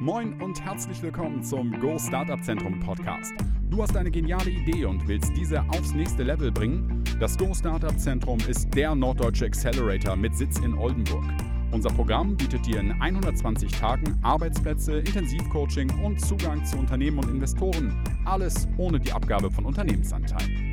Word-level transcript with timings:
Moin 0.00 0.32
und 0.40 0.58
herzlich 0.64 1.02
willkommen 1.02 1.42
zum 1.42 1.78
Go 1.78 1.98
Startup 1.98 2.42
Zentrum 2.42 2.80
Podcast. 2.80 3.34
Du 3.68 3.82
hast 3.82 3.94
eine 3.98 4.10
geniale 4.10 4.48
Idee 4.48 4.86
und 4.86 5.06
willst 5.06 5.30
diese 5.36 5.60
aufs 5.68 5.92
nächste 5.92 6.22
Level 6.22 6.50
bringen? 6.50 7.04
Das 7.20 7.36
Go 7.36 7.52
Startup 7.52 7.96
Zentrum 7.98 8.38
ist 8.48 8.74
der 8.74 8.94
norddeutsche 8.94 9.44
Accelerator 9.44 10.16
mit 10.16 10.34
Sitz 10.34 10.58
in 10.60 10.72
Oldenburg. 10.72 11.24
Unser 11.70 11.90
Programm 11.90 12.34
bietet 12.34 12.64
dir 12.64 12.80
in 12.80 12.92
120 12.92 13.72
Tagen 13.72 14.18
Arbeitsplätze, 14.22 15.00
Intensivcoaching 15.00 15.90
und 16.02 16.18
Zugang 16.18 16.64
zu 16.64 16.78
Unternehmen 16.78 17.18
und 17.18 17.28
Investoren. 17.28 18.02
Alles 18.24 18.68
ohne 18.78 19.00
die 19.00 19.12
Abgabe 19.12 19.50
von 19.50 19.66
Unternehmensanteilen. 19.66 20.69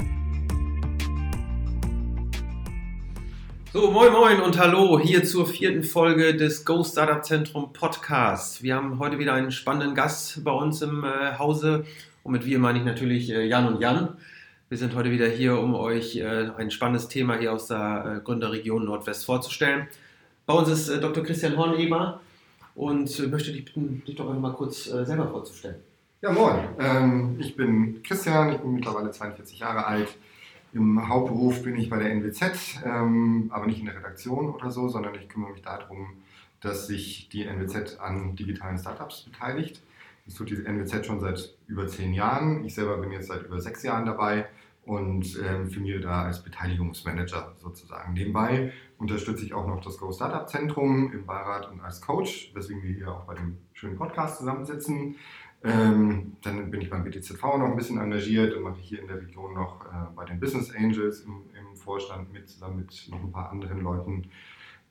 So, 3.77 3.91
moin 3.91 4.11
moin 4.11 4.41
und 4.41 4.57
hallo 4.57 4.99
hier 4.99 5.23
zur 5.23 5.45
vierten 5.45 5.83
Folge 5.83 6.35
des 6.35 6.65
Go 6.65 6.83
Startup 6.83 7.23
Zentrum 7.23 7.73
Podcasts. 7.73 8.63
Wir 8.63 8.73
haben 8.73 8.97
heute 8.97 9.19
wieder 9.19 9.33
einen 9.33 9.51
spannenden 9.51 9.93
Gast 9.93 10.43
bei 10.43 10.49
uns 10.49 10.81
im 10.81 11.03
äh, 11.03 11.37
Hause 11.37 11.85
und 12.23 12.31
mit 12.31 12.43
wir 12.43 12.57
meine 12.57 12.79
ich 12.79 12.85
natürlich 12.85 13.29
äh, 13.29 13.45
Jan 13.45 13.67
und 13.67 13.79
Jan. 13.79 14.17
Wir 14.69 14.79
sind 14.79 14.95
heute 14.95 15.11
wieder 15.11 15.27
hier, 15.27 15.59
um 15.59 15.75
euch 15.75 16.15
äh, 16.15 16.49
ein 16.57 16.71
spannendes 16.71 17.07
Thema 17.07 17.37
hier 17.37 17.53
aus 17.53 17.67
der 17.67 18.15
äh, 18.17 18.25
Gründerregion 18.25 18.83
Nordwest 18.83 19.25
vorzustellen. 19.25 19.87
Bei 20.47 20.55
uns 20.55 20.69
ist 20.69 20.89
äh, 20.89 20.99
Dr. 20.99 21.23
Christian 21.23 21.55
Horneber 21.55 22.19
und 22.73 23.19
äh, 23.19 23.27
möchte 23.27 23.51
dich 23.51 23.63
bitten, 23.63 24.01
dich 24.07 24.15
doch 24.15 24.27
einmal 24.27 24.53
kurz 24.53 24.85
selber 24.85 25.27
vorzustellen. 25.27 25.75
Ja, 26.23 26.31
moin. 26.31 26.67
Ähm, 26.79 27.37
ich 27.39 27.55
bin 27.55 28.01
Christian, 28.01 28.53
ich 28.53 28.57
bin 28.57 28.73
mittlerweile 28.73 29.11
42 29.11 29.59
Jahre 29.59 29.85
alt 29.85 30.07
im 30.73 31.07
Hauptberuf 31.07 31.63
bin 31.63 31.75
ich 31.75 31.89
bei 31.89 31.97
der 31.97 32.11
NWZ, 32.11 32.81
ähm, 32.85 33.49
aber 33.53 33.67
nicht 33.67 33.79
in 33.79 33.85
der 33.85 33.95
Redaktion 33.95 34.49
oder 34.49 34.69
so, 34.69 34.89
sondern 34.89 35.15
ich 35.15 35.29
kümmere 35.29 35.51
mich 35.51 35.61
darum, 35.61 36.13
dass 36.61 36.87
sich 36.87 37.29
die 37.29 37.45
NWZ 37.45 37.99
an 37.99 38.35
digitalen 38.35 38.77
Startups 38.77 39.21
beteiligt. 39.21 39.81
Das 40.25 40.35
tut 40.35 40.49
die 40.49 40.65
NWZ 40.65 41.05
schon 41.05 41.19
seit 41.19 41.55
über 41.67 41.87
zehn 41.87 42.13
Jahren. 42.13 42.65
Ich 42.65 42.75
selber 42.75 42.97
bin 42.97 43.11
jetzt 43.11 43.27
seit 43.27 43.43
über 43.43 43.61
sechs 43.61 43.83
Jahren 43.83 44.05
dabei 44.05 44.47
und 44.85 45.37
ähm, 45.43 45.69
firmiere 45.69 45.99
da 45.99 46.23
als 46.23 46.43
Beteiligungsmanager 46.43 47.55
sozusagen. 47.57 48.13
Nebenbei 48.13 48.71
unterstütze 48.97 49.45
ich 49.45 49.53
auch 49.53 49.67
noch 49.67 49.81
das 49.81 49.97
Go 49.97 50.11
Startup 50.11 50.47
Zentrum 50.47 51.11
im 51.11 51.25
Beirat 51.25 51.69
und 51.69 51.81
als 51.81 52.01
Coach, 52.01 52.51
weswegen 52.53 52.83
wir 52.83 52.93
hier 52.93 53.11
auch 53.11 53.25
bei 53.25 53.35
dem 53.35 53.57
schönen 53.73 53.97
Podcast 53.97 54.39
zusammensitzen. 54.39 55.15
Ähm, 55.63 56.37
dann 56.43 56.69
bin 56.69 56.81
ich 56.81 56.89
beim 56.89 57.03
BTZV 57.03 57.41
noch 57.41 57.65
ein 57.65 57.75
bisschen 57.75 57.99
engagiert 57.99 58.53
und 58.53 58.63
mache 58.63 58.79
hier 58.79 59.01
in 59.01 59.07
der 59.07 59.19
Region 59.19 59.55
noch 59.55 59.85
äh, 59.85 60.15
bei 60.15 60.23
den 60.25 60.39
Business 60.39 60.73
Angels 60.75 61.21
im, 61.21 61.41
im, 61.57 61.75
Vorstand 61.75 62.31
mit, 62.33 62.49
zusammen 62.49 62.77
mit 62.77 63.07
noch 63.09 63.19
ein 63.19 63.31
paar 63.31 63.49
anderen 63.49 63.81
Leuten. 63.81 64.29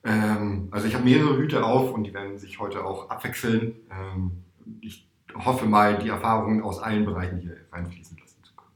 Ähm, 0.03 0.67
also 0.71 0.87
ich 0.87 0.93
habe 0.93 1.03
mehrere 1.03 1.37
Hüte 1.37 1.63
auf 1.63 1.93
und 1.93 2.03
die 2.03 2.13
werden 2.13 2.37
sich 2.37 2.59
heute 2.59 2.83
auch 2.83 3.09
abwechseln. 3.09 3.75
Ähm, 3.91 4.31
ich 4.81 5.07
hoffe 5.33 5.65
mal, 5.65 5.99
die 5.99 6.09
Erfahrungen 6.09 6.61
aus 6.61 6.79
allen 6.79 7.05
Bereichen 7.05 7.39
hier 7.39 7.57
reinfließen 7.71 8.17
lassen 8.17 8.43
zu 8.43 8.53
können. 8.55 8.71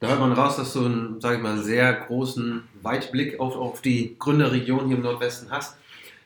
Da 0.00 0.08
hört 0.08 0.20
man 0.20 0.32
raus, 0.32 0.56
dass 0.56 0.72
du 0.72 0.84
einen, 0.84 1.20
sage 1.20 1.36
ich 1.36 1.42
mal, 1.42 1.58
sehr 1.58 1.92
großen 1.92 2.62
Weitblick 2.82 3.38
auf, 3.38 3.56
auf 3.56 3.82
die 3.82 4.16
Gründerregion 4.18 4.86
hier 4.86 4.96
im 4.96 5.02
Nordwesten 5.02 5.50
hast. 5.50 5.76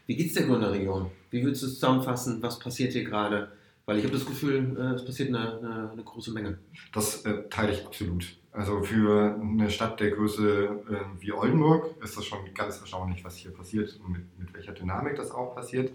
Wie 0.07 0.17
geht 0.17 0.29
es 0.29 0.35
der 0.35 0.47
Gründerregion? 0.47 1.11
Wie 1.31 1.43
würdest 1.43 1.63
du 1.65 1.67
zusammenfassen? 1.67 2.41
Was 2.43 2.59
passiert 2.59 2.93
hier 2.93 3.05
gerade? 3.05 3.51
Weil 3.87 3.99
ich 3.99 4.05
habe 4.05 4.15
das 4.15 4.27
Gefühl, 4.27 4.77
äh, 4.77 4.95
es 4.95 5.05
passiert 5.05 5.29
eine, 5.29 5.59
eine, 5.59 5.91
eine, 5.93 6.03
große 6.03 6.33
Menge. 6.33 6.59
Das 6.93 7.25
äh, 7.25 7.49
teile 7.49 7.73
ich 7.73 7.87
absolut. 7.87 8.37
Also 8.51 8.83
für 8.83 9.39
eine 9.41 9.71
Stadt 9.71 10.01
der 10.01 10.11
Größe 10.11 10.65
äh, 10.91 11.21
wie 11.21 11.33
Oldenburg 11.33 11.95
ist 12.03 12.17
das 12.17 12.25
schon 12.27 12.41
ganz 12.53 12.81
erstaunlich, 12.81 13.25
was 13.25 13.37
hier 13.37 13.53
passiert 13.53 13.99
und 14.05 14.13
mit, 14.13 14.39
mit 14.41 14.53
welcher 14.55 14.73
Dynamik 14.73 15.15
das 15.15 15.31
auch 15.31 15.55
passiert. 15.55 15.93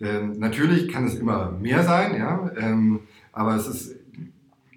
Ähm, 0.00 0.38
natürlich 0.38 0.88
kann 0.88 1.06
es 1.06 1.16
immer 1.16 1.50
mehr 1.50 1.82
sein, 1.82 2.16
ja, 2.16 2.52
ähm, 2.56 3.00
aber 3.32 3.56
es 3.56 3.66
ist, 3.66 3.96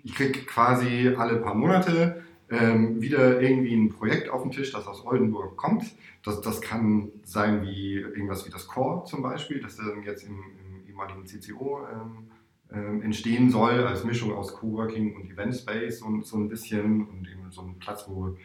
ich 0.04 0.16
kriege 0.16 0.40
quasi 0.46 1.14
alle 1.16 1.38
paar 1.38 1.54
Monate 1.54 2.24
ähm, 2.50 3.02
wieder 3.02 3.40
irgendwie 3.40 3.76
ein 3.76 3.90
Projekt 3.90 4.30
auf 4.30 4.42
den 4.42 4.52
Tisch, 4.52 4.72
das 4.72 4.88
aus 4.88 5.06
Oldenburg 5.06 5.58
kommt. 5.58 5.84
Das, 6.24 6.42
das 6.42 6.62
kann 6.62 7.12
sein 7.24 7.62
wie 7.62 7.96
irgendwas 7.96 8.48
wie 8.48 8.52
das 8.52 8.68
Core 8.68 9.06
zum 9.06 9.22
Beispiel, 9.22 9.62
das 9.62 9.76
dann 9.76 10.02
jetzt 10.04 10.24
im, 10.24 10.38
im 10.38 10.88
ehemaligen 10.88 11.26
CCO 11.26 11.82
ähm, 11.92 12.30
äh, 12.72 13.04
entstehen 13.04 13.50
soll, 13.50 13.86
als 13.86 14.04
Mischung 14.04 14.34
aus 14.34 14.54
Coworking 14.54 15.16
und 15.16 15.32
Event 15.32 15.56
Space 15.56 16.02
und 16.02 16.26
so 16.26 16.38
ein 16.38 16.50
bisschen 16.50 17.08
und 17.08 17.28
eben 17.30 17.50
so 17.50 17.62
ein 17.62 17.80
Platz, 17.80 18.06
wo 18.08 18.36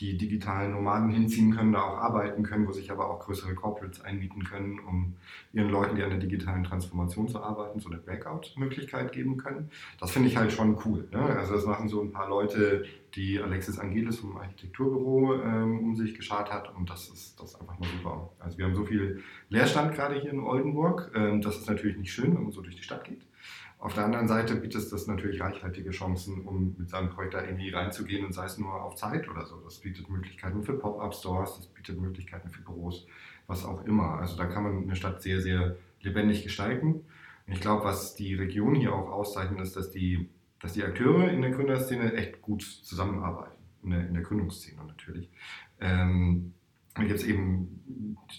die 0.00 0.16
digitalen 0.16 0.72
Nomaden 0.72 1.10
hinziehen 1.10 1.54
können, 1.54 1.72
da 1.72 1.82
auch 1.82 1.98
arbeiten 1.98 2.42
können, 2.42 2.66
wo 2.66 2.72
sich 2.72 2.90
aber 2.90 3.08
auch 3.08 3.20
größere 3.20 3.54
Corporates 3.54 4.00
einmieten 4.00 4.42
können, 4.42 4.80
um 4.80 5.14
ihren 5.52 5.68
Leuten, 5.68 5.96
die 5.96 6.02
an 6.02 6.10
der 6.10 6.18
digitalen 6.18 6.64
Transformation 6.64 7.28
zu 7.28 7.40
arbeiten, 7.40 7.78
so 7.78 7.88
eine 7.88 7.98
Breakout-Möglichkeit 7.98 9.12
geben 9.12 9.36
können. 9.36 9.70
Das 10.00 10.10
finde 10.10 10.28
ich 10.28 10.36
halt 10.36 10.52
schon 10.52 10.76
cool. 10.84 11.06
Ne? 11.12 11.20
Also 11.20 11.54
das 11.54 11.66
machen 11.66 11.88
so 11.88 12.02
ein 12.02 12.10
paar 12.10 12.28
Leute, 12.28 12.84
die 13.14 13.38
Alexis 13.40 13.78
Angelis 13.78 14.18
vom 14.18 14.36
Architekturbüro 14.36 15.34
ähm, 15.34 15.78
um 15.78 15.94
sich 15.94 16.14
geschart 16.14 16.50
hat 16.50 16.74
und 16.74 16.90
das 16.90 17.08
ist, 17.08 17.38
das 17.38 17.50
ist 17.50 17.60
einfach 17.60 17.78
mal 17.78 17.88
super. 17.88 18.30
Also 18.40 18.58
wir 18.58 18.64
haben 18.64 18.74
so 18.74 18.84
viel 18.84 19.22
Leerstand 19.50 19.94
gerade 19.94 20.18
hier 20.18 20.32
in 20.32 20.40
Oldenburg. 20.40 21.12
Ähm, 21.14 21.42
das 21.42 21.58
ist 21.58 21.68
natürlich 21.68 21.96
nicht 21.96 22.12
schön, 22.12 22.34
wenn 22.34 22.42
man 22.42 22.52
so 22.52 22.62
durch 22.62 22.76
die 22.76 22.82
Stadt 22.82 23.04
geht. 23.04 23.22
Auf 23.82 23.94
der 23.94 24.04
anderen 24.04 24.28
Seite 24.28 24.54
bietet 24.54 24.92
das 24.92 25.08
natürlich 25.08 25.40
reichhaltige 25.40 25.90
Chancen, 25.90 26.46
um 26.46 26.76
mit 26.78 26.88
seinem 26.88 27.10
Projekt 27.10 27.34
da 27.34 27.44
irgendwie 27.44 27.70
reinzugehen 27.70 28.24
und 28.24 28.32
sei 28.32 28.44
es 28.44 28.56
nur 28.56 28.72
auf 28.80 28.94
Zeit 28.94 29.28
oder 29.28 29.44
so. 29.44 29.56
Das 29.56 29.80
bietet 29.80 30.08
Möglichkeiten 30.08 30.62
für 30.62 30.74
Pop-up-Stores, 30.74 31.56
das 31.56 31.66
bietet 31.66 32.00
Möglichkeiten 32.00 32.48
für 32.48 32.62
Büros, 32.62 33.08
was 33.48 33.64
auch 33.64 33.84
immer. 33.84 34.20
Also 34.20 34.36
da 34.36 34.46
kann 34.46 34.62
man 34.62 34.84
eine 34.84 34.94
Stadt 34.94 35.20
sehr, 35.20 35.40
sehr 35.40 35.74
lebendig 36.00 36.44
gestalten. 36.44 37.04
Und 37.48 37.52
ich 37.54 37.60
glaube, 37.60 37.82
was 37.82 38.14
die 38.14 38.36
Region 38.36 38.76
hier 38.76 38.94
auch 38.94 39.10
auszeichnet, 39.10 39.60
ist, 39.60 39.74
dass 39.74 39.90
die, 39.90 40.28
dass 40.60 40.74
die 40.74 40.84
Akteure 40.84 41.32
in 41.32 41.42
der 41.42 41.50
Gründerszene 41.50 42.12
echt 42.12 42.40
gut 42.40 42.62
zusammenarbeiten. 42.62 43.60
In 43.82 43.90
der, 43.90 44.06
in 44.06 44.14
der 44.14 44.22
Gründungsszene 44.22 44.84
natürlich. 44.86 45.28
Ähm, 45.80 46.54
gibt 46.94 47.10
es 47.10 47.24
eben 47.24 47.82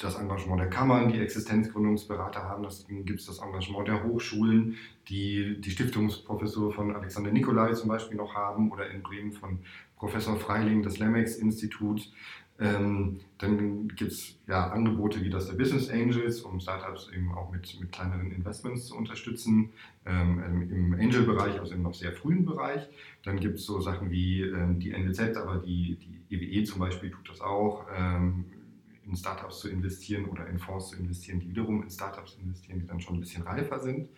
das 0.02 0.16
Engagement 0.16 0.60
der 0.60 0.70
Kammern, 0.70 1.12
die 1.12 1.20
Existenzgründungsberater 1.20 2.44
haben. 2.44 2.64
Das 2.64 2.86
gibt 2.88 3.20
es 3.20 3.26
das 3.26 3.40
Engagement 3.40 3.88
der 3.88 4.04
Hochschulen, 4.04 4.78
die 5.08 5.60
die 5.60 5.72
Stiftungsprofessur 5.72 6.74
von 6.74 6.96
Alexander 6.96 7.32
Nikolai 7.32 7.74
zum 7.74 7.90
Beispiel 7.90 8.18
noch 8.18 8.34
haben 8.34 8.72
oder 8.72 8.90
in 8.90 9.02
Bremen 9.02 9.34
von 9.34 9.60
Professor 9.98 10.36
Freiling 10.38 10.84
das 10.84 11.00
Lemex-Institut. 11.00 12.12
Ähm, 12.60 13.20
dann 13.40 13.88
gibt 13.90 14.12
es 14.12 14.36
ja, 14.48 14.70
Angebote 14.70 15.24
wie 15.24 15.30
das 15.30 15.48
der 15.48 15.56
Business 15.56 15.90
Angels, 15.90 16.42
um 16.42 16.60
Startups 16.60 17.10
eben 17.14 17.32
auch 17.34 17.52
mit, 17.52 17.80
mit 17.80 17.92
kleineren 17.92 18.32
Investments 18.32 18.86
zu 18.86 18.96
unterstützen, 18.96 19.70
ähm, 20.06 20.70
im 20.72 20.94
Angel-Bereich, 20.94 21.60
also 21.60 21.74
im 21.74 21.82
noch 21.82 21.96
sehr 21.96 22.14
frühen 22.14 22.46
Bereich. 22.46 22.88
Dann 23.24 23.40
gibt 23.40 23.58
es 23.58 23.66
so 23.66 23.82
Sachen 23.82 24.12
wie 24.12 24.42
ähm, 24.42 24.80
die 24.80 24.92
NWZ, 24.92 25.36
aber 25.38 25.58
die, 25.58 25.98
die 26.30 26.36
EWE 26.36 26.64
zum 26.64 26.80
Beispiel 26.80 27.10
tut 27.10 27.30
das 27.30 27.42
auch, 27.42 27.88
ähm, 27.96 28.46
in 29.06 29.16
Startups 29.16 29.60
zu 29.60 29.70
investieren 29.70 30.26
oder 30.26 30.48
in 30.48 30.60
Fonds 30.60 30.90
zu 30.90 30.98
investieren, 30.98 31.40
die 31.40 31.50
wiederum 31.50 31.84
in 31.84 31.90
Startups 31.90 32.38
investieren, 32.42 32.80
die 32.80 32.88
dann 32.88 33.02
schon 33.02 33.16
ein 33.16 33.20
bisschen 33.20 33.44
reifer 33.44 33.80
sind. 33.80 34.10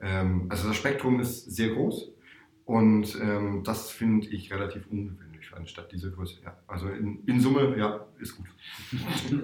Ähm, 0.00 0.46
also 0.48 0.68
das 0.68 0.76
Spektrum 0.76 1.20
ist 1.20 1.54
sehr 1.54 1.68
groß 1.68 2.10
und 2.64 3.18
ähm, 3.20 3.62
das 3.62 3.90
finde 3.90 4.26
ich 4.28 4.52
relativ 4.52 4.86
ungewöhnlich 4.90 5.23
Stadt 5.66 5.90
dieser 5.92 6.10
Größe. 6.10 6.36
Ja. 6.44 6.56
Also 6.66 6.88
in, 6.88 7.22
in, 7.26 7.40
Summe, 7.40 7.76
ja, 7.76 8.04
ist 8.18 8.36
gut. 8.36 8.46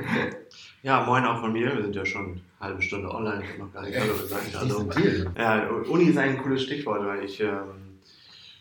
Ja, 0.82 1.04
moin 1.04 1.25
auch 1.25 1.41
von 1.41 1.53
mir. 1.53 1.75
Wir 1.76 1.82
sind 1.82 1.94
ja 1.94 2.06
schon 2.06 2.41
eine 2.59 2.71
halbe 2.71 2.82
Stunde 2.82 3.10
online. 3.10 3.43
Ich 3.44 3.50
habe 3.50 3.59
noch 3.59 3.72
gar 3.72 3.84
nicht 3.84 4.00
Hallo 4.00 4.15
gesagt. 4.15 4.56
Also, 4.56 4.88
ja, 5.37 5.69
Uni 5.69 6.04
ist 6.04 6.16
ein 6.16 6.38
cooles 6.38 6.62
Stichwort, 6.62 7.04
weil 7.04 7.22
ich, 7.22 7.38
ähm, 7.41 7.99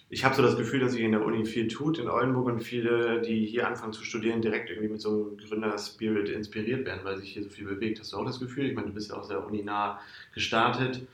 ich 0.09 0.26
habe 0.26 0.36
so 0.36 0.42
das 0.42 0.58
Gefühl, 0.58 0.82
dass 0.82 0.92
sich 0.92 1.02
in 1.02 1.14
der 1.14 1.24
Uni 1.24 1.46
viel 1.46 1.70
tut 1.70 1.98
in 1.98 2.09
Oldenburg 2.09 2.48
und 2.48 2.59
viele, 2.59 3.22
die 3.22 3.46
hier 3.46 3.68
anfangen 3.68 3.94
zu 3.94 4.04
studieren, 4.04 4.42
direkt 4.42 4.70
irgendwie 4.70 4.90
mit 4.90 5.00
so 5.00 5.09
einem 5.09 5.38
Gründerspirit 5.38 6.28
inspiriert 6.28 6.86
werden, 6.86 7.02
weil 7.06 7.18
sich 7.18 7.32
hier 7.32 7.44
so 7.44 7.50
viel 7.50 7.66
bewegt. 7.66 8.02
Hast 8.02 8.12
du 8.12 8.18
auch 8.18 8.26
das 8.26 8.42
Gefühl? 8.42 8.66
Ich 8.66 8.76
meine, 8.76 8.88
du 8.88 8.94
bist 8.94 9.12
ja 9.12 9.16
auch 9.16 9.24
sehr 9.24 9.46
uninah 9.46 10.02
gestartet. 10.34 11.08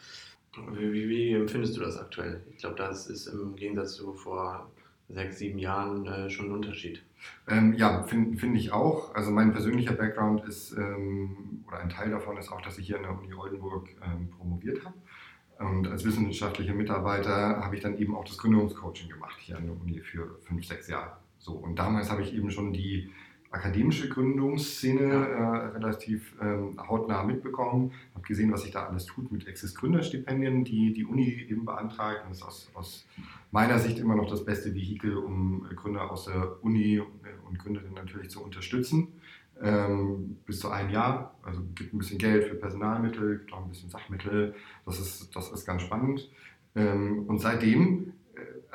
Wie, 0.72 0.92
wie, 0.92 1.10
wie 1.10 1.34
empfindest 1.34 1.78
du 1.78 1.82
das 1.82 2.00
aktuell? 2.00 2.42
Ich 2.52 2.58
glaube, 2.58 2.78
das 2.78 3.08
ist 3.08 3.28
im 3.28 3.56
Gegensatz 3.56 3.96
zu 3.96 4.14
vor 4.14 4.72
sechs, 5.10 5.38
sieben 5.38 5.60
Jahren 5.60 6.06
äh, 6.08 6.30
schon 6.30 6.48
ein 6.48 6.52
Unterschied. 6.54 7.04
Ähm, 7.48 7.74
ja, 7.74 8.04
finde 8.04 8.38
find 8.38 8.56
ich 8.58 8.72
auch. 8.72 9.14
Also 9.16 9.32
mein 9.32 9.52
persönlicher 9.52 9.94
Background 9.94 10.46
ist, 10.46 10.72
ähm, 10.78 11.64
oder 11.68 11.80
ein 11.80 11.90
Teil 11.90 12.10
davon 12.10 12.38
ist 12.38 12.52
auch, 12.52 12.62
dass 12.62 12.78
ich 12.78 12.88
hier 12.88 12.98
an 12.98 13.04
der 13.04 13.18
Uni 13.18 13.34
Oldenburg 13.34 13.90
ähm, 14.04 14.30
promoviert 14.30 14.84
habe. 14.84 14.96
Und 15.58 15.88
als 15.88 16.04
wissenschaftlicher 16.04 16.74
Mitarbeiter 16.74 17.64
habe 17.64 17.76
ich 17.76 17.82
dann 17.82 17.98
eben 17.98 18.16
auch 18.16 18.26
das 18.26 18.38
Gründungscoaching 18.38 19.10
gemacht 19.10 19.38
hier 19.40 19.58
an 19.58 19.68
der 19.68 19.80
Uni 19.80 20.00
für 20.02 20.40
fünf, 20.44 20.66
sechs 20.66 20.88
Jahre. 20.88 21.18
So, 21.40 21.54
und 21.54 21.80
damals 21.80 22.12
habe 22.12 22.24
ich 22.24 22.34
eben 22.34 22.52
schon 22.52 22.74
die 22.74 23.12
akademische 23.56 24.10
Gründungsszene 24.10 25.02
äh, 25.02 25.78
relativ 25.78 26.36
ähm, 26.42 26.78
hautnah 26.78 27.24
mitbekommen, 27.24 27.92
habe 28.14 28.28
gesehen, 28.28 28.52
was 28.52 28.62
sich 28.64 28.72
da 28.72 28.86
alles 28.86 29.06
tut 29.06 29.32
mit 29.32 29.48
Exis 29.48 29.74
Gründerstipendien, 29.76 30.64
die 30.64 30.94
die 30.94 31.06
Uni 31.06 31.46
eben 31.50 31.66
beantragt. 31.66 32.24
Und 32.24 32.30
das 32.32 32.38
ist 32.38 32.44
aus, 32.44 32.72
aus 32.74 33.08
meiner 33.52 33.80
Sicht 33.80 34.00
immer 34.00 34.16
noch 34.16 34.30
das 34.30 34.44
beste 34.46 34.74
Vehikel, 34.74 35.16
um 35.18 35.66
Gründer 35.76 36.12
aus 36.12 36.26
der 36.26 36.64
Uni 36.64 37.02
und 37.48 37.60
Gründerinnen 37.60 37.94
natürlich 37.94 38.30
zu 38.30 38.44
unterstützen. 38.44 39.08
ähm, 39.62 40.38
bis 40.46 40.60
zu 40.60 40.70
ein 40.70 40.90
Jahr. 40.90 41.36
Also 41.44 41.62
gibt 41.76 41.94
ein 41.94 41.98
bisschen 41.98 42.18
Geld 42.18 42.46
für 42.46 42.56
Personalmittel, 42.56 43.40
gibt 43.40 43.54
auch 43.54 43.64
ein 43.64 43.70
bisschen 43.70 43.90
Sachmittel. 43.90 44.56
Das 44.86 45.00
ist, 45.00 45.36
das 45.36 45.52
ist 45.52 45.66
ganz 45.66 45.82
spannend. 45.82 46.30
Ähm, 46.76 47.24
und 47.28 47.40
seitdem 47.40 48.14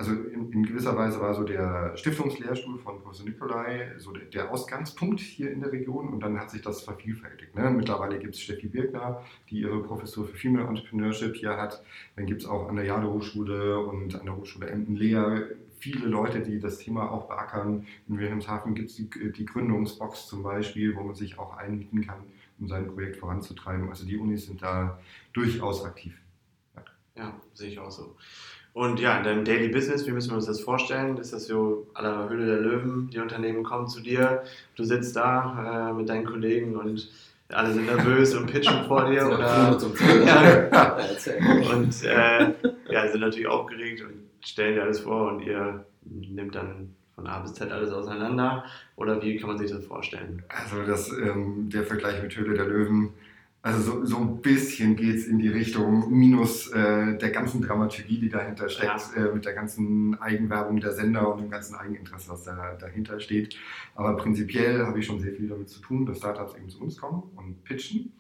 also 0.00 0.12
in, 0.12 0.50
in, 0.50 0.62
gewisser 0.64 0.96
Weise 0.96 1.20
war 1.20 1.34
so 1.34 1.44
der 1.44 1.94
Stiftungslehrstuhl 1.94 2.78
von 2.78 3.02
Professor 3.02 3.26
Nikolai 3.26 3.92
so 3.98 4.12
der, 4.12 4.24
der, 4.24 4.50
Ausgangspunkt 4.50 5.20
hier 5.20 5.52
in 5.52 5.60
der 5.60 5.72
Region 5.72 6.08
und 6.08 6.20
dann 6.20 6.40
hat 6.40 6.50
sich 6.50 6.62
das 6.62 6.80
vervielfältigt. 6.80 7.54
Ne? 7.54 7.70
Mittlerweile 7.70 8.18
gibt 8.18 8.34
es 8.34 8.40
Steffi 8.40 8.68
Birkner, 8.68 9.22
die 9.50 9.60
ihre 9.60 9.82
Professur 9.82 10.26
für 10.26 10.38
Female 10.38 10.66
Entrepreneurship 10.66 11.36
hier 11.36 11.54
hat. 11.58 11.82
Dann 12.16 12.24
gibt 12.24 12.40
es 12.40 12.48
auch 12.48 12.70
an 12.70 12.76
der 12.76 12.86
Jade 12.86 13.12
Hochschule 13.12 13.78
und 13.78 14.14
an 14.14 14.24
der 14.24 14.36
Hochschule 14.36 14.70
Emden-Lea 14.70 15.42
viele 15.78 16.06
Leute, 16.06 16.40
die 16.40 16.58
das 16.58 16.78
Thema 16.78 17.10
auch 17.10 17.28
beackern. 17.28 17.86
In 18.08 18.18
Wilhelmshaven 18.18 18.74
gibt 18.74 18.88
es 18.88 18.96
die, 18.96 19.10
die 19.10 19.44
Gründungsbox 19.44 20.28
zum 20.28 20.42
Beispiel, 20.42 20.96
wo 20.96 21.02
man 21.02 21.14
sich 21.14 21.38
auch 21.38 21.58
einmieten 21.58 22.06
kann, 22.06 22.22
um 22.58 22.68
sein 22.68 22.86
Projekt 22.86 23.18
voranzutreiben. 23.18 23.90
Also 23.90 24.06
die 24.06 24.16
Unis 24.16 24.46
sind 24.46 24.62
da 24.62 24.98
durchaus 25.34 25.84
aktiv. 25.84 26.18
Ja, 26.74 26.84
ja 27.16 27.40
sehe 27.52 27.68
ich 27.68 27.78
auch 27.78 27.90
so. 27.90 28.16
Und 28.72 29.00
ja, 29.00 29.18
in 29.18 29.24
deinem 29.24 29.44
Daily 29.44 29.68
Business, 29.68 30.06
wie 30.06 30.12
müssen 30.12 30.30
wir 30.30 30.36
uns 30.36 30.46
das 30.46 30.60
vorstellen? 30.60 31.16
Ist 31.18 31.32
das 31.32 31.46
so 31.46 31.88
à 31.94 32.02
la 32.02 32.28
Höhle 32.28 32.46
der 32.46 32.60
Löwen? 32.60 33.10
Die 33.12 33.18
Unternehmen 33.18 33.64
kommen 33.64 33.88
zu 33.88 34.00
dir, 34.00 34.42
du 34.76 34.84
sitzt 34.84 35.16
da 35.16 35.90
äh, 35.90 35.92
mit 35.92 36.08
deinen 36.08 36.24
Kollegen 36.24 36.76
und 36.76 37.10
alle 37.48 37.72
sind 37.72 37.86
nervös 37.86 38.34
und 38.34 38.46
pitchen 38.46 38.84
vor 38.88 39.10
dir 39.10 39.26
oder 39.26 39.76
ja, 40.24 40.96
und 41.72 42.04
äh, 42.04 42.54
ja, 42.90 43.08
sind 43.08 43.20
natürlich 43.20 43.48
aufgeregt 43.48 44.02
und 44.02 44.46
stellen 44.46 44.76
dir 44.76 44.82
alles 44.82 45.00
vor 45.00 45.32
und 45.32 45.40
ihr 45.42 45.84
nehmt 46.04 46.54
dann 46.54 46.94
von 47.16 47.26
A 47.26 47.40
bis 47.40 47.54
Z 47.54 47.70
alles 47.72 47.90
auseinander 47.90 48.64
oder 48.96 49.20
wie 49.20 49.36
kann 49.36 49.48
man 49.48 49.58
sich 49.58 49.70
das 49.70 49.84
vorstellen? 49.84 50.44
Also 50.48 50.86
das, 50.86 51.10
ähm, 51.12 51.68
der 51.70 51.82
Vergleich 51.82 52.22
mit 52.22 52.36
Höhle 52.36 52.54
der 52.54 52.66
Löwen 52.66 53.10
also 53.62 53.82
so, 53.82 54.04
so 54.06 54.16
ein 54.16 54.40
bisschen 54.40 54.96
geht 54.96 55.16
es 55.16 55.26
in 55.26 55.38
die 55.38 55.48
Richtung, 55.48 56.10
minus 56.10 56.68
äh, 56.68 57.18
der 57.18 57.30
ganzen 57.30 57.60
Dramaturgie, 57.60 58.18
die 58.18 58.30
dahinter 58.30 58.70
steckt, 58.70 59.02
ja. 59.14 59.26
äh, 59.26 59.34
mit 59.34 59.44
der 59.44 59.52
ganzen 59.52 60.18
Eigenwerbung 60.20 60.80
der 60.80 60.92
Sender 60.92 61.30
und 61.32 61.42
dem 61.42 61.50
ganzen 61.50 61.74
Eigeninteresse, 61.74 62.30
was 62.30 62.44
da, 62.44 62.74
dahinter 62.80 63.20
steht. 63.20 63.56
Aber 63.94 64.16
prinzipiell 64.16 64.86
habe 64.86 64.98
ich 64.98 65.06
schon 65.06 65.20
sehr 65.20 65.34
viel 65.34 65.48
damit 65.48 65.68
zu 65.68 65.80
tun, 65.80 66.06
dass 66.06 66.18
Startups 66.18 66.56
eben 66.56 66.70
zu 66.70 66.80
uns 66.80 66.96
kommen 66.96 67.22
und 67.36 67.62
pitchen. 67.64 68.12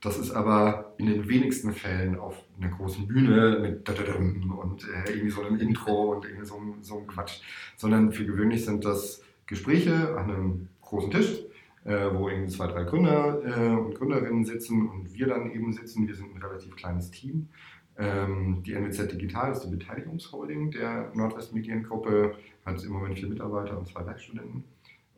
Das 0.00 0.18
ist 0.18 0.30
aber 0.30 0.94
in 0.98 1.06
den 1.06 1.28
wenigsten 1.28 1.72
Fällen 1.72 2.18
auf 2.18 2.42
einer 2.58 2.70
großen 2.70 3.06
Bühne 3.06 3.58
mit 3.60 3.88
und 3.88 4.88
äh, 4.88 5.10
irgendwie 5.10 5.30
so 5.30 5.42
einem 5.42 5.58
Intro 5.58 6.14
und 6.14 6.24
irgendwie 6.24 6.46
so, 6.46 6.60
so 6.80 6.98
einem 6.98 7.06
Quatsch, 7.06 7.40
sondern 7.76 8.12
für 8.12 8.24
gewöhnlich 8.24 8.64
sind 8.64 8.84
das 8.84 9.22
Gespräche 9.46 10.16
an 10.16 10.30
einem 10.30 10.68
großen 10.80 11.10
Tisch 11.10 11.42
äh, 11.86 12.12
wo 12.12 12.28
eben 12.28 12.48
zwei, 12.48 12.66
drei 12.66 12.84
Gründer 12.84 13.40
äh, 13.44 13.76
und 13.76 13.94
Gründerinnen 13.94 14.44
sitzen 14.44 14.88
und 14.88 15.14
wir 15.14 15.26
dann 15.28 15.50
eben 15.52 15.72
sitzen. 15.72 16.06
Wir 16.08 16.14
sind 16.14 16.34
ein 16.34 16.42
relativ 16.42 16.74
kleines 16.74 17.10
Team. 17.10 17.48
Ähm, 17.96 18.62
die 18.64 18.74
NWZ 18.74 19.12
Digital 19.12 19.52
ist 19.52 19.60
die 19.60 19.70
Beteiligungsholding 19.70 20.72
der 20.72 21.12
Nordwest 21.14 21.54
Mediengruppe, 21.54 22.34
hat 22.64 22.82
im 22.84 22.92
Moment 22.92 23.18
vier 23.18 23.28
Mitarbeiter 23.28 23.78
und 23.78 23.86
zwei 23.86 24.04
Werkstudenten. 24.04 24.64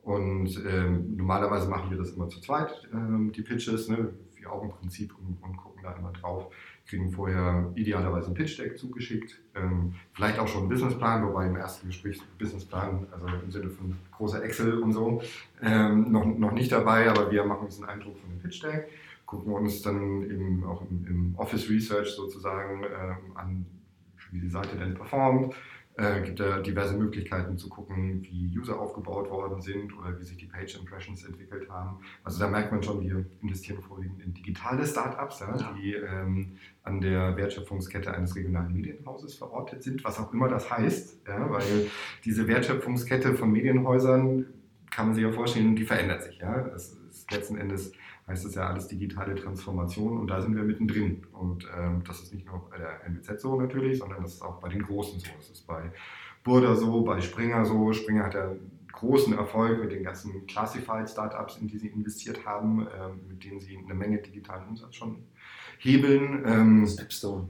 Und 0.02 0.62
ähm, 0.70 1.16
normalerweise 1.16 1.68
machen 1.68 1.90
wir 1.90 1.98
das 1.98 2.12
immer 2.12 2.28
zu 2.28 2.40
zweit, 2.40 2.88
ähm, 2.92 3.32
die 3.32 3.42
Pitches, 3.42 3.88
ne, 3.88 4.10
wie 4.36 4.46
Augenprinzip 4.46 5.12
und, 5.18 5.42
und 5.42 5.56
gucken 5.56 5.82
da 5.82 5.92
immer 5.92 6.12
drauf 6.12 6.52
kriegen 6.88 7.10
vorher 7.10 7.70
idealerweise 7.74 8.28
ein 8.28 8.34
Pitch-Deck 8.34 8.78
zugeschickt, 8.78 9.38
ähm, 9.54 9.94
vielleicht 10.14 10.38
auch 10.38 10.48
schon 10.48 10.62
einen 10.62 10.70
Businessplan, 10.70 11.26
wobei 11.26 11.46
im 11.46 11.56
ersten 11.56 11.88
Gespräch 11.88 12.20
Businessplan, 12.38 13.06
also 13.12 13.26
im 13.26 13.50
Sinne 13.50 13.68
von 13.68 13.94
großer 14.12 14.42
Excel 14.42 14.78
und 14.78 14.92
so, 14.92 15.20
ähm, 15.62 16.10
noch, 16.10 16.24
noch 16.24 16.52
nicht 16.52 16.72
dabei, 16.72 17.10
aber 17.10 17.30
wir 17.30 17.44
machen 17.44 17.66
uns 17.66 17.78
einen 17.78 17.90
Eindruck 17.90 18.18
von 18.18 18.30
dem 18.30 18.40
Pitch-Deck, 18.40 18.88
gucken 19.26 19.52
uns 19.52 19.82
dann 19.82 20.22
eben 20.22 20.64
auch 20.64 20.82
im, 20.90 21.06
im 21.06 21.34
Office 21.36 21.68
Research 21.68 22.08
sozusagen 22.08 22.82
ähm, 22.84 23.36
an, 23.36 23.66
wie 24.30 24.40
die 24.40 24.48
Seite 24.48 24.76
denn 24.76 24.94
performt, 24.94 25.54
äh, 25.98 26.22
gibt 26.22 26.38
ja 26.38 26.60
diverse 26.60 26.96
Möglichkeiten 26.96 27.58
zu 27.58 27.68
gucken, 27.68 28.22
wie 28.22 28.56
User 28.56 28.78
aufgebaut 28.78 29.28
worden 29.30 29.60
sind 29.60 29.92
oder 29.98 30.18
wie 30.18 30.24
sich 30.24 30.36
die 30.36 30.46
Page 30.46 30.78
Impressions 30.78 31.24
entwickelt 31.24 31.68
haben. 31.68 31.98
Also 32.22 32.38
da 32.38 32.48
merkt 32.48 32.70
man 32.70 32.82
schon, 32.82 33.00
wir 33.02 33.24
investieren 33.42 33.82
vorwiegend 33.82 34.22
in 34.22 34.32
digitale 34.32 34.86
Startups, 34.86 35.40
ja, 35.40 35.56
ja. 35.56 35.74
die 35.76 35.94
ähm, 35.94 36.56
an 36.84 37.00
der 37.00 37.36
Wertschöpfungskette 37.36 38.14
eines 38.14 38.36
regionalen 38.36 38.72
Medienhauses 38.72 39.34
verortet 39.34 39.82
sind, 39.82 40.04
was 40.04 40.20
auch 40.20 40.32
immer 40.32 40.48
das 40.48 40.70
heißt, 40.70 41.26
ja, 41.26 41.50
weil 41.50 41.90
diese 42.24 42.46
Wertschöpfungskette 42.46 43.34
von 43.34 43.50
Medienhäusern 43.50 44.46
kann 44.90 45.06
man 45.06 45.14
sich 45.16 45.24
ja 45.24 45.32
vorstellen, 45.32 45.74
die 45.74 45.84
verändert 45.84 46.22
sich. 46.22 46.38
Ja. 46.38 46.62
Das 46.62 46.92
ist 47.10 47.30
letzten 47.32 47.58
Endes 47.58 47.92
heißt 48.28 48.44
es 48.44 48.54
ja 48.54 48.68
alles 48.68 48.88
digitale 48.88 49.34
Transformation 49.34 50.18
und 50.18 50.28
da 50.28 50.40
sind 50.40 50.54
wir 50.54 50.62
mittendrin. 50.62 51.26
Und 51.32 51.66
ähm, 51.76 52.02
das 52.06 52.20
ist 52.20 52.34
nicht 52.34 52.46
nur 52.46 52.68
bei 52.70 52.76
der 52.76 53.04
NWZ 53.06 53.40
so 53.40 53.60
natürlich, 53.60 53.98
sondern 53.98 54.22
das 54.22 54.34
ist 54.34 54.42
auch 54.42 54.60
bei 54.60 54.68
den 54.68 54.82
Großen 54.82 55.18
so. 55.18 55.26
Das 55.36 55.50
ist 55.50 55.66
bei 55.66 55.90
Burda 56.44 56.74
so, 56.74 57.02
bei 57.02 57.20
Springer 57.20 57.64
so. 57.64 57.92
Springer 57.92 58.24
hat 58.24 58.34
ja 58.34 58.52
großen 58.92 59.36
Erfolg 59.36 59.80
mit 59.80 59.92
den 59.92 60.02
ganzen 60.02 60.46
Classified 60.46 61.08
Startups, 61.08 61.56
in 61.56 61.68
die 61.68 61.78
sie 61.78 61.88
investiert 61.88 62.44
haben, 62.44 62.86
ähm, 62.98 63.20
mit 63.28 63.44
denen 63.44 63.60
sie 63.60 63.78
eine 63.78 63.94
Menge 63.94 64.18
digitalen 64.18 64.68
Umsatz 64.68 64.96
schon 64.96 65.24
hebeln. 65.78 66.44
Ähm, 66.46 66.86
Stepstone. 66.86 67.48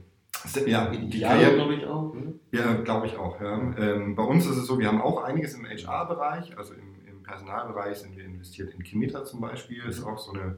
Ja, 0.65 0.89
die 0.89 1.19
Karriere, 1.19 1.55
glaube 1.55 1.75
ich 1.75 1.85
auch. 1.85 2.13
Ne? 2.13 2.33
Ja, 2.51 2.73
glaube 2.75 3.07
ich 3.07 3.17
auch. 3.17 3.41
Ja. 3.41 3.57
Ähm, 3.77 4.15
bei 4.15 4.23
uns 4.23 4.45
ist 4.45 4.55
es 4.55 4.67
so, 4.67 4.79
wir 4.79 4.87
haben 4.87 5.01
auch 5.01 5.23
einiges 5.23 5.53
im 5.55 5.65
HR-Bereich, 5.65 6.57
also 6.57 6.73
im, 6.75 7.08
Personalbereich 7.29 7.97
sind 7.97 8.17
wir 8.17 8.25
investiert 8.25 8.73
in 8.73 8.83
Kimeta 8.83 9.23
zum 9.23 9.41
Beispiel, 9.41 9.83
ist 9.85 10.03
auch 10.03 10.17
so 10.17 10.33
eine 10.33 10.57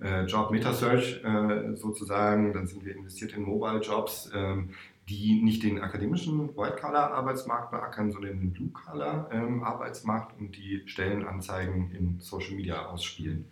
äh, 0.00 0.24
Job 0.24 0.52
Meta 0.52 0.72
Search 0.72 1.20
äh, 1.24 1.74
sozusagen. 1.74 2.52
Dann 2.52 2.66
sind 2.66 2.84
wir 2.84 2.94
investiert 2.94 3.32
in 3.32 3.42
Mobile 3.42 3.80
Jobs, 3.80 4.30
ähm, 4.32 4.70
die 5.08 5.42
nicht 5.42 5.64
den 5.64 5.80
akademischen 5.80 6.56
White-Collar-Arbeitsmarkt 6.56 7.72
beackern, 7.72 8.12
sondern 8.12 8.38
den 8.38 8.52
Blue-Collar-Arbeitsmarkt 8.52 10.34
ähm, 10.38 10.46
und 10.46 10.56
die 10.56 10.82
Stellenanzeigen 10.86 11.90
in 11.90 12.20
Social 12.20 12.54
Media 12.54 12.86
ausspielen. 12.86 13.46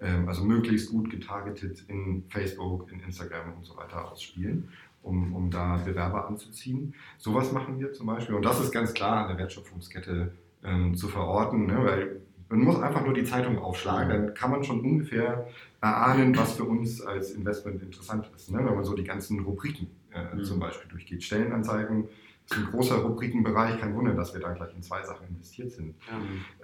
Ähm, 0.00 0.28
also 0.28 0.44
möglichst 0.44 0.90
gut 0.90 1.10
getargetet 1.10 1.84
in 1.88 2.24
Facebook, 2.28 2.90
in 2.92 3.00
Instagram 3.00 3.54
und 3.56 3.64
so 3.66 3.76
weiter 3.76 4.10
ausspielen. 4.10 4.68
Um, 5.04 5.34
um 5.34 5.50
da 5.50 5.78
Bewerber 5.78 6.28
anzuziehen. 6.28 6.94
Sowas 7.18 7.50
machen 7.50 7.80
wir 7.80 7.92
zum 7.92 8.06
Beispiel. 8.06 8.36
Und 8.36 8.44
das 8.44 8.60
ist 8.60 8.70
ganz 8.70 8.94
klar 8.94 9.22
an 9.22 9.28
der 9.30 9.38
Wertschöpfungskette 9.38 10.30
ähm, 10.64 10.94
zu 10.94 11.08
verorten, 11.08 11.66
ne? 11.66 11.78
weil 11.84 12.20
man 12.48 12.60
muss 12.60 12.80
einfach 12.80 13.04
nur 13.04 13.14
die 13.14 13.24
Zeitung 13.24 13.58
aufschlagen, 13.58 14.08
dann 14.10 14.34
kann 14.34 14.50
man 14.50 14.62
schon 14.62 14.80
ungefähr 14.80 15.46
erahnen, 15.80 16.36
was 16.36 16.54
für 16.54 16.64
uns 16.64 17.00
als 17.00 17.32
Investment 17.32 17.82
interessant 17.82 18.30
ist. 18.36 18.50
Ne? 18.50 18.58
Wenn 18.58 18.74
man 18.74 18.84
so 18.84 18.94
die 18.94 19.04
ganzen 19.04 19.40
Rubriken 19.40 19.88
äh, 20.12 20.34
mhm. 20.34 20.44
zum 20.44 20.60
Beispiel 20.60 20.90
durchgeht. 20.90 21.22
Stellenanzeigen 21.22 22.08
ist 22.44 22.56
ein 22.56 22.66
großer 22.66 22.96
Rubrikenbereich, 22.96 23.80
kein 23.80 23.94
Wunder, 23.94 24.12
dass 24.12 24.34
wir 24.34 24.40
da 24.40 24.52
gleich 24.52 24.74
in 24.74 24.82
zwei 24.82 25.02
Sachen 25.02 25.26
investiert 25.28 25.72
sind. 25.72 25.94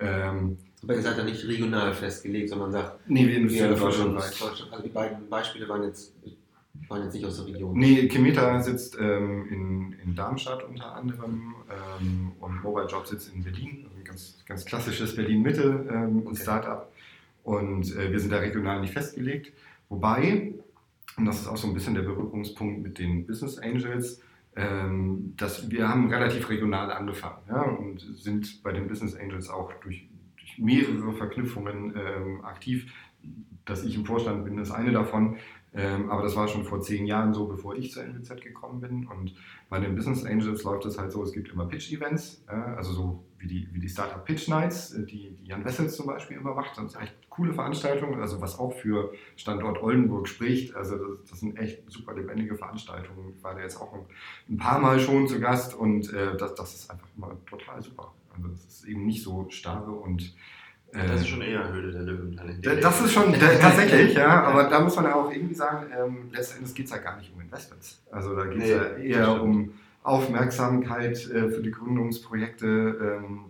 Ja. 0.01 0.31
Ähm, 0.31 0.59
Aber 0.83 0.95
ihr 0.95 1.03
seid 1.03 1.17
da 1.17 1.25
nicht 1.25 1.47
regional 1.47 1.95
festgelegt, 1.95 2.51
sondern 2.51 2.73
sagt, 2.73 3.09
nee, 3.09 3.27
wir 3.27 3.37
investieren 3.39 3.79
deutschlandweit. 3.79 4.43
Also 4.71 4.83
die 4.83 4.91
beiden 4.91 5.29
Beispiele 5.29 5.69
waren 5.69 5.85
jetzt 5.85 6.15
waren 6.89 7.05
jetzt 7.05 7.15
nicht 7.15 7.25
aus 7.25 7.37
der 7.37 7.47
Region. 7.47 7.77
Nee, 7.77 8.07
Kimeta 8.09 8.61
sitzt 8.61 8.97
ähm, 9.01 9.47
in, 9.51 9.93
in 10.05 10.15
Darmstadt 10.15 10.63
unter 10.63 10.95
anderem 10.95 11.55
ähm, 11.69 12.33
und 12.41 12.63
Mobile 12.63 12.87
Job 12.87 13.07
sitzt 13.07 13.35
in 13.35 13.43
Berlin, 13.43 13.87
ganz, 14.19 14.45
ganz 14.47 14.65
klassisches 14.65 15.15
Berlin-Mitte 15.15 15.87
ähm, 15.91 16.23
okay. 16.27 16.37
Startup. 16.37 16.93
Und 17.45 17.97
äh, 17.97 18.11
wir 18.11 18.19
sind 18.19 18.33
da 18.33 18.39
regional 18.39 18.81
nicht 18.81 18.93
festgelegt. 18.93 19.53
Wobei, 19.89 20.55
und 21.17 21.25
das 21.25 21.41
ist 21.41 21.47
auch 21.47 21.57
so 21.57 21.69
ein 21.69 21.75
bisschen 21.75 21.95
der 21.95 22.03
Berührungspunkt 22.03 22.83
mit 22.83 22.99
den 22.99 23.27
Business 23.27 23.59
Angels, 23.59 24.21
ähm, 24.57 25.35
dass 25.37 25.71
wir 25.71 25.89
haben 25.89 26.11
relativ 26.13 26.49
regional 26.49 26.91
angefangen 26.91 27.39
ja, 27.49 27.63
und 27.63 28.01
sind 28.01 28.63
bei 28.63 28.73
den 28.73 28.89
Business 28.89 29.15
Angels 29.15 29.49
auch 29.49 29.73
durch, 29.83 30.09
durch 30.37 30.59
mehrere 30.59 31.13
Verknüpfungen 31.13 31.95
ähm, 31.97 32.45
aktiv. 32.45 32.93
Dass 33.65 33.85
ich 33.85 33.95
im 33.95 34.05
Vorstand 34.05 34.45
bin, 34.45 34.59
ist 34.59 34.71
eine 34.71 34.93
davon. 34.93 35.37
Ähm, 35.75 36.11
aber 36.11 36.23
das 36.23 36.35
war 36.35 36.49
schon 36.49 36.65
vor 36.65 36.81
zehn 36.81 37.07
Jahren 37.07 37.35
so, 37.35 37.47
bevor 37.47 37.77
ich 37.77 37.93
zur 37.93 38.03
NWZ 38.03 38.41
gekommen 38.41 38.81
bin. 38.81 39.07
Und 39.07 39.35
bei 39.69 39.79
den 39.79 39.95
Business 39.95 40.25
Angels 40.25 40.65
läuft 40.65 40.87
es 40.87 40.99
halt 40.99 41.13
so, 41.13 41.23
es 41.23 41.33
gibt 41.33 41.51
immer 41.53 41.67
Pitch-Events, 41.67 42.45
äh, 42.49 42.53
also 42.53 42.93
so 42.93 43.25
wie 43.39 43.47
die, 43.47 43.69
wie 43.73 43.81
die 43.81 43.89
Startup 43.89 44.25
Pitch 44.25 44.49
Nights, 44.49 44.93
äh, 44.93 45.05
die, 45.05 45.31
die 45.31 45.47
Jan 45.47 45.65
Wessels 45.65 45.97
zum 45.97 46.07
Beispiel 46.07 46.37
immer 46.37 46.55
macht. 46.55 46.77
Das 46.77 46.93
sind 46.93 47.03
echt 47.03 47.15
coole 47.31 47.55
Veranstaltungen, 47.55 48.21
also 48.21 48.41
was 48.41 48.59
auch 48.59 48.73
für 48.73 49.13
Standort 49.37 49.83
Oldenburg 49.83 50.29
spricht. 50.29 50.75
Also 50.75 50.97
das, 50.97 51.25
das 51.31 51.41
sind 51.41 51.57
echt 51.57 51.91
super 51.91 52.15
lebendige 52.15 52.57
Veranstaltungen. 52.57 53.35
Ich 53.37 53.43
war 53.43 53.55
da 53.55 53.61
jetzt 53.61 53.81
auch 53.81 53.95
ein, 54.49 54.57
paar 54.57 54.81
Mal 54.81 54.99
schon 54.99 55.29
zu 55.29 55.41
Gast 55.41 55.75
und 55.75 56.13
äh, 56.13 56.37
das, 56.37 56.55
das 56.55 56.75
ist 56.75 56.91
einfach 56.91 57.09
immer 57.17 57.37
total 57.49 57.83
super. 57.83 58.13
Also 58.35 58.49
das 58.49 58.65
ist 58.65 58.85
eben 58.87 59.07
nicht 59.07 59.23
so 59.23 59.47
starre 59.51 59.91
und 59.91 60.35
das 60.91 61.21
ist 61.21 61.29
schon 61.29 61.43
eher 61.43 61.71
Höhle 61.71 61.93
der 61.93 62.03
Löwen. 62.03 62.61
Das 62.81 63.01
ist 63.03 63.13
schon 63.13 63.33
tatsächlich, 63.61 64.15
ja, 64.15 64.45
aber 64.45 64.65
da 64.65 64.81
muss 64.81 64.97
man 64.97 65.05
ja 65.05 65.15
auch 65.17 65.31
irgendwie 65.31 65.55
sagen, 65.55 65.87
ähm, 65.95 66.31
letztendlich 66.33 66.75
geht 66.75 66.87
es 66.87 66.93
ja 66.93 66.99
gar 66.99 67.19
nicht 67.19 67.31
um 67.35 67.43
Investments. 67.43 68.03
Also 68.11 68.35
da 68.35 68.47
geht 68.47 68.63
es 68.63 68.97
nee, 68.97 69.13
ja 69.15 69.27
eher 69.27 69.43
um 69.43 69.75
Aufmerksamkeit 70.03 71.31
äh, 71.31 71.51
für 71.51 71.63
die 71.63 71.71
Gründungsprojekte. 71.71 72.67
Ähm, 72.67 73.45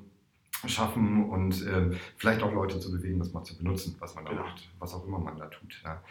schaffen 0.66 1.30
und 1.30 1.64
äh, 1.66 1.96
vielleicht 2.16 2.42
auch 2.42 2.52
Leute 2.52 2.80
zu 2.80 2.90
bewegen, 2.90 3.18
das 3.18 3.32
mal 3.32 3.44
zu 3.44 3.56
benutzen, 3.56 3.94
was 4.00 4.14
man 4.14 4.24
da 4.24 4.32
ja. 4.32 4.40
macht, 4.40 4.68
was 4.78 4.92
auch 4.94 5.06
immer 5.06 5.18
man 5.18 5.36
da 5.38 5.46
tut. 5.46 5.80
Ja. 5.84 6.02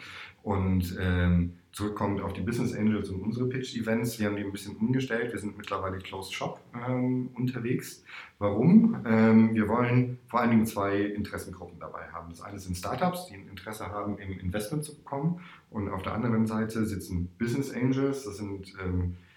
Und 0.42 0.96
ähm, 0.98 1.58
zurückkommt 1.72 2.22
auf 2.22 2.32
die 2.32 2.40
Business 2.40 2.74
Angels 2.74 3.10
und 3.10 3.20
unsere 3.20 3.46
Pitch-Events, 3.48 4.18
wir 4.18 4.28
haben 4.28 4.36
die 4.36 4.44
ein 4.44 4.52
bisschen 4.52 4.76
umgestellt. 4.76 5.32
Wir 5.32 5.38
sind 5.38 5.58
mittlerweile 5.58 5.98
Closed 5.98 6.32
Shop 6.32 6.60
ähm, 6.74 7.28
unterwegs. 7.34 8.04
Warum? 8.38 9.04
Ähm, 9.04 9.54
wir 9.54 9.68
wollen 9.68 10.18
vor 10.28 10.40
allen 10.40 10.50
Dingen 10.50 10.66
zwei 10.66 11.02
Interessengruppen 11.02 11.78
dabei 11.78 12.08
haben. 12.12 12.30
Das 12.30 12.40
eine 12.40 12.58
sind 12.58 12.76
Startups, 12.76 13.26
die 13.26 13.34
ein 13.34 13.48
Interesse 13.48 13.88
haben, 13.88 14.16
im 14.18 14.38
Investment 14.38 14.84
zu 14.84 14.96
bekommen. 14.96 15.40
Und 15.70 15.90
auf 15.90 16.02
der 16.02 16.14
anderen 16.14 16.46
Seite 16.46 16.86
sitzen 16.86 17.28
Business 17.38 17.72
Angels, 17.74 18.24
das 18.24 18.38
sind 18.38 18.74
ähm, 18.82 19.02
äh, 19.02 19.27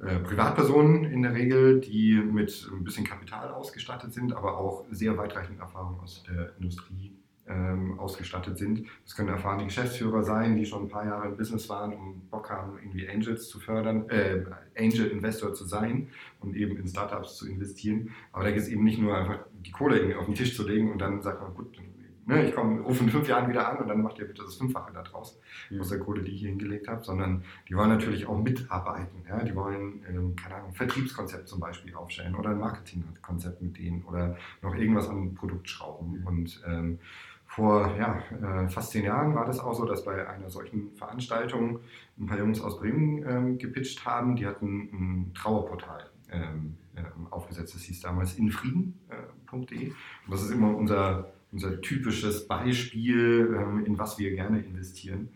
Privatpersonen 0.00 1.04
in 1.04 1.22
der 1.22 1.34
Regel, 1.34 1.80
die 1.80 2.14
mit 2.14 2.68
ein 2.72 2.84
bisschen 2.84 3.04
Kapital 3.04 3.50
ausgestattet 3.50 4.14
sind, 4.14 4.32
aber 4.32 4.56
auch 4.56 4.84
sehr 4.90 5.16
weitreichende 5.18 5.60
Erfahrungen 5.60 6.00
aus 6.00 6.22
der 6.22 6.56
Industrie 6.58 7.12
ähm, 7.50 7.98
ausgestattet 7.98 8.56
sind. 8.58 8.86
Das 9.04 9.14
können 9.16 9.28
erfahrene 9.28 9.64
Geschäftsführer 9.64 10.22
sein, 10.22 10.56
die 10.56 10.64
schon 10.64 10.84
ein 10.84 10.88
paar 10.88 11.04
Jahre 11.04 11.28
im 11.28 11.36
Business 11.36 11.68
waren 11.68 11.92
und 11.92 12.30
Bock 12.30 12.48
haben, 12.48 12.78
irgendwie 12.78 13.08
Angels 13.08 13.48
zu 13.48 13.58
fördern, 13.58 14.08
äh, 14.08 14.44
Angel 14.78 15.08
Investor 15.08 15.52
zu 15.52 15.64
sein 15.64 16.08
und 16.40 16.54
eben 16.56 16.76
in 16.76 16.86
Startups 16.86 17.36
zu 17.36 17.48
investieren. 17.48 18.10
Aber 18.32 18.44
da 18.44 18.50
geht 18.50 18.60
es 18.60 18.68
eben 18.68 18.84
nicht 18.84 19.00
nur 19.00 19.16
einfach 19.16 19.44
die 19.52 19.72
Kohle 19.72 19.96
irgendwie 19.96 20.16
auf 20.16 20.26
den 20.26 20.34
Tisch 20.34 20.56
zu 20.56 20.66
legen 20.66 20.92
und 20.92 20.98
dann 20.98 21.22
sagt 21.22 21.42
man, 21.42 21.54
gut, 21.54 21.76
ne, 22.30 22.46
ich 22.46 22.54
komme, 22.54 22.80
rufe 22.80 23.04
in 23.04 23.10
fünf 23.10 23.28
Jahren 23.28 23.48
wieder 23.48 23.68
an 23.68 23.78
und 23.78 23.88
dann 23.88 24.02
macht 24.02 24.18
ihr 24.18 24.26
bitte 24.26 24.42
das 24.42 24.54
Fünffache 24.54 24.92
da 24.92 25.02
draus 25.02 25.38
mhm. 25.68 25.80
aus 25.80 25.88
der 25.88 25.98
Kohle, 25.98 26.22
die 26.22 26.32
ich 26.32 26.40
hier 26.40 26.48
hingelegt 26.48 26.88
habe, 26.88 27.04
sondern 27.04 27.44
die 27.68 27.76
wollen 27.76 27.90
natürlich 27.90 28.26
auch 28.26 28.38
mitarbeiten. 28.38 29.24
Ja? 29.28 29.42
Die 29.42 29.54
wollen, 29.54 30.04
ähm, 30.08 30.36
keine 30.36 30.56
Ahnung, 30.56 30.68
ein 30.68 30.74
Vertriebskonzept 30.74 31.48
zum 31.48 31.60
Beispiel 31.60 31.94
aufstellen 31.94 32.34
oder 32.34 32.50
ein 32.50 32.58
Marketingkonzept 32.58 33.60
mit 33.60 33.76
denen 33.76 34.04
oder 34.04 34.36
noch 34.62 34.74
irgendwas 34.74 35.08
an 35.08 35.34
Produkt 35.34 35.68
schrauben. 35.68 36.22
Und 36.24 36.62
ähm, 36.66 36.98
vor 37.46 37.96
ja, 37.98 38.22
äh, 38.40 38.68
fast 38.68 38.92
zehn 38.92 39.04
Jahren 39.04 39.34
war 39.34 39.44
das 39.44 39.58
auch 39.58 39.74
so, 39.74 39.84
dass 39.84 40.04
bei 40.04 40.28
einer 40.28 40.50
solchen 40.50 40.92
Veranstaltung 40.94 41.80
ein 42.16 42.26
paar 42.26 42.38
Jungs 42.38 42.60
aus 42.60 42.78
Bremen 42.78 43.24
ähm, 43.28 43.58
gepitcht 43.58 44.06
haben. 44.06 44.36
Die 44.36 44.46
hatten 44.46 44.88
ein 44.92 45.34
Trauerportal 45.34 46.10
ähm, 46.30 46.76
äh, 46.94 47.02
aufgesetzt. 47.30 47.74
Das 47.74 47.82
hieß 47.82 48.00
damals 48.02 48.34
infrieden.de. 48.34 49.88
Äh, 49.88 49.90
und 49.90 50.32
das 50.32 50.42
ist 50.42 50.52
immer 50.52 50.76
unser 50.76 51.32
unser 51.52 51.80
typisches 51.80 52.46
Beispiel, 52.46 53.56
ähm, 53.58 53.84
in 53.84 53.98
was 53.98 54.18
wir 54.18 54.34
gerne 54.34 54.60
investieren. 54.60 55.28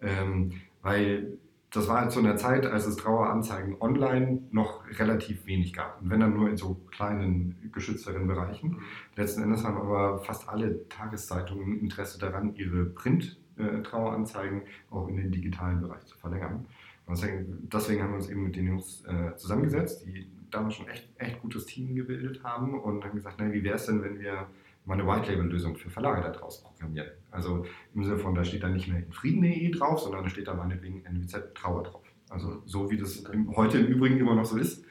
Ähm, 0.00 0.52
weil 0.82 1.38
das 1.72 1.88
war 1.88 2.08
zu 2.10 2.18
einer 2.18 2.36
Zeit, 2.36 2.66
als 2.66 2.86
es 2.86 2.96
Traueranzeigen 2.96 3.76
online 3.80 4.42
noch 4.50 4.84
relativ 4.98 5.46
wenig 5.46 5.72
gab. 5.72 6.02
Und 6.02 6.10
wenn 6.10 6.20
dann 6.20 6.34
nur 6.34 6.50
in 6.50 6.56
so 6.56 6.74
kleinen, 6.90 7.70
geschützteren 7.72 8.26
Bereichen. 8.26 8.78
Letzten 9.16 9.42
Endes 9.42 9.64
haben 9.64 9.78
aber 9.78 10.18
fast 10.18 10.48
alle 10.48 10.86
Tageszeitungen 10.88 11.80
Interesse 11.80 12.18
daran, 12.18 12.54
ihre 12.56 12.84
Print-Traueranzeigen 12.84 14.62
äh, 14.62 14.64
auch 14.90 15.08
in 15.08 15.16
den 15.16 15.32
digitalen 15.32 15.80
Bereich 15.80 16.04
zu 16.04 16.16
verlängern. 16.18 16.66
Deswegen 17.08 18.02
haben 18.02 18.10
wir 18.10 18.16
uns 18.16 18.28
eben 18.28 18.44
mit 18.44 18.56
den 18.56 18.66
Jungs 18.66 19.04
äh, 19.06 19.34
zusammengesetzt, 19.36 20.04
die 20.06 20.26
damals 20.50 20.74
schon 20.74 20.88
echt, 20.88 21.08
echt 21.18 21.40
gutes 21.40 21.66
Team 21.66 21.94
gebildet 21.94 22.42
haben 22.44 22.78
und 22.78 23.04
haben 23.04 23.14
gesagt, 23.14 23.36
na, 23.38 23.52
wie 23.52 23.64
wäre 23.64 23.76
es 23.76 23.86
denn, 23.86 24.02
wenn 24.02 24.20
wir 24.20 24.46
mal 24.84 24.94
eine 24.94 25.06
White-Label-Lösung 25.06 25.76
für 25.76 25.90
Verlage 25.90 26.22
daraus 26.22 26.62
programmieren. 26.62 27.08
Also 27.30 27.64
im 27.94 28.04
Sinne 28.04 28.18
von, 28.18 28.34
da 28.34 28.44
steht 28.44 28.62
dann 28.62 28.72
nicht 28.72 28.88
mehr 28.88 28.98
in 28.98 29.12
Frieden.de 29.12 29.70
drauf, 29.70 30.00
sondern 30.00 30.24
da 30.24 30.28
steht 30.28 30.48
da 30.48 30.54
meinetwegen 30.54 31.04
NWZ 31.04 31.54
Trauer 31.54 31.84
drauf. 31.84 32.04
Also 32.30 32.62
so 32.64 32.90
wie 32.90 32.96
das 32.96 33.16
im, 33.24 33.54
heute 33.56 33.78
im 33.78 33.86
Übrigen 33.86 34.18
immer 34.18 34.34
noch 34.34 34.44
so 34.44 34.56
ist, 34.56 34.84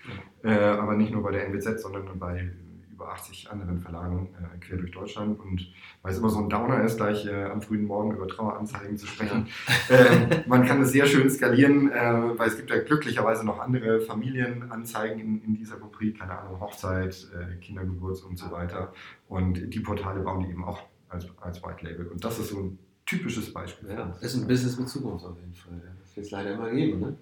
äh, 0.44 0.54
aber 0.54 0.96
nicht 0.96 1.12
nur 1.12 1.24
bei 1.24 1.32
der 1.32 1.48
NWZ, 1.48 1.82
sondern 1.82 2.20
bei 2.20 2.54
über 3.02 3.12
80 3.12 3.52
anderen 3.52 3.80
Verlagen 3.80 4.30
äh, 4.38 4.58
quer 4.60 4.78
durch 4.78 4.92
Deutschland. 4.92 5.40
Und 5.40 5.68
weil 6.02 6.12
es 6.12 6.20
immer 6.20 6.30
so 6.30 6.40
ein 6.40 6.50
Downer 6.50 6.84
ist, 6.84 6.98
gleich 6.98 7.26
äh, 7.26 7.46
am 7.46 7.62
frühen 7.62 7.86
Morgen 7.86 8.12
über 8.16 8.28
Traueranzeigen 8.28 8.98
zu 8.98 9.08
sprechen, 9.08 9.48
äh, 9.90 10.44
man 10.48 10.66
kann 10.66 10.82
es 10.82 10.92
sehr 10.92 11.06
schön 11.06 11.30
skalieren, 11.30 11.92
äh, 11.92 12.38
weil 12.38 12.48
es 12.48 12.58
gibt 12.58 12.70
ja 12.70 12.80
glücklicherweise 12.80 13.46
noch 13.46 13.60
andere 13.60 14.02
Familienanzeigen 14.02 15.20
in, 15.20 15.44
in 15.44 15.56
dieser 15.56 15.78
Rubrik, 15.78 16.20
keine 16.20 16.38
Ahnung, 16.38 16.60
Hochzeit, 16.60 17.28
äh, 17.34 17.56
Kindergeburts 17.58 18.22
und 18.22 18.38
so 18.38 18.52
weiter. 18.52 18.94
Und 19.28 19.74
die 19.74 19.80
Portale 19.80 20.22
bauen 20.22 20.44
die 20.44 20.52
eben 20.52 20.64
auch 20.64 20.82
als, 21.10 21.28
als 21.42 21.64
White 21.64 21.86
Label. 21.86 22.08
Und 22.08 22.24
das 22.24 22.40
ist 22.40 22.50
so 22.50 22.60
ein 22.60 22.80
typisches 23.06 23.52
Beispiel. 23.52 23.90
Ja, 23.90 24.06
das 24.06 24.22
ist 24.22 24.42
ein 24.42 24.48
Business 24.48 24.78
mit 24.78 24.88
Zukunft 24.88 25.26
auf 25.26 25.38
jeden 25.38 25.54
Fall. 25.54 25.82
Das 26.02 26.16
wird 26.16 26.26
es 26.26 26.32
leider 26.32 26.54
immer 26.54 26.70
geben. 26.70 27.00
Ne? 27.00 27.18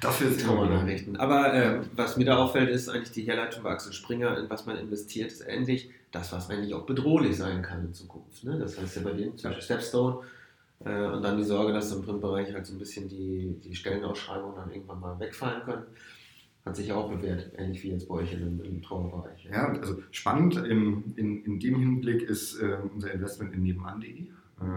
Das 0.00 0.20
wird 0.20 0.40
Trauernachrichten. 0.40 1.16
Aber 1.16 1.54
äh, 1.54 1.80
was 1.94 2.16
mir 2.16 2.24
da 2.24 2.36
auffällt, 2.36 2.70
ist 2.70 2.88
eigentlich 2.88 3.12
die 3.12 3.22
Herleitung 3.22 3.62
bei 3.62 3.70
Axel 3.70 3.92
Springer, 3.92 4.38
in 4.38 4.50
was 4.50 4.66
man 4.66 4.76
investiert, 4.76 5.30
ist 5.30 5.42
endlich 5.42 5.90
das, 6.10 6.32
was 6.32 6.50
eigentlich 6.50 6.74
auch 6.74 6.86
bedrohlich 6.86 7.36
sein 7.36 7.62
kann 7.62 7.86
in 7.86 7.94
Zukunft. 7.94 8.44
Ne? 8.44 8.58
Das 8.58 8.78
heißt 8.78 8.96
ja 8.96 9.02
bei 9.02 9.12
denen, 9.12 9.38
zum 9.38 9.50
Beispiel 9.50 9.64
Stepstone, 9.64 10.22
äh, 10.84 11.06
und 11.06 11.22
dann 11.22 11.36
die 11.36 11.44
Sorge, 11.44 11.72
dass 11.72 11.92
im 11.92 12.02
Printbereich 12.02 12.52
halt 12.52 12.66
so 12.66 12.74
ein 12.74 12.78
bisschen 12.78 13.08
die, 13.08 13.56
die 13.62 13.74
Stellenausschreibungen 13.74 14.56
dann 14.56 14.70
irgendwann 14.70 15.00
mal 15.00 15.18
wegfallen 15.20 15.62
können. 15.62 15.84
Hat 16.64 16.76
sich 16.76 16.88
ja 16.88 16.94
auch 16.94 17.10
bewährt, 17.10 17.50
ähnlich 17.56 17.82
wie 17.82 17.90
jetzt 17.90 18.08
bei 18.08 18.16
euch 18.16 18.32
im, 18.32 18.62
im 18.62 18.82
Trauerbereich. 18.82 19.48
Ja, 19.50 19.68
also 19.68 20.00
spannend 20.12 20.56
im, 20.56 21.12
in, 21.16 21.44
in 21.44 21.58
dem 21.58 21.78
Hinblick 21.78 22.22
ist 22.22 22.60
äh, 22.60 22.78
unser 22.94 23.12
Investment 23.12 23.52
in 23.54 23.62
nebenan.de. 23.62 24.20
Äh, 24.20 24.26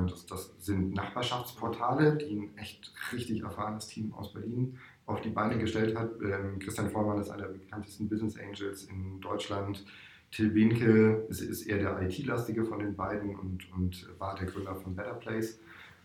das, 0.09 0.25
das, 0.25 0.51
sind 0.59 0.95
Nachbarschaftsportale, 0.95 2.15
die 2.15 2.38
ein 2.38 2.57
echt 2.57 2.91
richtig 3.13 3.41
erfahrenes 3.41 3.88
Team 3.88 4.13
aus 4.13 4.33
Berlin 4.33 4.77
auf 5.05 5.21
die 5.21 5.29
Beine 5.29 5.57
gestellt 5.57 5.97
hat. 5.97 6.12
Ähm, 6.21 6.59
Christian 6.59 6.89
Vollmann 6.89 7.19
ist 7.19 7.29
einer 7.29 7.43
der 7.43 7.53
bekanntesten 7.53 8.09
Business 8.09 8.38
Angels 8.39 8.85
in 8.85 9.19
Deutschland. 9.21 9.85
Till 10.31 10.50
Behnke 10.50 11.25
ist, 11.29 11.41
ist 11.41 11.67
eher 11.67 11.77
der 11.77 12.01
IT-lastige 12.01 12.65
von 12.65 12.79
den 12.79 12.95
beiden 12.95 13.35
und, 13.35 13.71
und 13.74 14.07
war 14.19 14.35
der 14.35 14.47
Gründer 14.47 14.75
von 14.75 14.95
Better 14.95 15.13
Place. 15.13 15.59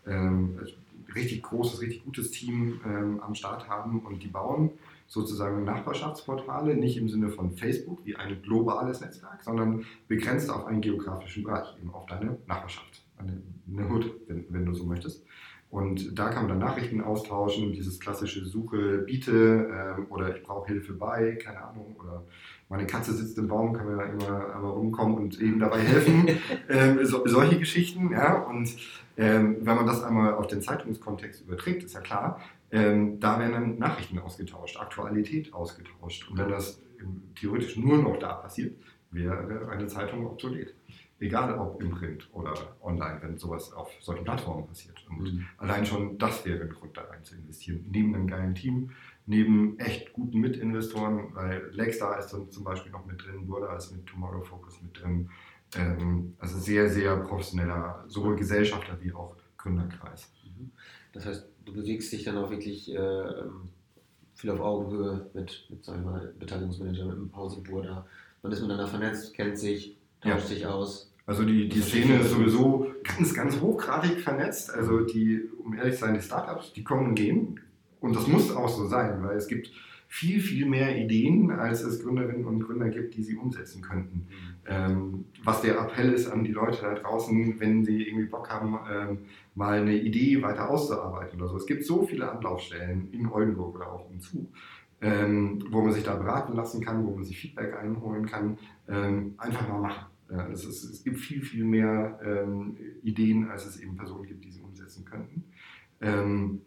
Ähm, 0.05 0.59
richtig 1.15 1.43
großes, 1.43 1.81
richtig 1.81 2.03
gutes 2.05 2.31
Team 2.31 2.79
ähm, 2.85 3.19
am 3.21 3.35
Start 3.35 3.67
haben 3.67 3.99
und 4.05 4.23
die 4.23 4.27
bauen 4.27 4.71
sozusagen 5.07 5.65
Nachbarschaftsportale, 5.65 6.75
nicht 6.75 6.95
im 6.95 7.09
Sinne 7.09 7.29
von 7.29 7.51
Facebook 7.51 7.99
wie 8.05 8.15
ein 8.15 8.41
globales 8.41 9.01
Netzwerk, 9.01 9.43
sondern 9.43 9.85
begrenzt 10.07 10.49
auf 10.49 10.65
einen 10.65 10.79
geografischen 10.79 11.43
Bereich, 11.43 11.67
eben 11.81 11.93
auf 11.93 12.05
deine 12.05 12.37
Nachbarschaft, 12.47 13.03
eine, 13.17 13.89
Hood, 13.89 14.09
wenn, 14.27 14.45
wenn 14.49 14.65
du 14.65 14.73
so 14.73 14.85
möchtest. 14.85 15.25
Und 15.71 16.19
da 16.19 16.27
kann 16.27 16.47
man 16.47 16.59
dann 16.59 16.67
Nachrichten 16.69 17.01
austauschen, 17.01 17.71
dieses 17.71 17.99
klassische 17.99 18.43
Suche, 18.45 18.99
biete 18.99 19.69
ähm, 19.97 20.07
oder 20.09 20.35
ich 20.35 20.43
brauche 20.43 20.67
Hilfe 20.67 20.91
bei, 20.91 21.39
keine 21.41 21.63
Ahnung, 21.63 21.95
oder 21.97 22.25
meine 22.67 22.85
Katze 22.85 23.13
sitzt 23.13 23.37
im 23.37 23.47
Baum, 23.47 23.71
kann 23.71 23.87
mir 23.87 23.95
da 23.95 24.03
immer 24.03 24.53
einmal 24.53 24.71
rumkommen 24.71 25.15
und 25.15 25.39
eben 25.39 25.59
dabei 25.59 25.79
helfen. 25.79 26.27
ähm, 26.69 27.05
so, 27.05 27.25
solche 27.25 27.57
Geschichten, 27.57 28.11
ja. 28.11 28.43
Und 28.43 28.75
ähm, 29.15 29.57
wenn 29.61 29.75
man 29.77 29.85
das 29.85 30.03
einmal 30.03 30.33
auf 30.33 30.47
den 30.47 30.61
Zeitungskontext 30.61 31.41
überträgt, 31.41 31.83
ist 31.83 31.93
ja 31.93 32.01
klar, 32.01 32.41
ähm, 32.71 33.21
da 33.21 33.39
werden 33.39 33.53
dann 33.53 33.79
Nachrichten 33.79 34.19
ausgetauscht, 34.19 34.77
Aktualität 34.77 35.53
ausgetauscht. 35.53 36.29
Und 36.29 36.37
wenn 36.37 36.49
das 36.49 36.81
theoretisch 37.39 37.77
nur 37.77 37.97
noch 37.97 38.19
da 38.19 38.33
passiert, 38.33 38.75
wäre 39.09 39.69
eine 39.69 39.87
Zeitung 39.87 40.25
obsolet. 40.25 40.73
Egal 41.21 41.57
ob 41.59 41.81
im 41.81 41.91
Print 41.91 42.27
oder 42.33 42.53
online, 42.81 43.19
wenn 43.21 43.37
sowas 43.37 43.71
auf 43.73 43.91
solchen 44.01 44.23
Plattformen 44.23 44.65
passiert. 44.65 45.05
Und 45.07 45.21
mhm. 45.21 45.45
allein 45.57 45.85
schon 45.85 46.17
das 46.17 46.43
wäre 46.45 46.63
ein 46.63 46.69
Grund, 46.69 46.97
da 46.97 47.03
rein 47.03 47.23
zu 47.23 47.35
investieren. 47.35 47.85
Neben 47.91 48.15
einem 48.15 48.27
geilen 48.27 48.55
Team, 48.55 48.89
neben 49.27 49.77
echt 49.79 50.13
guten 50.13 50.39
Mitinvestoren, 50.39 51.35
weil 51.35 51.69
Lakestar 51.73 52.17
ist 52.17 52.33
dann 52.33 52.49
zum 52.49 52.63
Beispiel 52.63 52.91
noch 52.91 53.05
mit 53.05 53.23
drin, 53.23 53.45
Burda 53.45 53.75
ist 53.75 53.91
mit 53.91 54.05
Tomorrow 54.07 54.41
Focus 54.41 54.81
mit 54.81 54.99
drin. 54.99 55.29
Ähm, 55.75 56.35
also 56.39 56.57
sehr, 56.57 56.89
sehr 56.89 57.15
professioneller, 57.17 58.03
sowohl 58.07 58.35
Gesellschafter 58.35 58.97
wie 58.99 59.13
auch 59.13 59.35
Gründerkreis. 59.57 60.31
Mhm. 60.43 60.71
Das 61.13 61.25
heißt, 61.27 61.47
du 61.65 61.73
bewegst 61.73 62.11
dich 62.11 62.23
dann 62.23 62.37
auch 62.37 62.49
wirklich 62.49 62.93
äh, 62.93 63.43
viel 64.33 64.49
auf 64.49 64.59
Augenhöhe 64.59 65.29
mit, 65.33 65.67
mit 65.69 65.85
sagen 65.85 66.03
wir 66.03 66.11
mal, 66.11 66.33
Beteiligungsmanager, 66.39 67.05
mit 67.05 67.17
dem 67.17 67.29
Pause 67.29 67.61
Burda. 67.61 68.07
Man 68.41 68.51
ist 68.51 68.61
miteinander 68.61 68.87
vernetzt, 68.87 69.35
kennt 69.35 69.57
sich, 69.57 69.97
tauscht 70.19 70.49
ja. 70.49 70.55
sich 70.55 70.65
aus. 70.65 71.10
Also 71.31 71.45
die, 71.45 71.69
die 71.69 71.79
Szene 71.79 72.17
ist 72.19 72.31
sowieso 72.31 72.87
ganz, 73.03 73.33
ganz 73.33 73.61
hochgradig 73.61 74.19
vernetzt. 74.19 74.69
Also 74.75 74.99
die, 74.99 75.39
um 75.63 75.73
ehrlich 75.73 75.93
zu 75.93 76.01
sein, 76.01 76.13
die 76.13 76.19
Startups, 76.19 76.73
die 76.73 76.83
kommen 76.83 77.07
und 77.07 77.15
gehen. 77.15 77.57
Und 78.01 78.17
das 78.17 78.27
muss 78.27 78.53
auch 78.53 78.67
so 78.67 78.85
sein, 78.85 79.23
weil 79.23 79.37
es 79.37 79.47
gibt 79.47 79.71
viel, 80.09 80.41
viel 80.41 80.65
mehr 80.65 80.97
Ideen, 80.97 81.49
als 81.51 81.83
es 81.83 82.03
Gründerinnen 82.03 82.43
und 82.43 82.59
Gründer 82.59 82.89
gibt, 82.89 83.15
die 83.15 83.23
sie 83.23 83.37
umsetzen 83.37 83.81
könnten. 83.81 84.27
Ähm, 84.67 85.23
was 85.41 85.61
der 85.61 85.79
Appell 85.79 86.11
ist 86.11 86.27
an 86.27 86.43
die 86.43 86.51
Leute 86.51 86.81
da 86.81 86.95
draußen, 86.95 87.61
wenn 87.61 87.85
sie 87.85 88.03
irgendwie 88.09 88.27
Bock 88.27 88.49
haben, 88.49 88.77
ähm, 88.91 89.19
mal 89.55 89.79
eine 89.79 89.95
Idee 89.95 90.41
weiter 90.41 90.69
auszuarbeiten 90.69 91.39
oder 91.39 91.49
so. 91.49 91.55
Es 91.55 91.65
gibt 91.65 91.85
so 91.85 92.05
viele 92.05 92.29
Anlaufstellen 92.29 93.07
in 93.13 93.25
Oldenburg 93.31 93.75
oder 93.75 93.89
auch 93.89 94.09
umzu, 94.09 94.51
ähm, 94.99 95.63
wo 95.71 95.81
man 95.81 95.93
sich 95.93 96.03
da 96.03 96.13
beraten 96.13 96.57
lassen 96.57 96.83
kann, 96.83 97.05
wo 97.05 97.15
man 97.15 97.23
sich 97.23 97.39
Feedback 97.39 97.77
einholen 97.79 98.25
kann. 98.25 98.57
Ähm, 98.89 99.35
einfach 99.37 99.69
mal 99.69 99.79
machen. 99.79 100.10
Ja, 100.31 100.47
es, 100.47 100.63
ist, 100.63 100.83
es, 100.83 101.03
gibt 101.03 101.19
viel, 101.19 101.41
viel 101.41 101.65
mehr 101.65 102.19
ähm, 102.23 102.77
Ideen, 103.03 103.49
als 103.49 103.65
es 103.65 103.79
eben 103.79 103.97
Personen 103.97 104.25
gibt, 104.25 104.45
die 104.45 104.51
sie 104.51 104.61
umsetzen 104.61 105.03
könnten. 105.03 105.43
Ähm, 105.99 106.61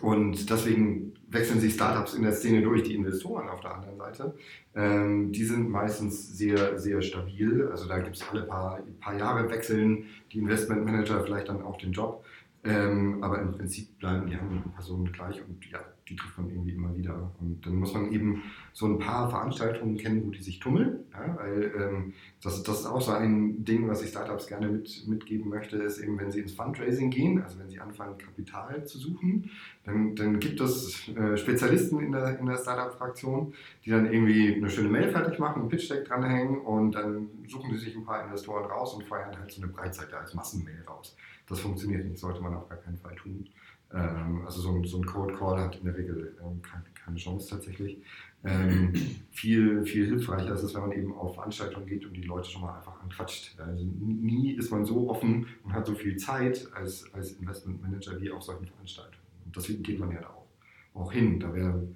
und 0.00 0.48
deswegen 0.48 1.12
wechseln 1.28 1.60
sich 1.60 1.74
Startups 1.74 2.14
in 2.14 2.22
der 2.22 2.32
Szene 2.32 2.62
durch, 2.62 2.82
die 2.82 2.94
Investoren 2.94 3.48
auf 3.48 3.60
der 3.60 3.74
anderen 3.74 3.98
Seite. 3.98 4.34
Ähm, 4.74 5.32
die 5.32 5.44
sind 5.44 5.68
meistens 5.68 6.36
sehr, 6.36 6.78
sehr 6.78 7.02
stabil. 7.02 7.68
Also 7.70 7.86
da 7.86 7.98
gibt 7.98 8.16
es 8.16 8.28
alle 8.28 8.42
paar, 8.44 8.80
paar 9.00 9.16
Jahre 9.16 9.50
wechseln 9.50 10.06
die 10.32 10.38
Investmentmanager 10.38 11.22
vielleicht 11.22 11.48
dann 11.48 11.62
auch 11.62 11.76
den 11.76 11.92
Job. 11.92 12.24
Ähm, 12.64 13.22
aber 13.22 13.42
im 13.42 13.52
Prinzip 13.52 13.93
bleiben 14.04 14.26
die 14.26 14.36
anderen 14.36 14.70
Personen 14.72 15.10
gleich 15.12 15.42
und 15.48 15.64
ja, 15.70 15.80
die 16.06 16.16
trifft 16.16 16.36
man 16.36 16.50
irgendwie 16.50 16.72
immer 16.72 16.94
wieder. 16.94 17.32
Und 17.40 17.64
dann 17.64 17.76
muss 17.76 17.94
man 17.94 18.12
eben 18.12 18.42
so 18.74 18.84
ein 18.84 18.98
paar 18.98 19.30
Veranstaltungen 19.30 19.96
kennen, 19.96 20.26
wo 20.26 20.30
die 20.30 20.42
sich 20.42 20.58
tummeln. 20.58 21.00
Ja, 21.14 21.34
weil 21.38 21.72
ähm, 21.74 22.12
das, 22.42 22.62
das 22.62 22.80
ist 22.80 22.86
auch 22.86 23.00
so 23.00 23.12
ein 23.12 23.64
Ding, 23.64 23.88
was 23.88 24.02
ich 24.02 24.10
Startups 24.10 24.46
gerne 24.46 24.68
mit, 24.68 25.08
mitgeben 25.08 25.48
möchte, 25.48 25.78
ist 25.78 26.00
eben, 26.00 26.18
wenn 26.18 26.30
sie 26.30 26.40
ins 26.40 26.52
Fundraising 26.52 27.08
gehen, 27.08 27.40
also 27.40 27.58
wenn 27.58 27.70
sie 27.70 27.80
anfangen, 27.80 28.18
Kapital 28.18 28.84
zu 28.86 28.98
suchen, 28.98 29.50
dann, 29.84 30.14
dann 30.14 30.38
gibt 30.38 30.60
es 30.60 31.08
äh, 31.08 31.38
Spezialisten 31.38 32.00
in 32.00 32.12
der, 32.12 32.38
in 32.38 32.44
der 32.44 32.58
Startup-Fraktion, 32.58 33.54
die 33.86 33.90
dann 33.90 34.12
irgendwie 34.12 34.54
eine 34.54 34.68
schöne 34.68 34.90
Mail 34.90 35.08
fertig 35.08 35.38
machen, 35.38 35.62
einen 35.62 35.68
Pitch-Deck 35.70 36.04
dranhängen 36.04 36.60
und 36.60 36.94
dann 36.94 37.30
suchen 37.46 37.72
sie 37.72 37.86
sich 37.86 37.96
ein 37.96 38.04
paar 38.04 38.22
Investoren 38.22 38.66
raus 38.66 38.92
und 38.92 39.04
feuern 39.04 39.34
halt 39.38 39.50
so 39.50 39.62
eine 39.62 39.72
Breitseite 39.72 40.18
als 40.18 40.34
Massenmail 40.34 40.84
raus. 40.86 41.16
Das 41.48 41.60
funktioniert 41.60 42.04
nicht, 42.04 42.18
sollte 42.18 42.42
man 42.42 42.54
auf 42.54 42.68
gar 42.68 42.78
keinen 42.78 42.98
Fall 42.98 43.14
tun. 43.14 43.48
Ähm, 43.94 44.42
also 44.44 44.60
so 44.60 44.70
ein, 44.70 44.84
so 44.84 44.98
ein 44.98 45.06
Code 45.06 45.34
Call 45.34 45.60
hat 45.60 45.76
in 45.76 45.84
der 45.84 45.96
Regel 45.96 46.36
ähm, 46.42 46.60
keine, 46.62 47.16
Chance 47.16 47.50
tatsächlich. 47.50 47.98
Ähm, 48.44 48.92
viel, 49.30 49.84
viel 49.84 50.06
hilfreicher 50.06 50.54
ist 50.54 50.62
es, 50.62 50.74
wenn 50.74 50.82
man 50.82 50.92
eben 50.92 51.14
auf 51.14 51.34
Veranstaltungen 51.34 51.86
geht 51.86 52.04
und 52.06 52.14
die 52.14 52.22
Leute 52.22 52.50
schon 52.50 52.62
mal 52.62 52.76
einfach 52.76 53.00
anquatscht. 53.02 53.58
Also 53.60 53.84
nie 53.84 54.52
ist 54.52 54.70
man 54.70 54.84
so 54.84 55.10
offen 55.10 55.46
und 55.62 55.72
hat 55.72 55.86
so 55.86 55.94
viel 55.94 56.16
Zeit 56.16 56.66
als, 56.74 57.12
als 57.12 57.32
Investmentmanager 57.32 58.20
wie 58.20 58.30
auf 58.30 58.42
solchen 58.42 58.66
Veranstaltungen. 58.66 59.22
Und 59.44 59.54
deswegen 59.54 59.82
geht 59.82 60.00
man 60.00 60.10
ja 60.10 60.22
da 60.22 60.28
auch, 60.28 60.48
auch 60.94 61.12
hin. 61.12 61.38
Da 61.38 61.54
wäre 61.54 61.88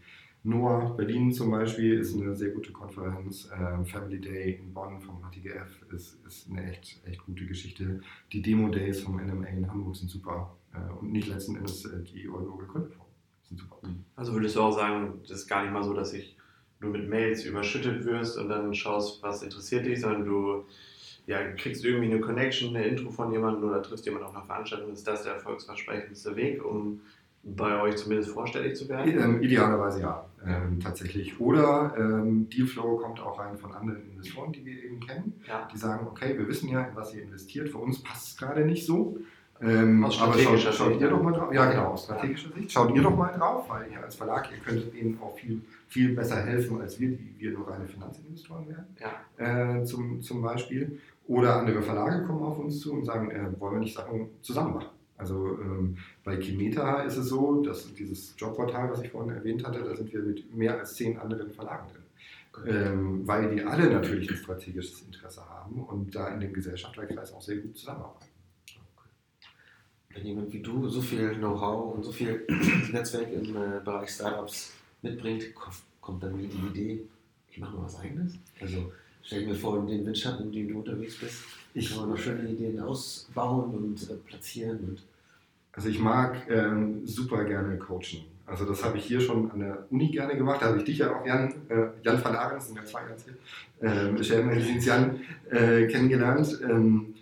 Noah 0.45 0.95
Berlin 0.97 1.33
zum 1.33 1.50
Beispiel 1.50 1.99
ist 1.99 2.14
eine 2.14 2.37
sehr 2.37 2.50
gute 2.50 2.71
Konferenz. 2.71 3.50
Ähm, 3.59 3.87
Family 3.87 4.21
Day 4.21 4.52
in 4.52 4.73
Bonn 4.73 5.00
vom 5.00 5.23
HTGF 5.23 5.83
ist, 5.93 6.25
ist 6.26 6.50
eine 6.50 6.71
echt, 6.71 7.00
echt 7.07 7.25
gute 7.25 7.47
Geschichte. 7.47 8.00
Die 8.33 8.43
Demo 8.43 8.69
Days 8.69 9.00
vom 9.00 9.17
NMA 9.17 9.47
in 9.47 9.71
Hamburg 9.71 9.97
sind 9.97 10.11
super. 10.11 10.58
Äh, 10.87 10.99
und 10.99 11.12
nicht 11.12 11.28
letzten 11.28 11.56
Endes 11.56 11.85
äh, 11.85 12.02
die 12.02 12.28
Oldenburger 12.28 12.66
Gründeform. 12.66 13.06
Sind 13.42 13.61
super. 13.61 13.76
Also 14.16 14.32
würdest 14.35 14.56
du 14.56 14.61
auch 14.61 14.73
sagen, 14.73 15.20
das 15.23 15.38
ist 15.38 15.49
gar 15.49 15.62
nicht 15.62 15.73
mal 15.73 15.82
so, 15.82 15.94
dass 15.94 16.12
ich 16.12 16.37
nur 16.80 16.90
mit 16.90 17.08
Mails 17.08 17.44
überschüttet 17.44 18.04
wirst 18.04 18.38
und 18.38 18.49
dann 18.49 18.75
schaust, 18.75 19.23
was 19.23 19.42
interessiert 19.42 19.87
dich, 19.87 20.00
sondern 20.00 20.25
du 20.25 20.64
ja, 21.26 21.42
kriegst 21.52 21.85
irgendwie 21.85 22.11
eine 22.11 22.20
Connection, 22.20 22.75
eine 22.75 22.87
Intro 22.87 23.11
von 23.11 23.32
jemandem 23.32 23.68
oder 23.68 23.82
triffst 23.82 24.06
jemanden 24.06 24.28
auf 24.28 24.35
einer 24.35 24.44
Veranstaltung, 24.44 24.92
ist 24.92 25.06
das 25.06 25.25
der 25.25 25.35
erfolgsversprechendste 25.35 26.37
Weg, 26.37 26.64
um 26.64 27.00
bei 27.42 27.80
euch 27.80 27.97
zumindest 27.97 28.30
vorstellig 28.30 28.76
zu 28.76 28.88
werden? 28.88 29.18
Ähm, 29.18 29.42
idealerweise 29.42 30.00
ja, 30.00 30.25
ähm, 30.47 30.80
tatsächlich. 30.80 31.38
Oder 31.38 31.94
ähm, 31.99 32.49
Dealflow 32.49 32.97
kommt 32.97 33.20
auch 33.20 33.38
rein 33.38 33.58
von 33.58 33.73
anderen 33.73 34.11
Investoren, 34.11 34.52
die 34.52 34.64
wir 34.64 34.82
eben 34.82 35.00
kennen, 35.00 35.40
ja. 35.47 35.68
die 35.73 35.78
sagen, 35.78 36.06
okay, 36.06 36.37
wir 36.37 36.49
wissen 36.49 36.68
ja, 36.68 36.82
in 36.82 36.97
was 36.97 37.14
ihr 37.14 37.23
investiert, 37.23 37.68
für 37.68 37.78
uns 37.78 38.02
passt 38.02 38.28
es 38.28 38.37
gerade 38.37 38.64
nicht 38.64 38.87
so. 38.87 39.18
Ähm, 39.61 40.05
aus 40.05 40.15
strategischer 40.15 40.49
aber 40.49 40.59
schaut, 40.59 40.75
schaut 40.75 41.00
ihr 41.00 41.09
doch 41.09 41.23
mal 41.23 41.33
drauf. 41.33 41.53
Ja, 41.53 41.71
genau, 41.71 41.87
aus 41.88 42.05
strategischer 42.05 42.53
Sicht. 42.53 42.71
Schaut 42.71 42.95
ihr 42.95 43.03
doch 43.03 43.17
mal 43.17 43.33
drauf, 43.37 43.69
weil 43.69 43.91
ihr 43.91 44.00
als 44.03 44.15
Verlag, 44.15 44.49
ihr 44.53 44.59
könntet 44.59 44.95
ihnen 44.95 45.19
auch 45.21 45.37
viel, 45.37 45.62
viel 45.88 46.15
besser 46.15 46.37
helfen, 46.43 46.81
als 46.81 47.00
wir, 47.00 47.09
die 47.09 47.35
wir 47.38 47.53
nur 47.53 47.69
reine 47.69 47.87
Finanzinvestoren 47.87 48.69
wären, 48.69 48.87
ja. 49.00 49.79
äh, 49.81 49.85
zum, 49.85 50.23
zum 50.23 50.43
Beispiel. 50.43 51.00
Oder 51.27 51.57
andere 51.57 51.83
Verlage 51.83 52.25
kommen 52.25 52.43
auf 52.43 52.59
uns 52.59 52.81
zu 52.81 52.93
und 52.93 53.05
sagen, 53.05 53.31
äh, 53.31 53.61
wollen 53.61 53.75
wir 53.75 53.81
nicht 53.81 53.97
Sachen 53.97 54.31
zusammen 54.41 54.75
machen. 54.75 54.88
Also 55.19 55.59
ähm, 55.61 55.99
bei 56.23 56.37
Kimeta 56.37 57.03
ist 57.03 57.17
es 57.17 57.29
so, 57.29 57.61
dass 57.62 57.93
dieses 57.93 58.35
Jobportal, 58.38 58.91
was 58.91 59.03
ich 59.03 59.11
vorhin 59.11 59.35
erwähnt 59.35 59.67
hatte, 59.67 59.83
da 59.83 59.95
sind 59.97 60.12
wir 60.12 60.23
mit 60.23 60.55
mehr 60.55 60.79
als 60.79 60.95
zehn 60.95 61.19
anderen 61.19 61.50
Verlagen 61.50 61.88
drin. 61.88 62.03
Ähm, 62.67 63.27
weil 63.27 63.55
die 63.55 63.62
alle 63.62 63.88
natürlich 63.91 64.31
ein 64.31 64.37
strategisches 64.37 65.03
Interesse 65.03 65.49
haben 65.49 65.81
und 65.83 66.12
da 66.15 66.29
in 66.29 66.41
dem 66.41 66.53
Gesellschafterkreis 66.53 67.33
auch 67.33 67.43
sehr 67.43 67.57
gut 67.59 67.77
zusammenarbeiten 67.77 68.27
wenn 70.15 70.27
jemand 70.27 70.53
wie 70.53 70.61
du 70.61 70.88
so 70.88 71.00
viel 71.00 71.35
Know-how 71.35 71.95
und 71.95 72.05
so 72.05 72.12
viel 72.12 72.45
Netzwerk 72.93 73.33
im 73.33 73.57
äh, 73.57 73.81
Bereich 73.85 74.11
Startups 74.11 74.73
mitbringt, 75.03 75.45
kommt 76.00 76.23
dann 76.23 76.37
nie 76.37 76.49
die 76.49 76.67
Idee, 76.67 77.01
ich 77.51 77.59
mache 77.59 77.77
mal 77.77 77.85
was 77.85 77.99
eigenes? 78.01 78.35
Also 78.61 78.92
stell 79.23 79.44
dir 79.44 79.55
vor, 79.55 79.79
in 79.79 79.87
den 79.87 80.07
Windschatten, 80.07 80.47
in 80.47 80.53
denen 80.53 80.68
du 80.68 80.79
unterwegs 80.79 81.18
bist, 81.18 81.44
ich, 81.75 81.90
kann 81.90 82.01
man 82.01 82.11
noch 82.11 82.18
schöne 82.18 82.49
Ideen 82.49 82.81
ausbauen 82.81 83.75
und 83.75 84.11
äh, 84.11 84.14
platzieren. 84.14 84.79
Und 84.81 85.03
also 85.73 85.88
ich 85.88 86.01
mag 86.01 86.49
ähm, 86.51 87.07
super 87.07 87.44
gerne 87.44 87.77
coachen. 87.79 88.25
Also 88.47 88.64
das 88.64 88.83
habe 88.83 88.97
ich 88.97 89.05
hier 89.05 89.21
schon 89.21 89.51
an 89.51 89.61
der 89.61 89.87
Uni 89.90 90.09
gerne 90.11 90.35
gemacht. 90.37 90.62
Da 90.62 90.66
habe 90.66 90.79
ich 90.79 90.85
dich 90.85 90.99
ja 90.99 91.14
auch, 91.14 91.27
Jan, 91.27 91.53
äh, 91.68 91.88
Jan 92.03 92.25
van 92.25 92.35
Arendt, 92.35 92.62
sind 92.62 92.77
ja 92.77 92.85
zwei 92.85 93.03
ganz 93.05 93.25
hier, 93.25 93.35
äh, 93.83 94.79
Jan, 94.81 95.21
äh, 95.51 95.87
kennengelernt. 95.87 96.59
Ähm, 96.62 97.14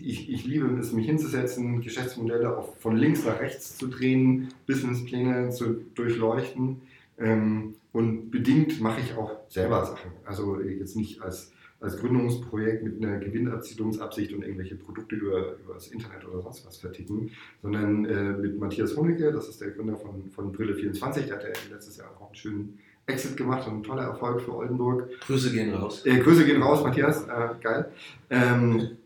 ich, 0.00 0.30
ich, 0.30 0.46
liebe 0.46 0.66
es, 0.78 0.92
mich 0.92 1.06
hinzusetzen, 1.06 1.80
Geschäftsmodelle 1.80 2.56
auch 2.56 2.76
von 2.76 2.96
links 2.96 3.24
nach 3.24 3.40
rechts 3.40 3.76
zu 3.76 3.88
drehen, 3.88 4.48
Businesspläne 4.66 5.50
zu 5.50 5.84
durchleuchten. 5.94 6.82
Ähm, 7.18 7.74
und 7.92 8.30
bedingt 8.30 8.80
mache 8.80 9.00
ich 9.00 9.14
auch 9.16 9.32
selber 9.48 9.84
Sachen. 9.84 10.10
Also 10.24 10.60
jetzt 10.60 10.96
nicht 10.96 11.20
als, 11.20 11.52
als 11.80 11.98
Gründungsprojekt 11.98 12.82
mit 12.82 13.02
einer 13.02 13.18
Gewinnerzielungsabsicht 13.18 14.32
und 14.32 14.42
irgendwelche 14.42 14.76
Produkte 14.76 15.16
über, 15.16 15.56
über 15.62 15.74
das 15.74 15.88
Internet 15.88 16.26
oder 16.26 16.40
sonst 16.42 16.66
was 16.66 16.78
verticken, 16.78 17.30
sondern 17.60 18.04
äh, 18.06 18.32
mit 18.32 18.58
Matthias 18.58 18.96
Honecke, 18.96 19.30
das 19.30 19.48
ist 19.48 19.60
der 19.60 19.70
Gründer 19.70 19.96
von, 19.96 20.30
von 20.30 20.56
Brille24, 20.56 21.26
der 21.26 21.36
hat 21.36 21.44
ja 21.44 21.50
letztes 21.70 21.98
Jahr 21.98 22.10
auch 22.18 22.26
einen 22.26 22.34
schönen 22.34 22.78
Exit 23.06 23.36
gemacht 23.36 23.66
und 23.66 23.78
ein 23.78 23.82
toller 23.82 24.04
Erfolg 24.04 24.40
für 24.40 24.54
Oldenburg. 24.54 25.08
Grüße 25.26 25.52
gehen 25.52 25.74
raus. 25.74 26.06
Äh, 26.06 26.18
Grüße 26.18 26.46
gehen 26.46 26.62
raus, 26.62 26.82
Matthias, 26.82 27.24
äh, 27.24 27.48
geil. 27.60 27.90
Ähm, 28.30 28.96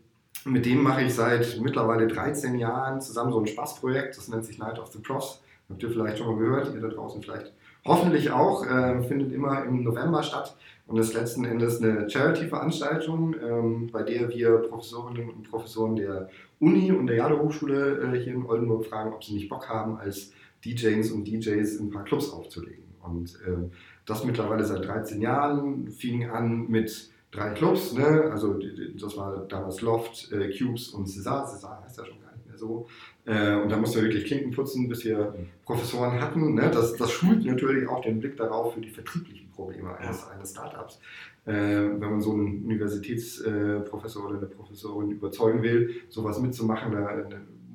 mit 0.47 0.65
dem 0.65 0.81
mache 0.81 1.03
ich 1.03 1.13
seit 1.13 1.59
mittlerweile 1.61 2.07
13 2.07 2.57
Jahren 2.57 3.01
zusammen 3.01 3.31
so 3.31 3.39
ein 3.39 3.47
Spaßprojekt, 3.47 4.17
das 4.17 4.27
nennt 4.27 4.45
sich 4.45 4.57
Night 4.57 4.79
of 4.79 4.87
the 4.87 4.99
Profs. 4.99 5.41
Habt 5.69 5.83
ihr 5.83 5.89
vielleicht 5.89 6.17
schon 6.17 6.27
mal 6.27 6.37
gehört, 6.37 6.73
ihr 6.73 6.81
da 6.81 6.87
draußen 6.87 7.21
vielleicht 7.21 7.51
hoffentlich 7.85 8.31
auch, 8.31 8.65
äh, 8.65 9.01
findet 9.03 9.33
immer 9.33 9.65
im 9.65 9.83
November 9.83 10.23
statt 10.23 10.55
und 10.87 10.97
ist 10.97 11.13
letzten 11.13 11.45
Endes 11.45 11.81
eine 11.81 12.09
Charity-Veranstaltung, 12.09 13.35
ähm, 13.41 13.89
bei 13.91 14.03
der 14.03 14.29
wir 14.29 14.57
Professorinnen 14.59 15.29
und 15.29 15.49
Professoren 15.49 15.95
der 15.95 16.29
Uni 16.59 16.91
und 16.91 17.07
der 17.07 17.17
Jade-Hochschule 17.17 17.99
äh, 18.01 18.19
hier 18.19 18.33
in 18.33 18.45
Oldenburg 18.45 18.85
fragen, 18.85 19.13
ob 19.13 19.23
sie 19.23 19.33
nicht 19.33 19.49
Bock 19.49 19.67
haben, 19.67 19.97
als 19.97 20.31
DJs 20.63 21.11
und 21.11 21.27
DJs 21.27 21.75
in 21.75 21.87
ein 21.87 21.91
paar 21.91 22.05
Clubs 22.05 22.31
aufzulegen. 22.31 22.85
Und 23.03 23.35
äh, 23.45 23.69
das 24.05 24.23
mittlerweile 24.23 24.63
seit 24.63 24.85
13 24.85 25.21
Jahren, 25.21 25.89
fing 25.89 26.29
an 26.29 26.67
mit 26.67 27.11
drei 27.31 27.51
Clubs, 27.51 27.93
ne? 27.93 28.29
also 28.31 28.59
das 28.99 29.17
war 29.17 29.45
damals 29.47 29.81
Loft, 29.81 30.31
äh, 30.31 30.49
Cubes 30.57 30.89
und 30.89 31.07
César. 31.07 31.45
César 31.45 31.83
heißt 31.83 31.97
ja 31.97 32.05
schon 32.05 32.21
gar 32.21 32.33
nicht 32.33 32.47
mehr 32.47 32.57
so. 32.57 32.87
Äh, 33.25 33.55
und 33.55 33.69
da 33.69 33.77
mussten 33.77 33.97
wir 33.97 34.03
wirklich 34.03 34.25
Klinken 34.25 34.51
putzen, 34.51 34.87
bis 34.87 35.03
wir 35.05 35.35
Professoren 35.65 36.19
hatten. 36.21 36.55
Ne? 36.55 36.71
Das, 36.71 36.95
das 36.95 37.11
schult 37.11 37.45
natürlich 37.45 37.87
auch 37.87 38.01
den 38.01 38.19
Blick 38.19 38.37
darauf 38.37 38.73
für 38.73 38.81
die 38.81 38.89
vertrieblichen 38.89 39.51
Probleme 39.51 39.95
eines, 39.97 40.27
eines 40.27 40.51
Startups. 40.51 40.99
Äh, 41.45 41.53
wenn 41.53 41.99
man 41.99 42.21
so 42.21 42.33
einen 42.33 42.63
Universitätsprofessor 42.63 44.25
oder 44.25 44.37
eine 44.37 44.47
Professorin 44.47 45.11
überzeugen 45.11 45.63
will, 45.63 45.95
sowas 46.09 46.39
mitzumachen, 46.39 46.91
da 46.91 47.23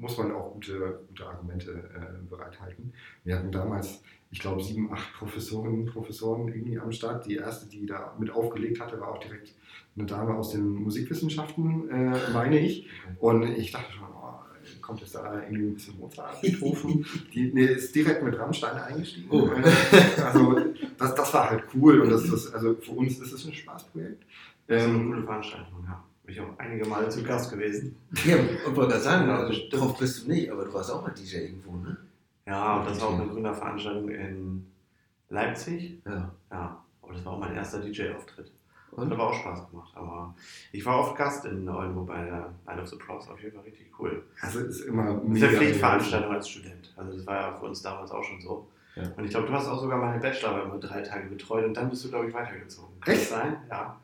muss 0.03 0.19
man 0.19 0.33
auch 0.33 0.53
gute, 0.53 1.01
gute 1.09 1.27
Argumente 1.27 1.71
äh, 1.71 2.29
bereithalten. 2.29 2.93
Wir 3.25 3.39
hatten 3.39 3.53
damals 3.53 4.03
ich 4.33 4.39
glaube, 4.41 4.63
sieben, 4.63 4.91
acht 4.91 5.13
Professorinnen 5.13 5.81
und 5.81 5.93
Professoren 5.93 6.49
irgendwie 6.49 6.79
am 6.79 6.91
Start. 6.91 7.27
Die 7.27 7.37
erste, 7.37 7.69
die 7.69 7.85
da 7.85 8.17
mit 8.19 8.31
aufgelegt 8.31 8.81
hatte, 8.81 8.99
war 8.99 9.09
auch 9.09 9.21
direkt 9.21 9.55
eine 9.95 10.07
Dame 10.07 10.35
aus 10.35 10.53
den 10.53 10.67
Musikwissenschaften, 10.83 11.91
äh, 11.91 12.33
meine 12.33 12.59
ich. 12.59 12.89
Und 13.21 13.43
ich 13.43 13.73
dachte 13.73 13.93
schon, 13.93 14.07
oh, 14.09 14.81
kommt 14.81 15.01
jetzt 15.01 15.15
da 15.15 15.43
irgendwie 15.43 15.67
ein 15.67 15.75
bisschen 15.75 15.99
Mozart, 15.99 16.41
Beethoven. 16.41 17.05
Die 17.35 17.53
nee, 17.53 17.67
ist 17.67 17.95
direkt 17.95 18.23
mit 18.23 18.39
Rammstein 18.39 18.79
eingestiegen. 18.79 19.29
Oh. 19.31 19.49
Äh, 19.49 20.23
also 20.23 20.59
das, 20.97 21.15
das 21.15 21.35
war 21.35 21.51
halt 21.51 21.65
cool 21.75 22.01
und 22.01 22.09
das, 22.09 22.31
das, 22.31 22.55
also 22.55 22.75
für 22.77 22.93
uns 22.93 23.19
ist 23.19 23.33
es 23.33 23.47
ein 23.47 23.53
Spaßprojekt. 23.53 24.25
Das 24.67 24.81
ist 24.81 24.89
eine 24.89 24.97
ähm, 24.97 25.11
coole 25.11 25.25
Veranstaltung, 25.25 25.85
ja. 25.85 26.03
Bin 26.33 26.43
ich 26.43 26.49
auch 26.49 26.59
einige 26.59 26.87
Male 26.87 27.11
zu 27.11 27.23
Gast 27.23 27.51
gewesen. 27.51 27.95
Ja, 28.25 28.37
und 28.67 28.75
wollte 28.75 28.99
sagen, 28.99 29.29
also, 29.29 29.53
darauf 29.71 29.99
bist 29.99 30.25
du 30.25 30.31
nicht, 30.31 30.51
aber 30.51 30.65
du 30.65 30.73
warst 30.73 30.91
auch 30.91 31.03
mal 31.03 31.11
DJ 31.11 31.37
irgendwo, 31.37 31.77
ne? 31.77 31.95
Ja, 32.47 32.79
und 32.79 32.89
das 32.89 33.01
war 33.03 33.09
auch 33.09 33.21
eine 33.21 33.29
Gründerveranstaltung 33.29 34.09
in 34.09 34.67
Leipzig. 35.29 36.01
Ja. 36.07 36.31
Ja, 36.51 36.83
aber 37.03 37.13
das 37.13 37.25
war 37.27 37.35
auch 37.35 37.39
mein 37.39 37.55
erster 37.55 37.81
DJ-Auftritt. 37.81 38.51
Und? 38.93 39.05
Hat 39.05 39.13
aber 39.13 39.29
auch 39.29 39.35
Spaß 39.35 39.71
gemacht. 39.71 39.93
Aber 39.95 40.35
ich 40.73 40.85
war 40.87 41.01
oft 41.01 41.17
Gast 41.17 41.45
in 41.45 41.69
Oldenburg 41.69 42.07
bei 42.07 42.25
der 42.25 42.51
Night 42.67 42.79
of 42.79 42.89
the 42.89 42.97
Pros, 42.97 43.29
auf 43.29 43.41
jeden 43.43 43.55
Fall 43.55 43.65
richtig 43.65 43.91
cool. 43.99 44.23
Also 44.41 44.61
ist 44.61 44.81
immer 44.81 45.21
Das 45.27 45.37
ist 45.37 45.43
eine 45.43 45.57
Pflichtveranstaltung 45.59 46.33
als 46.33 46.49
Student. 46.49 46.95
Also 46.97 47.13
das 47.13 47.27
war 47.27 47.35
ja 47.35 47.53
für 47.53 47.67
uns 47.67 47.83
damals 47.83 48.11
auch 48.11 48.25
schon 48.25 48.41
so. 48.41 48.67
Ja. 48.97 49.03
Und 49.17 49.25
ich 49.25 49.31
glaube, 49.31 49.49
du 49.49 49.53
hast 49.53 49.69
auch 49.69 49.81
sogar 49.81 49.99
meine 49.99 50.19
Bachelorarbeit 50.19 50.69
mal 50.69 50.81
drei 50.81 51.03
Tage 51.03 51.29
betreut 51.29 51.67
und 51.67 51.75
dann 51.75 51.91
bist 51.91 52.05
du, 52.05 52.09
glaube 52.09 52.29
ich, 52.29 52.35
weitergezogen. 52.35 52.99
Kann 53.01 53.15
Echt? 53.15 53.31
das 53.31 53.39
sein? 53.39 53.57
Ja. 53.69 53.99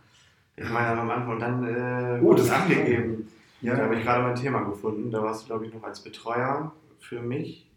Ich 0.60 0.70
meine, 0.70 1.00
am 1.00 1.10
Anfang 1.10 1.38
dann 1.38 1.64
äh, 1.66 2.20
oh, 2.22 2.34
das 2.34 2.50
abgegeben. 2.50 3.28
Ja. 3.60 3.74
Da 3.74 3.84
habe 3.84 3.96
ich 3.96 4.04
gerade 4.04 4.22
mein 4.22 4.34
Thema 4.34 4.62
gefunden. 4.62 5.10
Da 5.10 5.22
warst 5.22 5.42
du, 5.42 5.46
glaube 5.46 5.66
ich, 5.66 5.74
noch 5.74 5.82
als 5.82 6.00
Betreuer 6.02 6.72
für 6.98 7.20
mich 7.20 7.68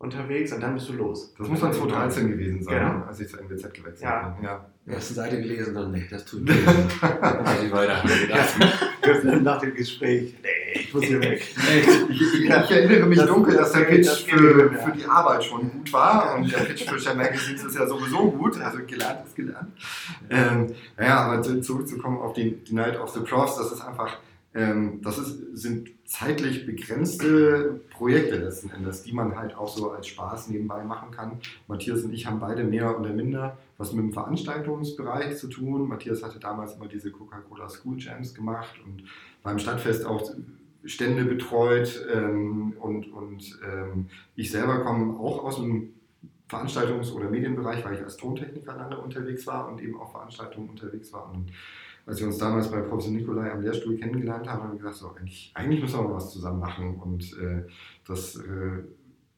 unterwegs 0.00 0.52
und 0.52 0.62
dann 0.62 0.74
bist 0.74 0.88
du 0.88 0.94
los. 0.94 1.34
Das 1.38 1.46
muss 1.46 1.60
dann 1.60 1.72
2013 1.72 2.30
gewesen 2.30 2.62
sein, 2.62 2.78
genau. 2.78 3.06
als 3.06 3.20
ich 3.20 3.28
zur 3.28 3.40
NWZ 3.40 3.74
gewechselt 3.74 4.00
ja. 4.00 4.28
bin. 4.28 4.44
Ja. 4.44 4.66
Erste 4.86 5.14
Seite 5.14 5.40
gelesen, 5.40 5.74
dann 5.74 5.92
nee, 5.92 6.06
das 6.10 6.24
tut 6.24 6.42
nicht. 6.48 6.58
ich 6.58 7.72
weiter. 7.72 8.02
Ja. 9.02 9.40
Nach 9.40 9.60
dem 9.60 9.74
Gespräch, 9.74 10.34
nee, 10.42 10.48
ich 10.94 10.94
muss 10.94 11.04
hier 11.04 11.20
weg. 11.20 11.40
ich, 12.10 12.20
ich, 12.20 12.44
ich, 12.44 12.50
erinnere 12.50 13.06
mich 13.06 13.18
das 13.18 13.28
dunkel, 13.28 13.56
dass 13.56 13.72
der 13.72 13.82
Pitch 13.82 14.06
das 14.06 14.18
für, 14.18 14.72
für 14.72 14.92
die 14.92 15.04
Arbeit 15.04 15.44
schon 15.44 15.70
gut 15.70 15.92
war 15.92 16.36
und 16.36 16.50
der 16.50 16.58
Pitch 16.58 16.84
für 16.84 16.98
Share 16.98 17.16
Magazines 17.16 17.62
ist 17.62 17.76
ja 17.76 17.86
sowieso 17.86 18.30
gut, 18.32 18.60
also 18.60 18.78
gelernt 18.86 19.26
ist 19.26 19.36
gelernt. 19.36 19.72
Ähm, 20.28 20.74
ja, 20.98 21.20
aber 21.20 21.42
zurückzukommen 21.42 22.18
auf 22.18 22.32
die, 22.32 22.56
die 22.56 22.74
Night 22.74 22.98
of 22.98 23.10
the 23.10 23.20
Profs, 23.20 23.56
das 23.56 23.70
ist 23.70 23.80
einfach 23.80 24.18
ähm, 24.52 25.00
das 25.02 25.16
ist, 25.18 25.56
sind 25.56 25.90
zeitlich 26.06 26.66
begrenzte 26.66 27.80
Projekte 27.90 28.36
letzten 28.36 28.70
Endes, 28.70 29.04
die 29.04 29.12
man 29.12 29.36
halt 29.36 29.56
auch 29.56 29.68
so 29.68 29.92
als 29.92 30.08
Spaß 30.08 30.48
nebenbei 30.48 30.82
machen 30.82 31.12
kann. 31.12 31.38
Matthias 31.68 32.02
und 32.02 32.12
ich 32.12 32.26
haben 32.26 32.40
beide 32.40 32.64
mehr 32.64 32.98
oder 32.98 33.12
minder 33.12 33.58
was 33.78 33.92
mit 33.92 34.04
dem 34.04 34.12
Veranstaltungsbereich 34.12 35.38
zu 35.38 35.48
tun. 35.48 35.88
Matthias 35.88 36.22
hatte 36.22 36.40
damals 36.40 36.74
immer 36.74 36.88
diese 36.88 37.12
Coca-Cola 37.12 37.68
School 37.68 37.98
Jams 37.98 38.34
gemacht 38.34 38.74
und 38.84 39.04
beim 39.42 39.58
Stadtfest 39.58 40.04
auch 40.04 40.30
Stände 40.84 41.24
betreut. 41.24 42.06
Ähm, 42.12 42.74
und 42.78 43.12
und 43.12 43.60
ähm, 43.66 44.06
ich 44.36 44.50
selber 44.50 44.80
komme 44.80 45.18
auch 45.18 45.44
aus 45.44 45.56
dem 45.56 45.94
Veranstaltungs- 46.48 47.12
oder 47.12 47.30
Medienbereich, 47.30 47.84
weil 47.84 47.94
ich 47.94 48.02
als 48.02 48.16
Tontechniker 48.16 48.74
lange 48.76 48.98
unterwegs 48.98 49.46
war 49.46 49.68
und 49.68 49.80
eben 49.80 49.98
auch 50.00 50.10
Veranstaltungen 50.10 50.68
unterwegs 50.68 51.12
war. 51.12 51.30
Und 51.32 51.52
als 52.06 52.18
wir 52.18 52.26
uns 52.26 52.38
damals 52.38 52.70
bei 52.70 52.80
Professor 52.80 53.12
Nikolai 53.12 53.52
am 53.52 53.60
Lehrstuhl 53.60 53.96
kennengelernt 53.96 54.48
haben, 54.48 54.62
haben 54.62 54.72
wir 54.72 54.78
gesagt, 54.78 54.96
so, 54.96 55.14
eigentlich, 55.14 55.52
eigentlich 55.54 55.80
müssen 55.80 56.00
wir 56.00 56.08
mal 56.08 56.14
was 56.14 56.32
zusammen 56.32 56.58
machen. 56.58 56.96
Und 56.96 57.38
äh, 57.38 57.62
das 58.06 58.36
äh, 58.36 58.82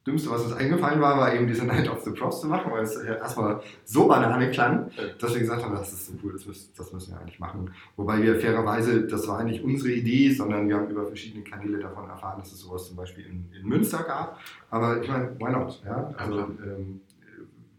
Dümmste, 0.05 0.29
was 0.29 0.43
uns 0.43 0.53
eingefallen 0.53 0.99
war, 0.99 1.17
war 1.17 1.33
eben 1.33 1.47
diese 1.47 1.65
Night 1.65 1.89
of 1.89 2.03
the 2.03 2.11
Profs 2.11 2.41
zu 2.41 2.47
machen, 2.47 2.71
weil 2.71 2.83
es 2.83 2.95
erstmal 2.97 3.61
so 3.85 4.07
banane 4.07 4.51
klang, 4.51 4.91
dass 5.17 5.33
wir 5.33 5.39
gesagt 5.39 5.63
haben, 5.63 5.73
das 5.73 5.93
ist 5.93 6.07
so 6.07 6.13
cool, 6.21 6.33
das 6.33 6.45
müssen, 6.45 6.73
das 6.75 6.91
müssen 6.91 7.13
wir 7.13 7.21
eigentlich 7.21 7.39
machen. 7.39 7.71
Wobei 7.95 8.21
wir 8.21 8.37
fairerweise, 8.37 9.07
das 9.07 9.27
war 9.29 9.43
nicht 9.45 9.63
unsere 9.63 9.93
Idee, 9.93 10.31
sondern 10.31 10.67
wir 10.67 10.75
haben 10.75 10.89
über 10.89 11.05
verschiedene 11.07 11.43
Kanäle 11.45 11.79
davon 11.79 12.09
erfahren, 12.09 12.39
dass 12.39 12.51
es 12.51 12.59
sowas 12.59 12.85
zum 12.87 12.97
Beispiel 12.97 13.25
in, 13.25 13.45
in 13.57 13.65
Münster 13.65 14.03
gab. 14.03 14.39
Aber 14.69 15.01
ich 15.01 15.07
meine, 15.07 15.39
why 15.39 15.51
not? 15.51 15.81
Ja? 15.85 16.13
Also, 16.17 16.39
ähm, 16.39 16.99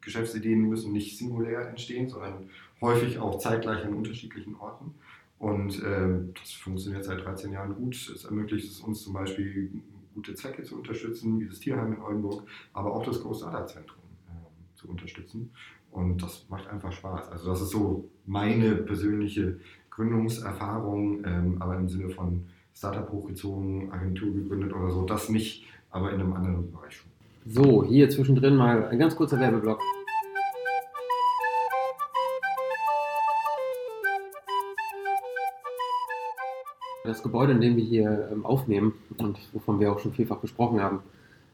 Geschäftsideen 0.00 0.68
müssen 0.68 0.92
nicht 0.92 1.18
singulär 1.18 1.68
entstehen, 1.68 2.08
sondern 2.08 2.48
häufig 2.80 3.18
auch 3.18 3.38
zeitgleich 3.38 3.84
an 3.84 3.94
unterschiedlichen 3.94 4.56
Orten. 4.56 4.94
Und 5.38 5.82
äh, 5.82 6.32
das 6.40 6.52
funktioniert 6.52 7.04
seit 7.04 7.24
13 7.24 7.52
Jahren 7.52 7.74
gut. 7.74 7.94
Es 7.94 8.24
ermöglicht 8.24 8.70
es 8.70 8.80
uns 8.80 9.02
zum 9.02 9.12
Beispiel, 9.12 9.70
gute 10.14 10.34
Zwecke 10.34 10.62
zu 10.62 10.76
unterstützen, 10.76 11.40
wie 11.40 11.46
das 11.46 11.58
Tierheim 11.58 11.94
in 11.94 12.00
Oldenburg, 12.00 12.44
aber 12.72 12.94
auch 12.94 13.04
das 13.04 13.20
Große 13.20 13.46
Zentrum 13.66 14.02
äh, 14.28 14.76
zu 14.76 14.88
unterstützen. 14.88 15.50
Und 15.90 16.22
das 16.22 16.46
macht 16.48 16.66
einfach 16.68 16.92
Spaß. 16.92 17.30
Also 17.30 17.50
das 17.50 17.62
ist 17.62 17.70
so 17.70 18.10
meine 18.26 18.74
persönliche 18.76 19.60
Gründungserfahrung, 19.90 21.24
ähm, 21.24 21.56
aber 21.60 21.76
im 21.76 21.88
Sinne 21.88 22.10
von 22.10 22.46
Startup 22.74 23.08
hochgezogen, 23.10 23.92
Agentur 23.92 24.34
gegründet 24.34 24.72
oder 24.72 24.90
so, 24.90 25.04
das 25.04 25.28
nicht, 25.28 25.64
aber 25.90 26.12
in 26.12 26.20
einem 26.20 26.32
anderen 26.32 26.72
Bereich 26.72 26.96
schon. 26.96 27.10
So, 27.46 27.84
hier 27.84 28.10
zwischendrin 28.10 28.56
mal 28.56 28.88
ein 28.88 28.98
ganz 28.98 29.14
kurzer 29.14 29.38
Werbeblock. 29.38 29.80
Das 37.06 37.22
Gebäude, 37.22 37.52
in 37.52 37.60
dem 37.60 37.76
wir 37.76 37.84
hier 37.84 38.30
ähm, 38.32 38.46
aufnehmen 38.46 38.94
und 39.18 39.38
wovon 39.52 39.78
wir 39.78 39.92
auch 39.92 39.98
schon 39.98 40.14
vielfach 40.14 40.40
gesprochen 40.40 40.80
haben, 40.80 41.00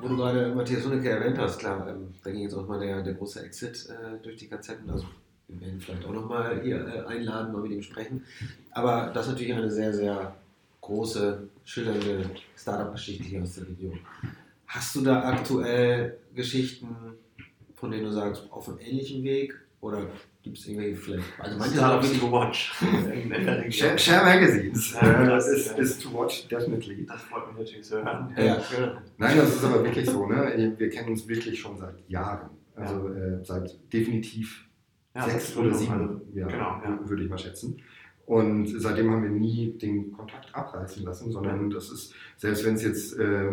Wo 0.01 0.09
du 0.09 0.17
gerade 0.17 0.53
Matthias 0.53 0.85
Hunnecke 0.85 1.11
erwähnt 1.11 1.39
hast, 1.39 1.59
klar, 1.59 1.87
ähm, 1.89 2.15
da 2.25 2.33
ging 2.33 2.43
jetzt 2.43 2.55
auch 2.55 2.67
mal 2.67 2.81
der, 2.81 3.03
der 3.03 3.15
große 3.15 3.45
Exit 3.45 3.89
äh, 3.89 4.19
durch 4.21 4.35
die 4.37 4.49
Gazetten. 4.49 4.91
Also 4.91 5.07
wir 5.49 5.61
werden 5.61 5.81
vielleicht 5.81 6.05
auch 6.05 6.13
nochmal 6.13 6.61
hier 6.63 6.87
äh, 6.87 7.07
einladen, 7.07 7.53
mal 7.53 7.63
mit 7.63 7.73
ihm 7.73 7.83
sprechen. 7.83 8.25
Aber 8.73 9.11
das 9.15 9.27
ist 9.27 9.33
natürlich 9.33 9.55
eine 9.55 9.71
sehr, 9.71 9.93
sehr 9.93 10.37
große, 10.81 11.49
schillernde 11.65 12.31
Startup-Geschichte 12.57 13.25
hier 13.25 13.43
aus 13.43 13.55
der 13.55 13.69
Region. 13.69 13.99
Hast 14.67 14.95
du 14.95 15.01
da 15.01 15.23
aktuell 15.25 16.19
Geschichten, 16.35 16.95
von 17.75 17.91
denen 17.91 18.05
du 18.05 18.13
sagst, 18.13 18.51
auf 18.51 18.69
einem 18.69 18.79
ähnlichen 18.79 19.25
Weg? 19.25 19.55
Oder 19.81 20.07
gibt 20.43 20.59
es 20.59 20.67
irgendwie 20.67 20.95
vielleicht. 20.95 21.25
Also 21.39 21.57
manche 21.57 21.77
Startups 21.77 22.19
to 22.19 22.33
watch. 22.33 22.73
share, 23.71 23.99
share 23.99 24.25
Magazines. 24.25 24.93
Ja, 24.93 25.25
das 25.25 25.49
ist, 25.49 25.79
ist 25.79 26.03
to 26.03 26.13
watch, 26.13 26.49
definitely. 26.49 27.07
Das 27.07 27.23
freut 27.23 27.49
mich 27.49 27.59
natürlich 27.59 27.87
zu 27.87 28.03
hören. 28.03 28.35
Ja. 28.37 28.61
Nein, 29.17 29.37
das 29.37 29.55
ist 29.55 29.65
aber 29.65 29.85
wirklich 29.85 30.11
so. 30.11 30.27
Ne? 30.27 30.75
Wir 30.77 30.91
kennen 30.91 31.11
uns 31.11 31.27
wirklich 31.29 31.59
schon 31.61 31.79
seit 31.79 31.95
Jahren. 32.09 32.51
Also 32.75 33.09
äh, 33.09 33.45
seit 33.45 33.77
definitiv 33.93 34.68
ja, 35.19 35.29
sechs 35.29 35.57
oder 35.57 35.75
sieben, 35.75 35.93
also, 35.93 36.21
ja, 36.35 36.47
genau, 36.47 36.81
ja. 36.85 36.99
würde 37.05 37.25
ich 37.25 37.31
mal 37.31 37.39
schätzen. 37.39 37.81
Und 38.27 38.67
seitdem 38.67 39.11
haben 39.11 39.23
wir 39.23 39.31
nie 39.31 39.73
den 39.79 40.13
Kontakt 40.13 40.55
abreißen 40.55 41.03
lassen, 41.03 41.33
sondern 41.33 41.71
das 41.71 41.91
ist, 41.91 42.15
selbst 42.37 42.65
wenn 42.65 42.75
es 42.75 42.83
jetzt 42.83 43.19
äh, 43.19 43.53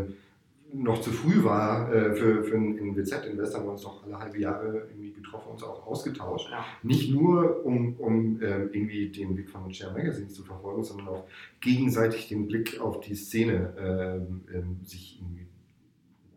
noch 0.74 1.00
zu 1.02 1.12
früh 1.12 1.44
war 1.44 1.94
äh, 1.94 2.14
für, 2.14 2.44
für 2.44 2.56
einen 2.56 2.96
WZ-Investor, 2.96 3.60
haben 3.60 3.68
wir 3.68 3.72
uns 3.72 3.84
doch 3.84 4.04
alle 4.04 4.20
halbe 4.20 4.38
Jahre 4.38 4.88
irgendwie 4.90 5.14
getroffen 5.14 5.52
und 5.52 5.64
auch 5.64 5.88
ausgetauscht. 5.88 6.50
Ja. 6.52 6.66
Nicht 6.84 7.14
nur, 7.14 7.66
um, 7.66 7.96
um 7.96 8.42
äh, 8.42 8.64
irgendwie 8.66 9.10
den 9.10 9.38
Weg 9.38 9.50
von 9.50 9.74
Share 9.74 9.94
Magazines 9.94 10.34
zu 10.34 10.44
verfolgen, 10.44 10.84
sondern 10.84 11.08
auch 11.08 11.24
gegenseitig 11.62 12.28
den 12.28 12.48
Blick 12.48 12.80
auf 12.82 13.00
die 13.00 13.16
Szene 13.16 13.74
ähm, 13.80 14.42
ähm, 14.54 14.80
sich 14.84 15.22
irgendwie 15.22 15.48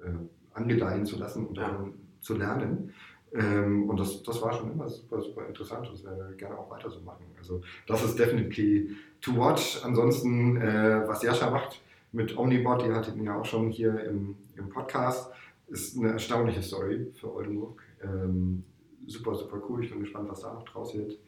äh, 0.05 0.55
angedeihen 0.55 1.05
zu 1.07 1.19
lassen 1.19 1.47
und 1.47 1.57
ja. 1.57 1.87
zu 2.21 2.37
lernen. 2.37 2.93
Ähm, 3.35 3.89
und 3.89 4.01
das, 4.01 4.23
das 4.23 4.41
war 4.41 4.53
schon 4.53 4.73
immer 4.73 4.89
super, 4.89 5.21
super 5.21 5.47
interessant 5.47 5.87
und 5.87 5.95
das 5.95 6.05
werden 6.05 6.19
wir 6.19 6.37
gerne 6.37 6.59
auch 6.59 6.71
weiter 6.71 6.91
so 6.91 7.01
machen. 7.01 7.25
Also 7.37 7.61
das 7.87 8.05
ist 8.05 8.19
definitiv 8.19 8.97
to 9.21 9.37
watch. 9.37 9.85
Ansonsten, 9.85 10.57
äh, 10.57 11.07
was 11.07 11.23
Jascha 11.23 11.51
macht 11.51 11.83
mit 12.13 12.37
Omnibot, 12.37 12.85
ihr 12.85 12.95
hattet 12.95 13.17
ihn 13.17 13.25
ja 13.25 13.39
auch 13.39 13.45
schon 13.45 13.71
hier 13.71 14.05
im, 14.05 14.37
im 14.57 14.71
Podcast, 14.71 15.31
ist 15.69 15.99
eine 15.99 16.13
erstaunliche 16.13 16.63
Story 16.63 17.13
für 17.15 17.35
Oldenburg. 17.35 17.83
Ähm, 18.03 18.65
super, 19.07 19.35
super 19.35 19.61
cool. 19.69 19.85
Ich 19.85 19.91
bin 19.91 20.01
gespannt, 20.01 20.29
was 20.31 20.41
da 20.41 20.55
noch 20.55 20.65
draus 20.65 20.95
wird. 20.97 21.19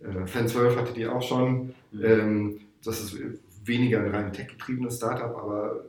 Äh, 0.00 0.26
Fan 0.26 0.48
12 0.48 0.76
hattet 0.76 0.98
ihr 0.98 1.14
auch 1.14 1.22
schon. 1.22 1.74
Mhm. 1.92 2.04
Ähm, 2.04 2.60
das 2.84 3.00
ist 3.00 3.18
weniger 3.64 4.00
ein 4.00 4.14
rein 4.14 4.32
tech-getriebenes 4.32 4.96
Startup, 4.96 5.34
aber 5.36 5.86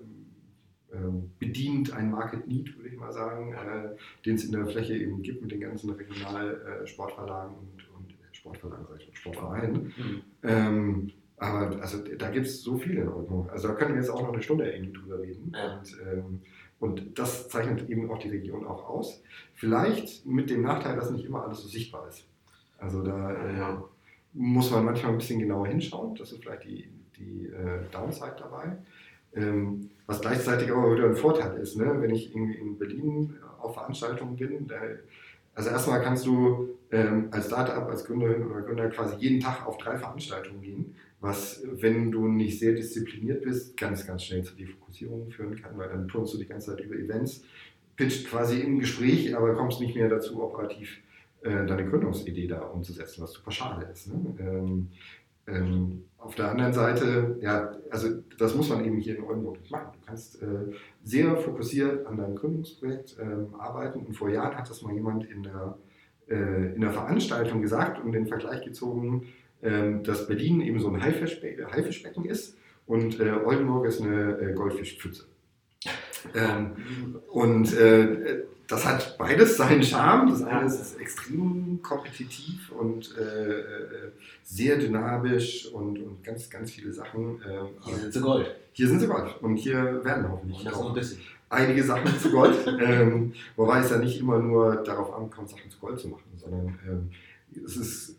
bedient 1.39 1.93
ein 1.93 2.12
Market 2.12 2.47
Need, 2.47 2.76
würde 2.78 2.89
ich 2.89 2.97
mal 2.97 3.12
sagen, 3.12 3.54
äh, 3.54 3.95
den 4.26 4.36
es 4.36 4.45
in 4.45 4.52
der 4.52 4.65
Fläche 4.65 4.95
eben 4.95 5.21
gibt 5.21 5.41
mit 5.41 5.52
den 5.52 5.62
ganzen 5.62 5.89
Regional-Sportverlagen 5.91 7.56
äh, 7.56 7.60
und, 7.95 8.10
und 8.12 8.15
Sportverlagen, 8.32 8.86
sag 8.89 9.00
ich, 9.02 9.17
Sportvereinen. 9.17 9.93
Mhm. 9.97 10.21
Ähm, 10.43 11.12
aber 11.38 11.82
also, 11.82 11.97
da 12.17 12.30
gibt 12.32 12.47
es 12.47 12.63
so 12.63 12.78
viele 12.78 13.02
in 13.02 13.10
Ordnung. 13.10 13.50
Also 13.50 13.67
da 13.67 13.76
können 13.76 13.93
wir 13.93 14.02
jetzt 14.02 14.10
auch 14.10 14.21
noch 14.21 14.34
eine 14.34 14.41
Stunde 14.41 14.71
irgendwie 14.71 14.93
drüber 14.93 15.19
reden. 15.19 15.52
Ja. 15.54 15.78
Und 15.78 15.97
ähm, 16.02 16.41
Und 16.80 17.17
das 17.17 17.50
zeichnet 17.50 17.89
eben 17.89 18.10
auch 18.12 18.19
die 18.19 18.30
Region 18.30 18.65
auch 18.65 18.88
aus. 18.88 19.23
Vielleicht 19.56 20.26
mit 20.26 20.50
dem 20.50 20.62
Nachteil, 20.62 20.95
dass 20.95 21.10
nicht 21.10 21.26
immer 21.26 21.43
alles 21.43 21.62
so 21.62 21.67
sichtbar 21.67 22.08
ist. 22.08 22.26
Also 22.78 23.02
da 23.04 23.32
äh, 23.32 23.78
muss 24.34 24.69
man 24.69 24.86
manchmal 24.86 25.12
ein 25.13 25.17
bisschen 25.17 25.39
genauer 25.39 25.67
hinschauen. 25.67 26.15
Das 26.15 26.32
ist 26.32 26.43
vielleicht 26.43 26.65
die, 26.65 26.88
die 27.17 27.47
äh, 27.47 27.80
Downside 27.91 28.36
dabei. 28.38 28.78
Ähm, 29.38 29.89
was 30.08 30.21
gleichzeitig 30.21 30.71
aber 30.71 30.95
wieder 30.95 31.06
ein 31.06 31.15
Vorteil 31.15 31.60
ist, 31.60 31.78
ne? 31.78 31.97
wenn 32.00 32.12
ich 32.15 32.34
irgendwie 32.34 32.58
in 32.58 32.78
Berlin 32.78 33.36
auf 33.60 33.73
Veranstaltungen 33.73 34.38
bin. 34.38 34.67
Da, 34.67 34.76
also 35.54 35.69
erstmal 35.69 36.02
kannst 36.02 36.26
du 36.26 36.69
ähm, 36.91 37.28
als 37.32 37.47
Startup, 37.47 37.88
als 37.89 38.06
Gründerin 38.06 38.47
oder 38.47 38.62
Gründer 38.62 38.89
quasi 38.89 39.17
jeden 39.17 39.41
Tag 39.41 39.67
auf 39.67 39.78
drei 39.78 39.97
Veranstaltungen 39.97 40.62
gehen, 40.62 40.95
was, 41.19 41.62
wenn 41.69 42.12
du 42.12 42.28
nicht 42.28 42.60
sehr 42.60 42.73
diszipliniert 42.73 43.43
bist, 43.43 43.76
ganz, 43.76 44.06
ganz 44.08 44.23
schnell 44.23 44.43
zu 44.43 44.56
Defokussierungen 44.56 45.32
führen 45.32 45.62
kann, 45.62 45.78
weil 45.78 45.89
dann 45.89 46.08
turnst 46.08 46.34
du 46.34 46.38
die 46.38 46.45
ganze 46.45 46.71
Zeit 46.71 46.86
über 46.86 46.95
Events, 46.95 47.43
pitcht 47.97 48.30
quasi 48.30 48.62
im 48.62 48.80
Gespräch, 48.80 49.36
aber 49.36 49.56
kommst 49.56 49.82
nicht 49.82 49.95
mehr 49.95 50.08
dazu, 50.08 50.41
operativ 50.41 51.00
äh, 51.41 51.65
deine 51.65 51.89
Gründungsidee 51.89 52.47
da 52.47 52.62
umzusetzen, 52.62 53.23
was 53.23 53.34
super 53.34 53.52
schade 53.52 53.88
ist. 53.91 54.08
Ne? 54.08 54.36
Ähm, 54.39 54.89
ähm, 55.47 56.03
auf 56.17 56.36
der 56.36 56.51
anderen 56.51 56.73
Seite, 56.73 57.38
ja, 57.41 57.71
also 57.89 58.10
das 58.38 58.53
muss 58.55 58.69
man 58.69 58.83
eben 58.83 58.97
hier 58.97 59.17
in 59.17 59.23
Oldenburg 59.23 59.62
nicht 59.62 59.71
machen. 59.71 59.93
Du 59.93 60.05
kannst 60.05 60.41
äh, 60.41 60.45
sehr 61.03 61.38
fokussiert 61.38 62.05
an 62.05 62.17
deinem 62.17 62.36
Gründungsprojekt 62.36 63.17
ähm, 63.21 63.55
arbeiten. 63.57 63.99
Und 63.99 64.13
vor 64.13 64.29
Jahren 64.29 64.57
hat 64.57 64.69
das 64.69 64.81
mal 64.81 64.93
jemand 64.93 65.25
in 65.29 65.43
der, 65.43 65.77
äh, 66.27 66.73
in 66.73 66.81
der 66.81 66.91
Veranstaltung 66.91 67.62
gesagt 67.62 68.03
und 68.03 68.12
den 68.12 68.27
Vergleich 68.27 68.63
gezogen, 68.65 69.27
äh, 69.62 70.01
dass 70.03 70.27
Berlin 70.27 70.60
eben 70.62 70.79
so 70.79 70.89
ein 70.89 71.01
Haifischbe 71.01 71.67
Haifischbecken 71.71 72.25
ist 72.25 72.57
und 72.86 73.19
äh, 73.19 73.31
Oldenburg 73.31 73.86
ist 73.86 74.01
eine 74.01 74.38
äh, 74.39 74.53
Goldfischpfütze. 74.53 75.25
Ähm, 76.36 76.73
und 77.29 77.73
äh, 77.77 78.43
das 78.67 78.86
hat 78.86 79.17
beides 79.17 79.58
seinen 79.58 79.82
Charme. 79.82 80.30
Das 80.30 80.43
eine 80.43 80.65
ist 80.65 80.99
extrem 80.99 81.82
kompetitiv 81.82 82.71
und 82.71 83.15
äh, 83.17 83.21
äh, 83.21 84.12
sehr 84.43 84.77
dynamisch 84.77 85.67
und, 85.71 85.99
und 85.99 86.23
ganz, 86.23 86.49
ganz 86.49 86.71
viele 86.71 86.91
Sachen. 86.91 87.41
Äh, 87.41 87.86
hier 87.86 87.95
sind 87.95 88.13
sie 88.13 88.21
Gold. 88.21 88.56
Hier 88.73 88.88
sind 88.88 88.99
sie 88.99 89.08
Gold. 89.08 89.41
Und 89.41 89.56
hier 89.56 90.03
werden 90.03 90.30
hoffentlich 90.30 90.69
auch 90.69 90.95
einige 91.49 91.84
Sachen 91.84 92.19
zu 92.19 92.30
Gold. 92.32 92.56
ähm, 92.82 93.34
wobei 93.56 93.80
es 93.80 93.89
ja 93.89 93.97
nicht 93.97 94.19
immer 94.19 94.39
nur 94.39 94.75
darauf 94.84 95.13
ankommt, 95.13 95.49
Sachen 95.49 95.71
zu 95.71 95.80
Gold 95.80 95.99
zu 95.99 96.10
machen, 96.10 96.32
sondern 96.36 96.80
ähm, 96.88 97.10
es 97.65 97.77
ist 97.77 98.17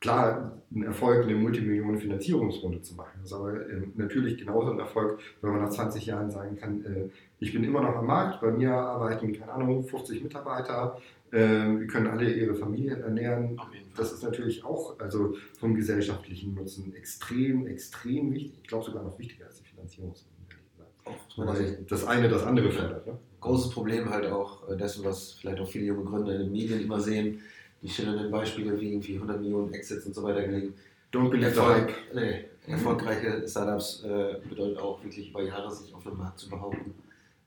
klar, 0.00 0.62
ein 0.74 0.82
Erfolg, 0.82 1.24
eine 1.24 1.34
Multimillionen-Finanzierungsrunde 1.34 2.80
zu 2.80 2.94
machen. 2.94 3.18
Das 3.20 3.32
ist 3.32 3.36
aber 3.36 3.54
äh, 3.54 3.82
natürlich 3.96 4.38
genauso 4.38 4.72
ein 4.72 4.78
Erfolg, 4.78 5.20
wenn 5.42 5.50
man 5.50 5.60
nach 5.60 5.70
20 5.70 6.06
Jahren 6.06 6.30
sagen 6.30 6.56
kann, 6.56 6.84
äh, 6.84 7.10
ich 7.40 7.52
bin 7.52 7.64
immer 7.64 7.80
noch 7.80 7.96
am 7.96 8.06
Markt, 8.06 8.40
bei 8.40 8.50
mir 8.50 8.72
arbeiten, 8.72 9.32
keine 9.32 9.52
Ahnung, 9.52 9.82
50 9.82 10.22
Mitarbeiter, 10.22 10.98
äh, 11.32 11.38
wir 11.38 11.86
können 11.86 12.08
alle 12.08 12.30
ihre 12.32 12.54
Familien 12.54 13.02
ernähren. 13.02 13.60
Das 13.96 14.12
ist 14.12 14.22
natürlich 14.22 14.64
auch 14.64 14.98
also 14.98 15.34
vom 15.58 15.74
gesellschaftlichen 15.74 16.54
Nutzen 16.54 16.94
extrem, 16.94 17.66
extrem 17.66 18.34
wichtig. 18.34 18.58
Ich 18.62 18.68
glaube 18.68 18.84
sogar 18.84 19.02
noch 19.02 19.18
wichtiger 19.18 19.46
als 19.46 19.56
die 19.56 19.64
Finanzierungsrunde. 19.64 20.30
Weil 21.36 21.84
das 21.88 22.04
eine 22.04 22.28
das 22.28 22.44
andere 22.44 22.70
fördert. 22.70 23.06
Ne? 23.06 23.18
Großes 23.40 23.70
Problem 23.70 24.10
halt 24.10 24.26
auch 24.26 24.68
äh, 24.68 24.76
dessen, 24.76 25.04
was 25.04 25.32
vielleicht 25.32 25.60
auch 25.60 25.68
viele 25.68 25.86
junge 25.86 26.04
Gründer 26.04 26.34
in 26.34 26.40
den 26.42 26.52
Medien 26.52 26.80
immer 26.80 27.00
sehen, 27.00 27.40
die 27.82 27.88
schillernden 27.88 28.30
Beispiele 28.30 28.78
wie 28.78 28.92
irgendwie 28.92 29.14
100 29.14 29.40
Millionen 29.40 29.72
Exits 29.72 30.04
und 30.04 30.14
so 30.14 30.22
weiter 30.22 30.42
gelegen. 30.42 30.74
Don't 31.12 31.30
believe 31.30 31.54
the 31.54 31.60
hype. 31.60 31.92
Nee, 32.14 32.44
erfolgreiche 32.66 33.48
Startups 33.48 34.04
äh, 34.04 34.36
bedeutet 34.48 34.78
auch 34.78 35.02
wirklich 35.02 35.30
über 35.30 35.42
Jahre 35.42 35.74
sich 35.74 35.92
auf 35.94 36.02
dem 36.02 36.18
Markt 36.18 36.38
zu 36.38 36.50
behaupten, 36.50 36.94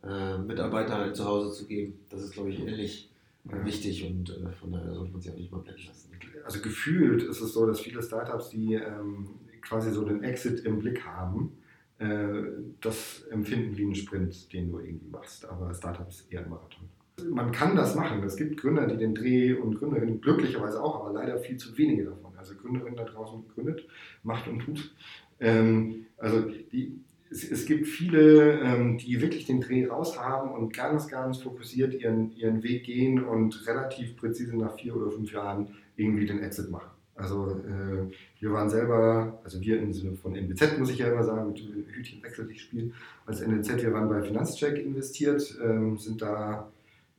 äh, 0.04 0.38
Mitarbeiter 0.38 1.14
zu 1.14 1.26
Hause 1.26 1.56
zu 1.56 1.68
geben. 1.68 2.00
Das 2.10 2.22
ist, 2.22 2.34
glaube 2.34 2.50
ich, 2.50 2.60
ähnlich 2.60 3.10
ja. 3.46 3.66
wichtig 3.66 4.06
und 4.06 4.30
äh, 4.30 4.52
von 4.52 4.72
daher 4.72 4.94
sollte 4.94 5.12
man 5.12 5.22
sich 5.22 5.32
auch 5.32 5.38
nicht 5.38 5.52
mal 5.52 5.62
blenden 5.62 5.86
lassen. 5.88 6.12
Also 6.46 6.62
gefühlt 6.62 7.24
ist 7.24 7.42
es 7.42 7.54
so, 7.54 7.66
dass 7.66 7.80
viele 7.80 8.02
Startups, 8.02 8.50
die 8.50 8.76
ähm, 8.76 9.30
quasi 9.62 9.92
so 9.92 10.04
den 10.04 10.24
Exit 10.24 10.66
im 10.66 10.80
Blick 10.80 11.06
haben, 11.06 11.58
äh, 12.00 12.44
das 12.82 13.24
empfinden 13.30 13.78
wie 13.78 13.84
einen 13.84 13.96
Sprint, 13.96 14.52
den 14.52 14.72
du 14.72 14.80
irgendwie 14.80 15.10
machst. 15.10 15.46
Aber 15.46 15.74
Startup 15.74 16.08
ist 16.08 16.32
eher 16.32 16.44
ein 16.44 16.50
Marathon 16.50 16.90
man 17.30 17.52
kann 17.52 17.76
das 17.76 17.96
machen. 17.96 18.24
Es 18.24 18.36
gibt 18.36 18.60
Gründer, 18.60 18.88
die 18.88 18.98
den 18.98 19.14
Dreh 19.14 19.54
und 19.54 19.76
Gründerinnen 19.76 20.22
glücklicherweise 20.22 20.82
auch, 20.82 21.02
aber 21.02 21.14
leider 21.14 21.38
viel 21.38 21.58
zu 21.58 21.78
wenige 21.78 22.06
davon. 22.06 22.34
Also 22.38 22.56
Gründerinnen 22.56 22.96
da 22.96 23.04
draußen 23.04 23.44
gründet, 23.54 23.88
macht 24.24 24.48
und 24.48 24.60
tut. 24.60 24.96
Ähm, 25.40 26.06
also 26.18 26.42
die, 26.42 27.00
es, 27.34 27.50
es, 27.50 27.66
gibt 27.66 27.88
viele, 27.88 28.60
ähm, 28.62 28.98
die 28.98 29.20
wirklich 29.22 29.46
den 29.46 29.62
Dreh 29.62 29.88
raus 29.88 30.20
haben 30.20 30.52
und 30.52 30.74
ganz, 30.74 31.08
ganz 31.08 31.40
fokussiert 31.40 31.94
ihren, 31.94 32.36
ihren 32.36 32.62
Weg 32.64 32.84
gehen 32.86 33.24
und 33.24 33.68
relativ 33.68 34.16
präzise 34.16 34.56
nach 34.56 34.76
vier 34.76 34.96
oder 34.96 35.10
fünf 35.12 35.32
Jahren 35.34 35.68
irgendwie 35.96 36.26
den 36.26 36.40
Exit 36.40 36.70
machen. 36.70 36.92
Also 37.16 37.52
äh, 37.52 38.12
wir 38.40 38.54
waren 38.54 38.70
selber, 38.70 39.40
also 39.44 39.62
wir 39.62 39.80
im 39.80 39.94
Sinne 39.94 40.16
von 40.16 40.36
NBZ 40.36 40.80
muss 40.80 40.90
ich 40.90 41.00
ja 41.00 41.12
immer 41.12 41.24
sagen, 41.24 41.48
mit 41.48 41.60
Hütchen 41.60 42.24
wechselt 42.24 42.50
ich 42.52 42.62
Spiel 42.62 42.92
als 43.26 43.42
NBZ, 43.42 43.84
wir 43.84 43.94
waren 43.94 44.10
bei 44.10 44.22
Finanzcheck 44.22 44.78
investiert, 44.78 45.58
ähm, 45.64 45.98
sind 45.98 46.22
da 46.22 46.72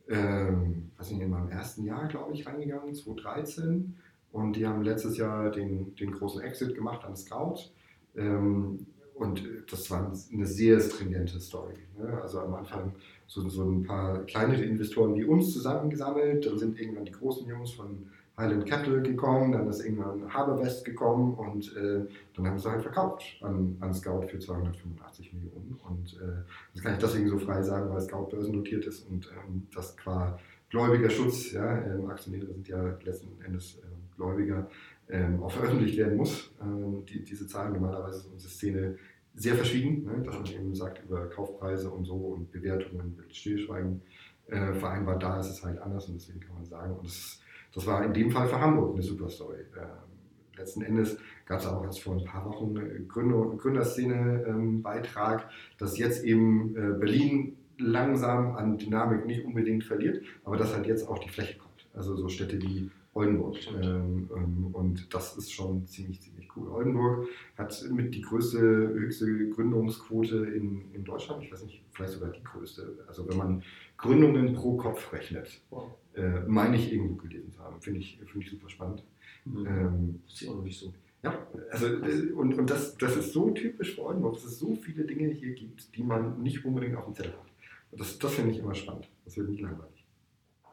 ähm, 0.09 0.91
was 0.99 1.11
in 1.11 1.31
meinem 1.31 1.49
ersten 1.49 1.85
Jahr, 1.85 2.09
glaube 2.09 2.35
ich, 2.35 2.47
reingegangen, 2.47 2.95
2013. 2.95 3.97
Und 4.33 4.57
die 4.57 4.67
haben 4.67 4.83
letztes 4.83 5.17
Jahr 5.17 5.51
den, 5.51 5.95
den 5.95 6.11
großen 6.11 6.43
Exit 6.43 6.75
gemacht 6.75 7.05
an 7.05 7.17
Scout. 7.17 7.71
Ähm, 8.17 8.87
und 9.15 9.43
das 9.71 9.91
war 9.91 10.13
eine 10.33 10.47
sehr 10.47 10.81
stringente 10.81 11.39
Story. 11.39 11.75
Ne? 11.99 12.21
Also 12.21 12.41
am 12.41 12.55
Anfang 12.55 12.93
so, 13.27 13.49
so 13.49 13.65
ein 13.65 13.83
paar 13.85 14.19
kleinere 14.25 14.63
Investoren 14.63 15.15
wie 15.15 15.25
uns 15.25 15.53
zusammengesammelt. 15.53 16.47
Dann 16.47 16.59
sind 16.59 16.79
irgendwann 16.79 17.05
die 17.05 17.13
großen 17.13 17.47
Jungs 17.47 17.73
von 17.73 18.07
Highland 18.37 18.67
Capital 18.67 19.01
gekommen, 19.03 19.53
dann 19.53 19.69
ist 19.69 19.85
irgendwann 19.85 20.33
Haberwest 20.33 20.85
gekommen 20.85 21.35
und 21.35 21.77
äh, 21.77 22.05
dann 22.35 22.47
haben 22.49 22.59
sie 22.59 22.69
halt 22.69 22.83
verkauft 22.83 23.23
an, 23.43 23.77
an 23.79 23.95
Scout 23.95 24.27
für 24.27 24.41
285 24.41 25.33
Millionen. 25.35 25.79
Und 25.89 26.15
äh, 26.15 26.43
das 26.73 26.83
kann 26.83 26.95
ich 26.95 26.99
deswegen 26.99 27.29
so 27.29 27.39
frei 27.39 27.63
sagen, 27.63 27.91
weil 27.91 28.01
Scout 28.01 28.31
börsennotiert 28.31 28.87
ist 28.87 29.09
und 29.09 29.31
ähm, 29.47 29.69
das 29.73 29.97
qua 29.97 30.37
gläubiger 30.69 31.11
Schutz, 31.11 31.53
ja, 31.53 31.79
ähm, 31.85 32.11
Aktionäre 32.11 32.47
sind 32.47 32.67
ja 32.67 32.99
letzten 33.05 33.41
Endes 33.45 33.77
äh, 33.77 33.83
Gläubiger, 34.17 34.69
ähm, 35.09 35.43
auch 35.43 35.53
veröffentlicht 35.53 35.99
werden 35.99 36.17
muss. 36.17 36.53
Ähm, 36.61 37.05
die, 37.07 37.23
diese 37.25 37.47
Zahlen 37.47 37.73
normalerweise 37.73 38.21
ist 38.21 38.27
unsere 38.27 38.51
Szene 38.51 38.99
sehr 39.35 39.55
verschwiegen, 39.55 40.05
ne, 40.05 40.23
dass 40.23 40.35
man 40.35 40.47
eben 40.47 40.75
sagt, 40.75 41.05
über 41.05 41.29
Kaufpreise 41.29 41.91
und 41.91 42.05
so 42.05 42.15
und 42.15 42.51
Bewertungen 42.53 43.17
wird 43.17 43.35
Stillschweigen 43.35 44.03
äh, 44.47 44.73
vereinbart. 44.75 45.23
Da 45.23 45.41
ist 45.41 45.51
es 45.51 45.65
halt 45.65 45.79
anders 45.79 46.09
und 46.09 46.15
deswegen 46.15 46.41
kann 46.41 46.55
man 46.55 46.65
sagen, 46.65 46.95
und 46.97 47.07
es 47.07 47.41
das 47.75 47.87
war 47.87 48.05
in 48.05 48.15
dem 48.15 48.31
Fall 48.31 48.47
für 48.49 48.61
Hamburg 48.61 48.95
eine 48.95 49.03
super 49.03 49.29
Story. 49.29 49.59
Äh, 49.77 50.59
letzten 50.59 50.83
Endes 50.83 51.19
gab 51.45 51.59
es 51.61 51.67
auch 51.67 51.83
erst 51.83 52.01
vor 52.01 52.17
ein 52.17 52.25
paar 52.25 52.47
Wochen 52.47 52.79
einen 52.79 53.09
Gründer, 53.09 53.57
Gründerszene-Beitrag, 53.57 55.43
ähm, 55.43 55.49
dass 55.79 55.99
jetzt 55.99 56.25
eben 56.25 56.77
äh, 56.77 56.97
Berlin 56.99 57.57
langsam 57.79 58.55
an 58.55 58.79
Dynamik 58.79 59.27
nicht 59.27 59.45
unbedingt 59.45 59.83
verliert, 59.83 60.23
aber 60.45 60.57
dass 60.57 60.73
halt 60.75 60.87
jetzt 60.87 61.09
auch 61.09 61.19
die 61.19 61.29
Fläche 61.29 61.59
kommt. 61.59 61.89
Also 61.93 62.15
so 62.17 62.29
Städte 62.29 62.63
wie 62.63 62.91
Oldenburg. 63.15 63.57
Ähm, 63.69 64.29
ähm, 64.37 64.67
und 64.73 65.15
das 65.15 65.37
ist 65.37 65.53
schon 65.53 65.87
ziemlich, 65.87 66.21
ziemlich 66.21 66.49
cool. 66.57 66.69
Oldenburg 66.69 67.29
hat 67.57 67.85
mit 67.91 68.15
die 68.15 68.21
größte, 68.21 68.61
höchste 68.61 69.49
Gründungsquote 69.51 70.47
in, 70.47 70.93
in 70.93 71.05
Deutschland. 71.05 71.43
Ich 71.43 71.53
weiß 71.53 71.65
nicht, 71.65 71.83
vielleicht 71.93 72.13
sogar 72.13 72.31
die 72.31 72.45
größte. 72.45 73.05
Also 73.07 73.29
wenn 73.29 73.37
man 73.37 73.63
Gründungen 73.97 74.55
pro 74.55 74.77
Kopf 74.77 75.13
rechnet. 75.13 75.63
Wow 75.71 75.95
äh, 76.17 76.41
meine 76.47 76.77
ich 76.77 76.93
irgendwo 76.93 77.17
gelesen 77.17 77.53
zu 77.53 77.61
haben. 77.61 77.81
Finde 77.81 78.01
ich, 78.01 78.19
find 78.27 78.45
ich 78.45 78.51
super 78.51 78.69
spannend. 78.69 79.03
Mhm. 79.45 79.67
Ähm, 79.67 80.23
ist 80.27 80.41
ja 80.41 80.51
auch 80.51 80.57
noch 80.57 80.65
nicht 80.65 80.79
so. 80.79 80.93
Ja, 81.23 81.47
also 81.71 81.87
äh, 81.87 82.33
und, 82.33 82.55
und 82.55 82.71
das, 82.71 82.97
das 82.97 83.17
ist 83.17 83.33
so 83.33 83.51
typisch 83.51 83.95
für 83.95 84.05
Oldenburg, 84.05 84.35
dass 84.35 84.45
es 84.45 84.59
so 84.59 84.75
viele 84.75 85.05
Dinge 85.05 85.29
hier 85.29 85.55
gibt, 85.55 85.95
die 85.97 86.03
man 86.03 86.43
nicht 86.43 86.65
unbedingt 86.65 86.97
auf 86.97 87.07
dem 87.07 87.15
Zettel 87.15 87.33
hat. 87.33 87.51
Und 87.91 88.01
das, 88.01 88.19
das 88.19 88.35
finde 88.35 88.53
ich 88.53 88.59
immer 88.59 88.75
spannend. 88.75 89.09
Das 89.25 89.37
wird 89.37 89.49
nicht 89.49 89.61
langweilig. 89.61 90.05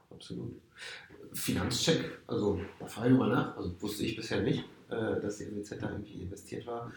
Absolut. 0.09 0.53
Finanzcheck, 1.33 2.19
also 2.27 2.59
da 2.79 2.85
frage 2.85 3.11
ich 3.11 3.17
mal 3.17 3.29
nach, 3.29 3.55
also 3.57 3.73
wusste 3.81 4.03
ich 4.03 4.15
bisher 4.15 4.41
nicht, 4.41 4.63
äh, 4.89 5.19
dass 5.21 5.37
die 5.37 5.45
MWZ 5.45 5.81
da 5.81 5.91
irgendwie 5.91 6.21
investiert 6.21 6.65
war. 6.67 6.91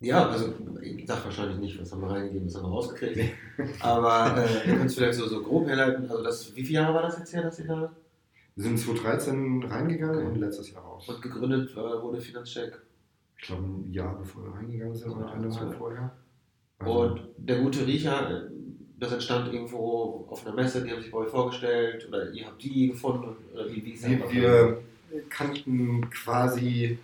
Ja, 0.00 0.28
also 0.28 0.54
ich 0.80 1.06
sage 1.06 1.24
wahrscheinlich 1.24 1.58
nicht, 1.58 1.80
was 1.80 1.92
haben 1.92 2.00
wir 2.00 2.10
reingegeben, 2.10 2.46
was 2.46 2.54
haben 2.54 2.64
wir 2.64 2.70
rausgekriegt. 2.70 3.34
Aber 3.80 4.34
äh, 4.38 4.68
ihr 4.70 4.76
könnt 4.76 4.86
es 4.86 4.94
vielleicht 4.94 5.18
so, 5.18 5.26
so 5.26 5.42
grob 5.42 5.68
herleiten. 5.68 6.10
Also 6.10 6.22
das, 6.22 6.56
wie 6.56 6.64
viele 6.64 6.80
Jahre 6.80 6.94
war 6.94 7.02
das 7.02 7.18
jetzt 7.18 7.34
her, 7.34 7.42
dass 7.42 7.58
ihr 7.58 7.66
da? 7.66 7.92
Wir 8.56 8.64
sind 8.64 8.78
2013 8.78 9.62
reingegangen 9.64 10.18
okay. 10.18 10.26
und 10.26 10.36
letztes 10.36 10.72
Jahr 10.72 10.82
raus. 10.82 11.06
Und 11.08 11.20
gegründet 11.20 11.72
äh, 11.72 11.76
wurde 11.76 12.20
Finanzcheck? 12.20 12.78
Ich 13.36 13.46
glaube 13.46 13.62
ein 13.62 13.92
Jahr 13.92 14.18
bevor 14.18 14.44
wir 14.44 14.54
reingegangen 14.54 14.94
sind 14.94 15.10
oder 15.10 15.32
eineinhalb 15.32 15.74
vorher. 15.74 16.12
Also 16.78 17.00
und 17.00 17.20
der 17.36 17.60
gute 17.60 17.86
Riecher, 17.86 18.48
das 19.00 19.12
entstand 19.12 19.52
irgendwo 19.52 20.26
auf 20.28 20.46
einer 20.46 20.54
Messe, 20.54 20.84
die 20.84 20.90
haben 20.90 21.02
sich 21.02 21.10
bei 21.10 21.18
euch 21.18 21.30
vorgestellt 21.30 22.06
oder 22.08 22.30
ihr 22.30 22.46
habt 22.46 22.62
die 22.62 22.88
gefunden? 22.88 23.34
Oder 23.54 23.68
wie, 23.70 23.84
wie 23.84 24.02
wir, 24.02 24.30
wir 24.30 24.82
kannten 25.28 26.08
quasi 26.10 26.98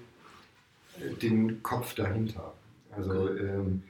den 1.22 1.62
Kopf 1.62 1.94
dahinter. 1.94 2.52
Also 2.90 3.36
ähm, 3.36 3.82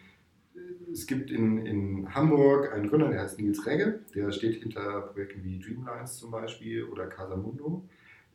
es 0.93 1.07
gibt 1.07 1.31
in, 1.31 1.67
in 1.67 2.15
Hamburg 2.15 2.73
einen 2.73 2.89
Gründer, 2.89 3.09
der 3.09 3.23
heißt 3.23 3.41
Nils 3.41 3.67
Regge, 3.67 4.01
der 4.15 4.31
steht 4.33 4.63
hinter 4.63 5.03
Projekten 5.03 5.45
wie 5.45 5.59
Dreamlines 5.59 6.19
zum 6.19 6.31
Beispiel 6.31 6.85
oder 6.85 7.07
Casamundo. 7.07 7.83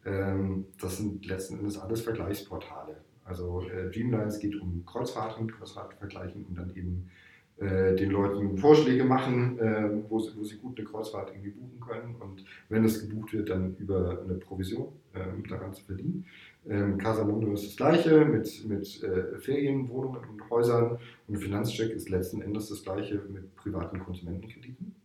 Ähm, 0.06 0.66
das 0.80 0.98
sind 0.98 1.26
letzten 1.26 1.60
Endes 1.60 1.78
alles 1.78 2.02
Vergleichsportale. 2.02 2.98
Also 3.26 3.62
äh, 3.62 3.90
Dreamlines 3.90 4.40
geht 4.40 4.60
um 4.60 4.86
Kreuzfahrten, 4.86 5.52
Kreuzfahrtvergleichen 5.52 6.46
und 6.46 6.58
dann 6.58 6.76
eben 6.76 7.10
den 7.62 8.10
Leuten 8.10 8.58
Vorschläge 8.58 9.04
machen, 9.04 9.60
äh, 9.60 9.90
wo, 10.10 10.20
sie, 10.20 10.32
wo 10.36 10.44
sie 10.44 10.58
gut 10.58 10.80
eine 10.80 10.88
Kreuzfahrt 10.88 11.30
irgendwie 11.32 11.52
buchen 11.52 11.80
können 11.80 12.16
und 12.20 12.44
wenn 12.70 12.84
es 12.84 13.08
gebucht 13.08 13.34
wird, 13.34 13.50
dann 13.50 13.76
über 13.78 14.20
eine 14.24 14.36
Provision 14.36 14.88
äh, 15.14 15.48
daran 15.48 15.74
zu 15.74 15.84
verdienen. 15.84 16.26
Ähm, 16.68 16.98
Casamundo 16.98 17.54
ist 17.54 17.66
das 17.66 17.76
gleiche 17.76 18.26
mit, 18.26 18.68
mit 18.68 19.04
äh, 19.04 19.40
Ferienwohnungen 19.40 20.22
und 20.30 20.50
Häusern 20.50 20.98
und 21.28 21.38
Finanzcheck 21.38 21.92
ist 21.92 22.10
letzten 22.10 22.42
Endes 22.42 22.70
das 22.70 22.84
gleiche 22.84 23.22
mit 23.32 23.56
privaten 23.56 24.00
Konsumentenkrediten. 24.00 24.96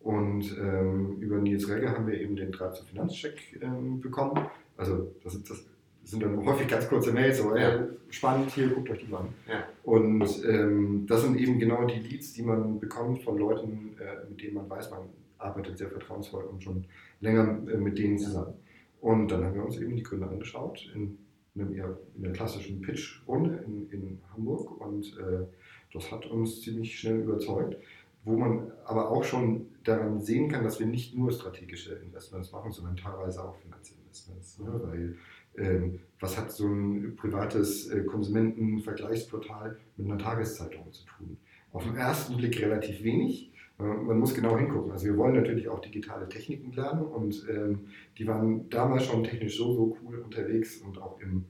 Und 0.00 0.56
ähm, 0.58 1.18
über 1.20 1.36
Nils 1.36 1.68
Regge 1.68 1.90
haben 1.90 2.06
wir 2.06 2.18
eben 2.18 2.36
den 2.36 2.52
Draht 2.52 2.76
zu 2.76 2.84
Finanzcheck 2.84 3.60
ähm, 3.60 4.00
bekommen. 4.00 4.46
Also 4.76 5.14
das, 5.22 5.42
das, 5.42 5.66
sind 6.10 6.22
dann 6.22 6.44
häufig 6.44 6.68
ganz 6.68 6.88
kurze 6.88 7.12
Mails, 7.12 7.38
so 7.38 7.56
ja. 7.56 7.86
spannend, 8.08 8.50
hier 8.50 8.68
guckt 8.68 8.90
euch 8.90 8.98
die 8.98 9.14
an. 9.14 9.28
Ja. 9.48 9.64
Und 9.84 10.44
ähm, 10.44 11.06
das 11.06 11.22
sind 11.22 11.38
eben 11.38 11.58
genau 11.58 11.86
die 11.86 12.00
Leads, 12.00 12.32
die 12.32 12.42
man 12.42 12.80
bekommt 12.80 13.22
von 13.22 13.38
Leuten, 13.38 13.96
äh, 13.98 14.28
mit 14.28 14.42
denen 14.42 14.54
man 14.54 14.68
weiß, 14.68 14.90
man 14.90 15.02
arbeitet 15.38 15.78
sehr 15.78 15.88
vertrauensvoll 15.88 16.44
und 16.44 16.62
schon 16.62 16.84
länger 17.20 17.58
äh, 17.72 17.76
mit 17.76 17.98
denen 17.98 18.18
zusammen. 18.18 18.54
Und 19.00 19.28
dann 19.30 19.44
haben 19.44 19.54
wir 19.54 19.64
uns 19.64 19.78
eben 19.78 19.96
die 19.96 20.02
Gründer 20.02 20.28
angeschaut 20.30 20.90
in, 20.94 21.18
einem 21.54 21.74
eher, 21.74 21.96
in 22.16 22.24
einer 22.24 22.34
klassischen 22.34 22.80
Pitch-Runde 22.82 23.64
in, 23.66 23.90
in 23.90 24.20
Hamburg 24.34 24.80
und 24.80 25.16
äh, 25.18 25.46
das 25.92 26.10
hat 26.12 26.26
uns 26.26 26.60
ziemlich 26.60 26.98
schnell 26.98 27.20
überzeugt 27.20 27.76
wo 28.24 28.36
man 28.36 28.70
aber 28.84 29.10
auch 29.10 29.24
schon 29.24 29.66
daran 29.84 30.20
sehen 30.20 30.50
kann, 30.50 30.64
dass 30.64 30.78
wir 30.78 30.86
nicht 30.86 31.16
nur 31.16 31.32
strategische 31.32 31.94
Investments 31.94 32.52
machen, 32.52 32.72
sondern 32.72 32.96
teilweise 32.96 33.42
auch 33.42 33.56
Finanzinvestments. 33.56 34.58
Ne? 34.58 34.80
Weil 34.82 35.16
was 36.20 36.36
hat 36.36 36.52
so 36.52 36.66
ein 36.66 37.16
privates 37.16 37.88
äh, 37.88 38.04
Konsumentenvergleichsportal 38.04 39.78
mit 39.96 40.06
einer 40.06 40.18
Tageszeitung 40.18 40.92
zu 40.92 41.04
tun? 41.06 41.38
Auf 41.72 41.84
den 41.84 41.96
ersten 41.96 42.36
Blick 42.36 42.60
relativ 42.60 43.02
wenig. 43.02 43.52
Äh, 43.78 43.82
man 43.82 44.18
muss 44.18 44.34
genau 44.34 44.56
hingucken. 44.56 44.92
Also 44.92 45.06
wir 45.06 45.16
wollen 45.16 45.34
natürlich 45.34 45.68
auch 45.68 45.80
digitale 45.80 46.28
Techniken 46.28 46.72
lernen 46.72 47.02
und 47.02 47.46
ähm, 47.50 47.88
die 48.18 48.26
waren 48.26 48.68
damals 48.68 49.06
schon 49.06 49.24
technisch 49.24 49.56
so, 49.56 49.72
so 49.72 49.96
cool 50.02 50.18
unterwegs 50.18 50.78
und 50.78 51.00
auch 51.00 51.18
im, 51.20 51.46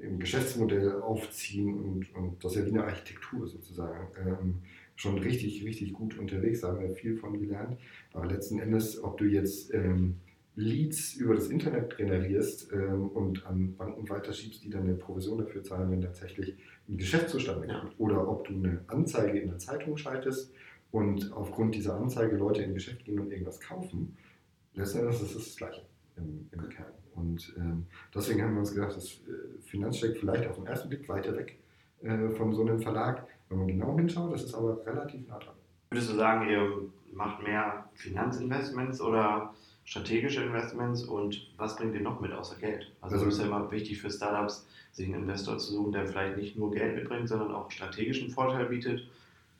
im 0.00 0.18
Geschäftsmodell 0.18 1.00
aufziehen 1.00 1.74
und, 1.74 2.14
und 2.14 2.44
das 2.44 2.52
ist 2.52 2.58
ja 2.58 2.66
wie 2.66 2.70
eine 2.70 2.84
Architektur 2.84 3.46
sozusagen. 3.46 4.08
Ähm, 4.26 4.54
schon 4.96 5.18
richtig, 5.18 5.64
richtig 5.64 5.92
gut 5.92 6.18
unterwegs, 6.18 6.60
da 6.60 6.68
haben 6.68 6.80
wir 6.80 6.90
viel 6.90 7.16
von 7.16 7.38
gelernt. 7.38 7.78
Aber 8.12 8.26
letzten 8.26 8.58
Endes, 8.58 9.02
ob 9.02 9.16
du 9.16 9.26
jetzt 9.26 9.72
ähm, 9.72 10.16
Leads 10.58 11.14
über 11.14 11.34
das 11.34 11.48
Internet 11.48 11.96
generierst 11.96 12.72
ähm, 12.72 13.08
und 13.08 13.46
an 13.46 13.76
Banken 13.76 14.08
weiterschiebst, 14.08 14.64
die 14.64 14.70
dann 14.70 14.82
eine 14.82 14.94
Provision 14.94 15.38
dafür 15.38 15.62
zahlen, 15.62 15.90
wenn 15.90 16.00
tatsächlich 16.00 16.56
ein 16.88 16.96
Geschäft 16.96 17.28
zustande 17.30 17.68
kommt, 17.68 17.98
oder 17.98 18.28
ob 18.28 18.46
du 18.46 18.54
eine 18.54 18.80
Anzeige 18.88 19.38
in 19.38 19.48
der 19.48 19.58
Zeitung 19.58 19.96
schaltest 19.96 20.52
und 20.90 21.32
aufgrund 21.32 21.74
dieser 21.74 21.96
Anzeige 21.96 22.36
Leute 22.36 22.62
in 22.62 22.74
Geschäft 22.74 23.04
gehen 23.04 23.20
und 23.20 23.30
irgendwas 23.30 23.60
kaufen, 23.60 24.16
letzten 24.74 24.98
Endes 25.00 25.22
ist 25.22 25.36
es 25.36 25.44
das 25.44 25.56
Gleiche 25.56 25.82
im, 26.16 26.48
im 26.50 26.68
Kern. 26.70 26.92
Und 27.14 27.54
ähm, 27.56 27.86
deswegen 28.14 28.42
haben 28.42 28.54
wir 28.54 28.60
uns 28.60 28.74
gedacht, 28.74 28.96
dass 28.96 29.06
äh, 29.06 29.60
Finanzcheck 29.64 30.16
vielleicht 30.16 30.48
auf 30.48 30.56
den 30.56 30.66
ersten 30.66 30.88
Blick 30.88 31.08
weiter 31.08 31.36
weg 31.36 31.58
äh, 32.02 32.28
von 32.30 32.52
so 32.52 32.62
einem 32.62 32.80
Verlag 32.80 33.26
wenn 33.48 33.58
man 33.58 33.68
genau 33.68 33.96
hinschaut, 33.96 34.32
das 34.32 34.44
ist 34.44 34.54
aber 34.54 34.84
relativ 34.84 35.26
nah 35.26 35.38
dran. 35.38 35.54
Würdest 35.90 36.10
du 36.10 36.16
sagen, 36.16 36.48
ihr 36.48 36.70
macht 37.12 37.42
mehr 37.42 37.88
Finanzinvestments 37.94 39.00
oder 39.00 39.54
strategische 39.88 40.42
Investments 40.42 41.02
und 41.02 41.48
was 41.56 41.76
bringt 41.76 41.94
ihr 41.94 42.02
noch 42.02 42.20
mit 42.20 42.30
außer 42.30 42.56
Geld? 42.56 42.92
Also, 43.00 43.16
also 43.16 43.26
ist 43.28 43.38
ja 43.38 43.46
immer 43.46 43.70
wichtig 43.70 43.98
für 44.02 44.10
Startups, 44.10 44.66
sich 44.92 45.06
einen 45.06 45.22
Investor 45.22 45.56
zu 45.56 45.72
suchen, 45.72 45.92
der 45.92 46.06
vielleicht 46.06 46.36
nicht 46.36 46.58
nur 46.58 46.70
Geld 46.70 46.94
mitbringt, 46.94 47.26
sondern 47.26 47.52
auch 47.52 47.70
strategischen 47.70 48.30
Vorteil 48.30 48.66
bietet. 48.66 49.08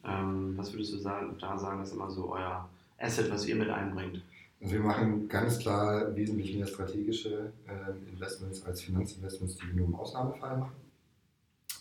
Ähm, 0.05 0.53
was 0.57 0.71
würdest 0.75 0.93
du 0.93 0.99
sagen, 0.99 1.35
da 1.41 1.57
sagen, 1.57 1.83
ist 1.83 1.95
immer 1.95 2.11
so 2.11 2.31
euer 2.31 2.69
Asset, 2.99 3.31
was 3.31 3.47
ihr 3.47 3.57
mit 3.57 3.71
einbringt? 3.71 4.21
Also 4.61 4.75
wir 4.75 4.83
machen 4.83 5.29
ganz 5.29 5.61
klar 5.61 6.15
wesentlich 6.15 6.55
mehr 6.55 6.67
strategische 6.67 7.53
äh, 7.67 8.13
Investments 8.13 8.67
als 8.67 8.83
Finanzinvestments, 8.83 9.57
die 9.57 9.69
wir 9.69 9.75
nur 9.77 9.87
im 9.87 9.95
Ausnahmefall 9.95 10.59
machen 10.59 10.77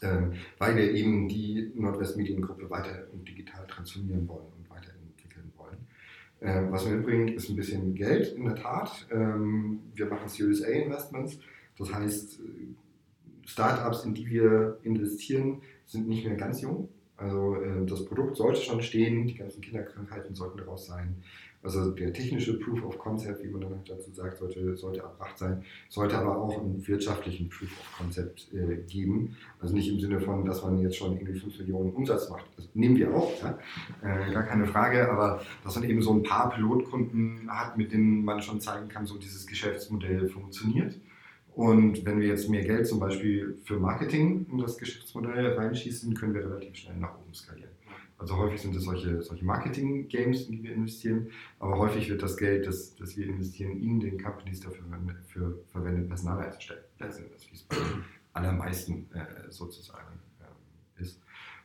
ähm, 0.01 0.33
weil 0.57 0.75
wir 0.75 0.91
eben 0.91 1.27
die 1.27 1.71
Nordwestmediengruppe 1.75 2.69
weiter 2.69 3.07
und 3.11 3.27
digital 3.27 3.65
transformieren 3.67 4.27
wollen. 4.27 4.56
Ähm, 6.41 6.71
was 6.71 6.85
wir 6.85 6.95
mitbringen, 6.95 7.29
ist 7.29 7.49
ein 7.49 7.55
bisschen 7.55 7.95
Geld 7.95 8.33
in 8.33 8.45
der 8.45 8.55
Tat. 8.55 9.07
Ähm, 9.11 9.79
wir 9.95 10.05
machen 10.05 10.27
Series 10.27 10.63
A 10.63 10.67
Investments, 10.67 11.39
das 11.77 11.93
heißt, 11.93 12.39
äh, 12.39 12.67
Startups, 13.45 14.03
in 14.05 14.13
die 14.13 14.27
wir 14.29 14.77
investieren, 14.83 15.61
sind 15.85 16.07
nicht 16.07 16.25
mehr 16.25 16.35
ganz 16.35 16.61
jung. 16.61 16.89
Also 17.15 17.55
äh, 17.55 17.85
das 17.85 18.05
Produkt 18.05 18.37
sollte 18.37 18.61
schon 18.61 18.83
stehen, 18.83 19.25
die 19.25 19.35
ganzen 19.35 19.61
Kinderkrankheiten 19.61 20.35
sollten 20.35 20.59
daraus 20.59 20.85
sein. 20.85 21.23
Also 21.67 21.91
der 21.91 22.13
technische 22.13 22.57
Proof 22.57 22.81
of 22.85 22.97
Concept, 22.97 23.43
wie 23.43 23.49
man 23.49 23.59
dann 23.59 23.81
dazu 23.85 24.09
sagt, 24.13 24.37
sollte, 24.37 24.77
sollte 24.77 25.01
erbracht 25.01 25.37
sein, 25.37 25.65
sollte 25.89 26.17
aber 26.17 26.37
auch 26.37 26.57
einen 26.57 26.87
wirtschaftlichen 26.87 27.49
Proof 27.49 27.69
of 27.69 27.97
Concept 27.97 28.47
äh, 28.53 28.77
geben. 28.87 29.35
Also 29.59 29.75
nicht 29.75 29.89
im 29.89 29.99
Sinne 29.99 30.21
von, 30.21 30.45
dass 30.45 30.63
man 30.63 30.79
jetzt 30.79 30.95
schon 30.95 31.17
irgendwie 31.17 31.37
5 31.37 31.59
Millionen 31.59 31.91
Umsatz 31.91 32.29
macht. 32.29 32.45
Das 32.55 32.69
nehmen 32.73 32.95
wir 32.95 33.13
auch, 33.13 33.33
ja? 33.43 33.59
äh, 34.01 34.31
gar 34.31 34.43
keine 34.43 34.65
Frage, 34.65 35.11
aber 35.11 35.41
dass 35.65 35.75
man 35.75 35.83
eben 35.89 36.01
so 36.01 36.13
ein 36.13 36.23
paar 36.23 36.51
Pilotkunden 36.51 37.49
hat, 37.49 37.77
mit 37.77 37.91
denen 37.91 38.23
man 38.23 38.41
schon 38.41 38.61
zeigen 38.61 38.87
kann, 38.87 39.05
so 39.05 39.17
dieses 39.17 39.45
Geschäftsmodell 39.45 40.29
funktioniert. 40.29 40.97
Und 41.53 42.05
wenn 42.05 42.21
wir 42.21 42.29
jetzt 42.29 42.49
mehr 42.49 42.63
Geld 42.63 42.87
zum 42.87 43.01
Beispiel 43.01 43.57
für 43.65 43.77
Marketing 43.77 44.45
in 44.49 44.59
das 44.59 44.77
Geschäftsmodell 44.77 45.47
reinschießen, 45.47 46.13
können 46.13 46.33
wir 46.33 46.45
relativ 46.45 46.77
schnell 46.77 46.95
nach 46.95 47.19
oben 47.19 47.33
skalieren. 47.33 47.71
Also 48.17 48.35
häufig 48.37 48.61
sind 48.61 48.75
es 48.75 48.83
solche, 48.83 49.21
solche 49.21 49.45
Marketing-Games, 49.45 50.47
in 50.47 50.51
die 50.53 50.63
wir 50.63 50.73
investieren, 50.73 51.29
aber 51.59 51.77
häufig 51.77 52.09
wird 52.09 52.23
das 52.23 52.35
Geld, 52.35 52.65
das, 52.65 52.95
das 52.95 53.15
wir 53.15 53.27
investieren, 53.27 53.79
in 53.79 53.99
den 53.99 54.21
Companies 54.21 54.59
dafür 54.59 54.85
für 55.27 55.63
verwendet, 55.67 56.07
Personal 56.07 56.43
einzustellen. 56.43 56.83
Das 56.97 57.19
ist, 57.19 57.51
wie 57.51 57.55
es 57.55 57.63
bei 57.63 57.75
den 57.75 58.03
allermeisten 58.33 59.07
äh, 59.13 59.51
sozusagen 59.51 60.19
äh, 60.39 61.01
ist. 61.01 61.21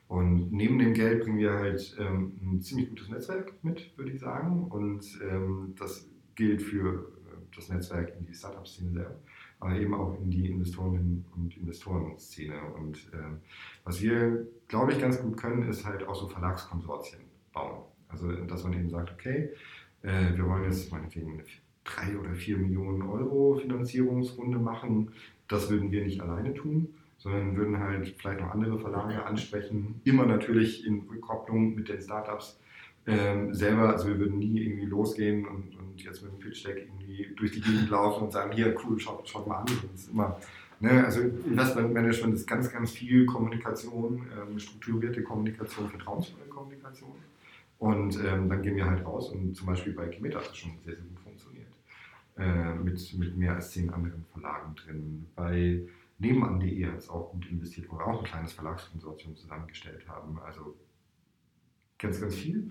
Und 0.09 0.53
neben 0.53 0.79
dem 0.79 0.93
Geld 0.93 1.23
bringen 1.23 1.39
wir 1.39 1.55
halt 1.55 1.97
ähm, 1.99 2.39
ein 2.43 2.61
ziemlich 2.61 2.91
gutes 2.91 3.09
Netzwerk 3.09 3.55
mit, 3.63 3.97
würde 3.97 4.11
ich 4.11 4.21
sagen. 4.21 4.65
Und 4.65 5.07
ähm, 5.23 5.75
das 5.79 6.07
gilt 6.35 6.61
für 6.61 7.13
äh, 7.27 7.57
das 7.57 7.71
Netzwerk 7.71 8.15
in 8.19 8.27
die 8.27 8.35
Startup-Szene 8.35 8.93
selber 8.93 9.19
aber 9.63 9.77
eben 9.77 9.95
auch 9.95 10.19
in 10.21 10.31
die 10.31 10.51
Investorinnen 10.51 11.25
und 11.37 11.57
Investorenszene. 11.57 12.61
Und 12.79 12.97
äh, 13.13 13.37
was 13.85 14.03
wir, 14.03 14.47
glaube 14.67 14.93
ich, 14.93 14.99
ganz 14.99 15.21
gut 15.21 15.37
können, 15.37 15.69
ist 15.69 15.87
halt 15.87 16.07
auch 16.07 16.17
so 16.17 16.27
Verlagskonsortien 16.27 17.21
bauen. 17.53 17.85
Also, 18.09 18.33
dass 18.33 18.65
man 18.65 18.73
eben 18.73 18.91
sagt, 18.91 19.13
okay, 19.13 19.51
äh, 20.03 20.37
wir 20.37 20.47
wollen 20.47 20.65
jetzt 20.65 20.91
meinetwegen 20.91 21.35
eine 21.35 21.45
drei 21.85 22.19
oder 22.19 22.35
vier 22.35 22.59
Millionen 22.59 23.03
Euro 23.03 23.55
Finanzierungsrunde 23.55 24.59
machen. 24.59 25.13
Das 25.47 25.71
würden 25.71 25.93
wir 25.93 26.05
nicht 26.05 26.21
alleine 26.21 26.55
tun, 26.55 26.95
sondern 27.19 27.57
würden 27.57 27.79
halt 27.79 28.09
vielleicht 28.19 28.41
noch 28.41 28.51
andere 28.51 28.81
Verlage 28.81 29.25
ansprechen. 29.25 30.01
Immer 30.03 30.27
natürlich 30.27 30.85
in 30.87 31.07
Rückkopplung 31.09 31.77
mit 31.77 31.89
den 31.89 32.01
Startups 32.01 32.59
ähm, 33.07 33.55
selber. 33.55 33.91
Also 33.91 34.09
wir 34.09 34.19
würden 34.19 34.39
nie 34.39 34.61
irgendwie 34.61 34.87
losgehen 34.87 35.47
und, 35.47 35.77
und 35.77 36.03
jetzt 36.03 36.23
mit 36.23 36.33
dem 36.33 36.39
Pitch 36.39 36.67
Deck 36.67 36.77
irgendwie 36.79 37.35
durch 37.37 37.53
die 37.53 37.61
Gegend 37.61 37.91
laufen 37.91 38.25
und 38.25 38.33
sagen, 38.33 38.53
hier, 38.53 38.75
cool, 38.85 38.99
schaut, 38.99 39.29
schaut 39.29 39.47
mal 39.47 39.59
an. 39.59 39.67
Das 39.67 40.03
ist 40.03 40.11
immer, 40.11 40.39
ne, 40.81 41.05
also 41.05 41.21
Investmentmanagement 41.21 42.35
ist 42.35 42.47
ganz, 42.47 42.71
ganz 42.73 42.93
viel 42.93 43.27
Kommunikation, 43.27 44.27
ähm, 44.37 44.59
strukturierte 44.59 45.23
Kommunikation, 45.23 45.89
vertrauensvolle 45.89 46.47
Kommunikation. 46.47 47.15
Und 47.79 48.17
ähm, 48.25 48.49
dann 48.49 48.63
gehen 48.63 48.77
wir 48.77 48.89
halt 48.89 49.05
raus 49.05 49.31
und 49.31 49.57
zum 49.57 49.67
Beispiel 49.67 49.93
bei 49.93 50.07
Kimeta 50.07 50.39
hat 50.39 50.49
das 50.49 50.57
schon 50.57 50.71
sehr, 50.85 50.95
sehr 50.95 51.03
gut 51.03 51.19
funktioniert. 51.19 51.67
Äh, 52.39 52.75
mit, 52.77 53.19
mit 53.19 53.37
mehr 53.37 53.57
als 53.57 53.73
zehn 53.73 53.91
anderen 53.91 54.25
Verlagen 54.33 54.75
drin. 54.77 55.27
Bei 55.35 55.81
nebenan.de 56.19 56.87
hat 56.87 56.99
es 56.99 57.09
auch 57.11 57.33
gut 57.33 57.51
investiert, 57.51 57.89
wo 57.91 57.99
wir 57.99 58.07
auch 58.07 58.21
ein 58.21 58.25
kleines 58.25 58.53
Verlagskonsortium 58.53 59.37
zusammengestellt 59.37 60.09
haben. 60.09 60.39
Also 60.47 60.77
ganz, 62.03 62.21
ganz 62.21 62.35
viel. 62.35 62.69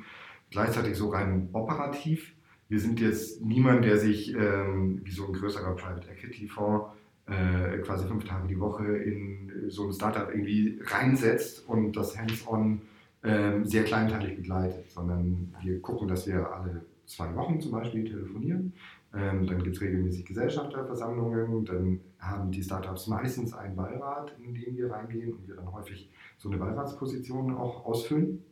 Gleichzeitig 0.49 0.95
so 0.97 1.09
rein 1.09 1.49
operativ. 1.53 2.33
Wir 2.69 2.79
sind 2.79 2.99
jetzt 2.99 3.41
niemand, 3.41 3.85
der 3.85 3.97
sich 3.97 4.33
ähm, 4.35 5.01
wie 5.03 5.11
so 5.11 5.27
ein 5.27 5.33
größerer 5.33 5.75
Private 5.75 6.07
Equity 6.09 6.47
Fonds 6.47 6.87
äh, 7.27 7.77
quasi 7.79 8.07
fünf 8.07 8.25
Tage 8.25 8.47
die 8.47 8.59
Woche 8.59 8.85
in 8.85 9.51
so 9.69 9.87
ein 9.87 9.93
Startup 9.93 10.29
irgendwie 10.29 10.79
reinsetzt 10.83 11.67
und 11.67 11.95
das 11.95 12.17
hands-on 12.17 12.81
ähm, 13.23 13.65
sehr 13.65 13.83
kleinteilig 13.83 14.37
begleitet, 14.37 14.89
sondern 14.89 15.53
wir 15.61 15.79
gucken, 15.81 16.07
dass 16.07 16.27
wir 16.27 16.51
alle 16.51 16.85
zwei 17.05 17.33
Wochen 17.35 17.59
zum 17.61 17.71
Beispiel 17.71 18.03
telefonieren. 18.05 18.73
Ähm, 19.13 19.45
dann 19.45 19.61
gibt 19.61 19.75
es 19.75 19.81
regelmäßig 19.81 20.25
Gesellschafterversammlungen. 20.25 21.65
Dann 21.65 21.99
haben 22.19 22.51
die 22.51 22.63
Startups 22.63 23.07
meistens 23.07 23.53
einen 23.53 23.75
Beirat, 23.75 24.33
in 24.43 24.53
den 24.53 24.77
wir 24.77 24.89
reingehen 24.89 25.33
und 25.33 25.47
wir 25.47 25.55
dann 25.55 25.71
häufig 25.71 26.09
so 26.37 26.49
eine 26.49 26.57
Beiratsposition 26.57 27.53
auch 27.55 27.85
ausfüllen. 27.85 28.43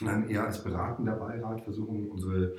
Und 0.00 0.06
dann 0.06 0.28
eher 0.28 0.44
als 0.44 0.62
beratender 0.62 1.16
Beirat 1.16 1.62
versuchen, 1.62 2.08
unsere 2.08 2.56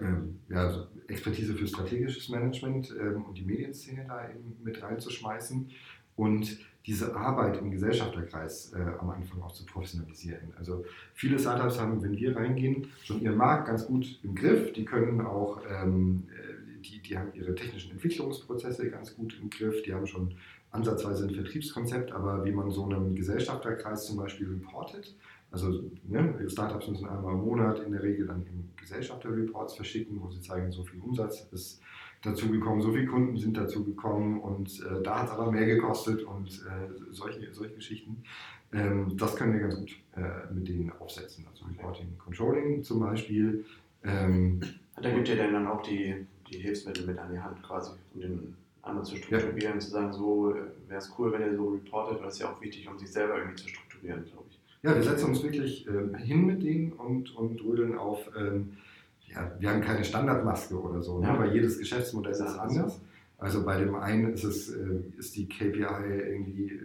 ähm, 0.00 0.40
ja, 0.48 0.86
Expertise 1.08 1.54
für 1.54 1.66
strategisches 1.66 2.28
Management 2.28 2.94
ähm, 2.98 3.24
und 3.24 3.36
die 3.36 3.44
Medienszene 3.44 4.04
da 4.06 4.28
eben 4.28 4.56
mit 4.62 4.82
reinzuschmeißen 4.82 5.70
und 6.16 6.58
diese 6.86 7.14
Arbeit 7.14 7.58
im 7.58 7.70
Gesellschafterkreis 7.70 8.72
äh, 8.72 8.82
am 8.98 9.10
Anfang 9.10 9.40
auch 9.42 9.52
zu 9.52 9.64
professionalisieren. 9.64 10.52
Also 10.58 10.84
viele 11.14 11.38
Startups 11.38 11.78
haben, 11.78 12.02
wenn 12.02 12.16
wir 12.16 12.34
reingehen, 12.34 12.88
schon 13.04 13.20
ihren 13.20 13.36
Markt 13.36 13.68
ganz 13.68 13.86
gut 13.86 14.18
im 14.24 14.34
Griff. 14.34 14.72
Die 14.72 14.84
können 14.84 15.20
auch, 15.20 15.62
ähm, 15.70 16.24
äh, 16.30 16.80
die, 16.82 17.00
die 17.00 17.16
haben 17.16 17.32
ihre 17.34 17.54
technischen 17.54 17.92
Entwicklungsprozesse 17.92 18.90
ganz 18.90 19.14
gut 19.14 19.38
im 19.40 19.48
Griff. 19.48 19.82
Die 19.82 19.94
haben 19.94 20.06
schon 20.06 20.34
ansatzweise 20.72 21.28
ein 21.28 21.34
Vertriebskonzept, 21.34 22.12
aber 22.12 22.44
wie 22.44 22.52
man 22.52 22.70
so 22.70 22.84
einen 22.84 23.14
Gesellschafterkreis 23.14 24.06
zum 24.06 24.16
Beispiel 24.16 24.48
reportet, 24.48 25.14
also 25.52 25.90
ne, 26.04 26.34
Startups 26.48 26.88
müssen 26.88 27.06
einmal 27.06 27.34
im 27.34 27.42
Monat 27.42 27.80
in 27.80 27.92
der 27.92 28.02
Regel 28.02 28.26
dann 28.26 28.42
eben 28.42 28.72
Gesellschafterreports 28.76 29.74
verschicken, 29.74 30.20
wo 30.20 30.30
sie 30.30 30.40
zeigen, 30.40 30.72
so 30.72 30.82
viel 30.82 31.00
Umsatz 31.00 31.46
ist 31.52 31.80
dazugekommen, 32.22 32.80
so 32.80 32.92
viele 32.92 33.06
Kunden 33.06 33.36
sind 33.36 33.56
dazugekommen 33.56 34.40
und 34.40 34.80
äh, 34.80 35.02
da 35.02 35.20
hat 35.20 35.26
es 35.26 35.32
aber 35.32 35.50
mehr 35.50 35.66
gekostet 35.66 36.22
und 36.22 36.48
äh, 36.48 36.88
solche, 37.10 37.52
solche 37.52 37.74
Geschichten. 37.74 38.22
Ähm, 38.72 39.16
das 39.16 39.36
können 39.36 39.52
wir 39.52 39.60
ganz 39.60 39.76
gut 39.76 39.96
äh, 40.16 40.52
mit 40.52 40.68
denen 40.68 40.92
aufsetzen. 40.98 41.44
Also 41.50 41.66
Reporting, 41.66 42.16
Controlling 42.18 42.82
zum 42.82 43.00
Beispiel. 43.00 43.64
Ähm, 44.04 44.60
da 45.00 45.10
gibt 45.10 45.28
ihr 45.28 45.36
dann 45.36 45.66
auch 45.66 45.82
die, 45.82 46.26
die 46.50 46.58
Hilfsmittel 46.58 47.06
mit 47.06 47.18
an 47.18 47.32
die 47.32 47.40
Hand 47.40 47.62
quasi, 47.62 47.92
um 48.14 48.20
den 48.20 48.56
anderen 48.82 49.04
zu 49.04 49.16
strukturieren, 49.16 49.74
ja. 49.74 49.78
zu 49.78 49.90
sagen, 49.90 50.12
so 50.12 50.54
äh, 50.54 50.62
wäre 50.88 50.98
es 50.98 51.12
cool, 51.18 51.32
wenn 51.32 51.42
ihr 51.42 51.56
so 51.56 51.68
reportet, 51.70 52.20
weil 52.20 52.28
es 52.28 52.38
ja 52.38 52.50
auch 52.50 52.60
wichtig, 52.60 52.88
um 52.88 52.98
sich 52.98 53.10
selber 53.10 53.36
irgendwie 53.38 53.56
zu 53.56 53.68
strukturieren, 53.68 54.24
glaube 54.24 54.46
ich. 54.50 54.61
Ja, 54.82 54.96
wir 54.96 55.02
setzen 55.02 55.26
uns 55.26 55.42
wirklich 55.44 55.86
äh, 55.86 56.18
hin 56.18 56.44
mit 56.44 56.62
denen 56.64 56.92
und, 56.92 57.36
und 57.36 57.62
rödeln 57.64 57.96
auf, 57.96 58.28
ähm, 58.36 58.72
ja, 59.28 59.54
wir 59.60 59.70
haben 59.70 59.80
keine 59.80 60.04
Standardmaske 60.04 60.74
oder 60.74 61.00
so, 61.00 61.20
ne? 61.20 61.32
weil 61.38 61.54
jedes 61.54 61.78
Geschäftsmodell 61.78 62.32
ist 62.32 62.40
anders. 62.42 63.00
Also 63.38 63.64
bei 63.64 63.78
dem 63.78 63.94
einen 63.94 64.32
ist, 64.32 64.42
es, 64.42 64.70
äh, 64.70 65.02
ist 65.18 65.36
die 65.36 65.48
KPI 65.48 65.84
irgendwie 65.84 66.80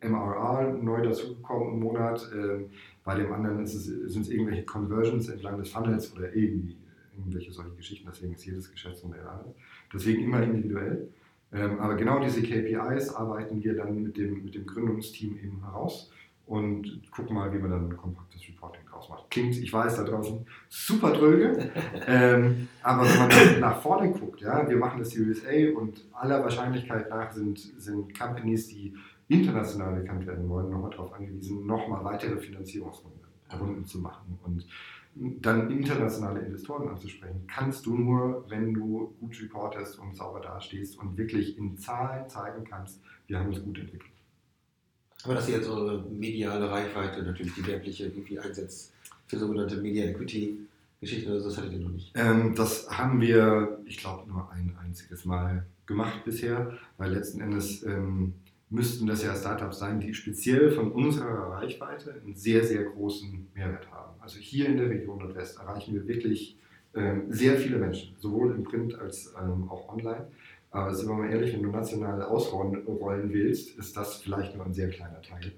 äh, 0.00 0.08
MRR 0.08 0.72
neu 0.72 1.02
dazugekommen 1.02 1.74
im 1.74 1.80
Monat, 1.80 2.26
ähm, 2.34 2.70
bei 3.04 3.14
dem 3.14 3.30
anderen 3.30 3.66
sind 3.66 4.22
es 4.22 4.28
irgendwelche 4.30 4.64
Conversions 4.64 5.28
entlang 5.28 5.58
des 5.58 5.68
Funnels 5.68 6.16
oder 6.16 6.34
irgendwie 6.34 6.78
irgendwelche 7.14 7.52
solche 7.52 7.74
Geschichten, 7.76 8.08
deswegen 8.10 8.32
ist 8.32 8.46
jedes 8.46 8.70
Geschäftsmodell 8.70 9.26
anders. 9.26 9.54
Deswegen 9.92 10.24
immer 10.24 10.42
individuell. 10.42 11.08
Ähm, 11.52 11.78
aber 11.78 11.96
genau 11.96 12.20
diese 12.20 12.42
KPIs 12.42 13.10
arbeiten 13.10 13.62
wir 13.62 13.76
dann 13.76 14.02
mit 14.02 14.16
dem, 14.16 14.42
mit 14.44 14.54
dem 14.54 14.64
Gründungsteam 14.64 15.36
eben 15.36 15.62
heraus 15.62 16.10
und 16.52 17.10
gucken 17.10 17.34
mal, 17.34 17.50
wie 17.50 17.58
man 17.58 17.70
dann 17.70 17.88
ein 17.88 17.96
kompaktes 17.96 18.46
Reporting 18.46 18.82
draus 18.86 19.08
macht. 19.08 19.30
Klingt, 19.30 19.56
ich 19.56 19.72
weiß, 19.72 19.96
da 19.96 20.04
draußen 20.04 20.44
super 20.68 21.12
dröge, 21.12 21.70
ähm, 22.06 22.68
aber 22.82 23.04
wenn 23.04 23.18
man 23.18 23.60
nach 23.60 23.80
vorne 23.80 24.10
guckt, 24.12 24.42
ja, 24.42 24.68
wir 24.68 24.76
machen 24.76 24.98
das 24.98 25.10
Series 25.10 25.42
A 25.46 25.78
und 25.78 26.04
aller 26.12 26.42
Wahrscheinlichkeit 26.42 27.08
nach 27.08 27.32
sind, 27.32 27.58
sind 27.58 28.18
Companies, 28.18 28.68
die 28.68 28.94
international 29.28 29.98
bekannt 29.98 30.26
werden 30.26 30.46
wollen, 30.46 30.68
nochmal 30.68 30.90
darauf 30.90 31.14
angewiesen, 31.14 31.64
nochmal 31.64 32.04
weitere 32.04 32.36
Finanzierungsrunden 32.36 33.86
zu 33.86 34.00
machen 34.00 34.38
und 34.42 34.66
dann 35.14 35.70
internationale 35.70 36.40
Investoren 36.40 36.88
anzusprechen, 36.88 37.46
kannst 37.46 37.86
du 37.86 37.96
nur, 37.96 38.44
wenn 38.50 38.74
du 38.74 39.14
gut 39.20 39.40
reportest 39.42 39.98
und 39.98 40.14
sauber 40.14 40.40
dastehst 40.40 40.98
und 40.98 41.16
wirklich 41.16 41.56
in 41.56 41.78
Zahlen 41.78 42.28
zeigen 42.28 42.64
kannst, 42.64 43.00
wir 43.26 43.38
haben 43.38 43.52
es 43.52 43.62
gut 43.62 43.78
entwickelt. 43.78 44.11
Aber 45.24 45.34
dass 45.34 45.48
ihr 45.48 45.56
jetzt 45.56 45.68
eure 45.68 46.02
mediale 46.10 46.70
Reichweite 46.70 47.22
natürlich 47.22 47.54
die 47.54 47.66
werbliche 47.66 48.04
irgendwie 48.04 48.38
einsetzt 48.38 48.92
für 49.26 49.38
sogenannte 49.38 49.76
Media 49.76 50.04
Equity 50.06 50.58
Geschichten 51.00 51.30
oder 51.32 51.40
so, 51.40 51.48
das 51.48 51.58
hattet 51.58 51.72
ihr 51.72 51.80
noch 51.80 51.90
nicht? 51.90 52.12
Ähm, 52.14 52.54
das 52.54 52.88
haben 52.88 53.20
wir, 53.20 53.80
ich 53.86 53.98
glaube, 53.98 54.28
nur 54.30 54.48
ein 54.52 54.76
einziges 54.80 55.24
Mal 55.24 55.66
gemacht 55.84 56.24
bisher, 56.24 56.78
weil 56.96 57.12
letzten 57.12 57.40
Endes 57.40 57.82
ähm, 57.82 58.34
müssten 58.70 59.06
das 59.06 59.24
ja 59.24 59.34
Startups 59.34 59.80
sein, 59.80 59.98
die 59.98 60.14
speziell 60.14 60.70
von 60.70 60.92
unserer 60.92 61.54
Reichweite 61.54 62.14
einen 62.24 62.36
sehr, 62.36 62.64
sehr 62.64 62.84
großen 62.84 63.48
Mehrwert 63.52 63.90
haben. 63.90 64.14
Also 64.20 64.38
hier 64.38 64.66
in 64.66 64.76
der 64.76 64.88
Region 64.88 65.18
Nordwest 65.18 65.58
erreichen 65.58 65.92
wir 65.94 66.06
wirklich 66.06 66.56
ähm, 66.94 67.24
sehr 67.30 67.56
viele 67.56 67.78
Menschen, 67.78 68.14
sowohl 68.20 68.54
im 68.54 68.62
Print 68.62 68.94
als 68.94 69.34
ähm, 69.40 69.68
auch 69.68 69.92
online. 69.92 70.26
Aber 70.72 70.94
sind 70.94 71.08
wir 71.08 71.14
mal 71.14 71.30
ehrlich, 71.30 71.54
wenn 71.54 71.62
du 71.62 71.70
national 71.70 72.22
ausrollen 72.22 73.32
willst, 73.32 73.78
ist 73.78 73.96
das 73.96 74.16
vielleicht 74.16 74.56
nur 74.56 74.64
ein 74.64 74.72
sehr 74.72 74.88
kleiner 74.88 75.20
Teil 75.20 75.52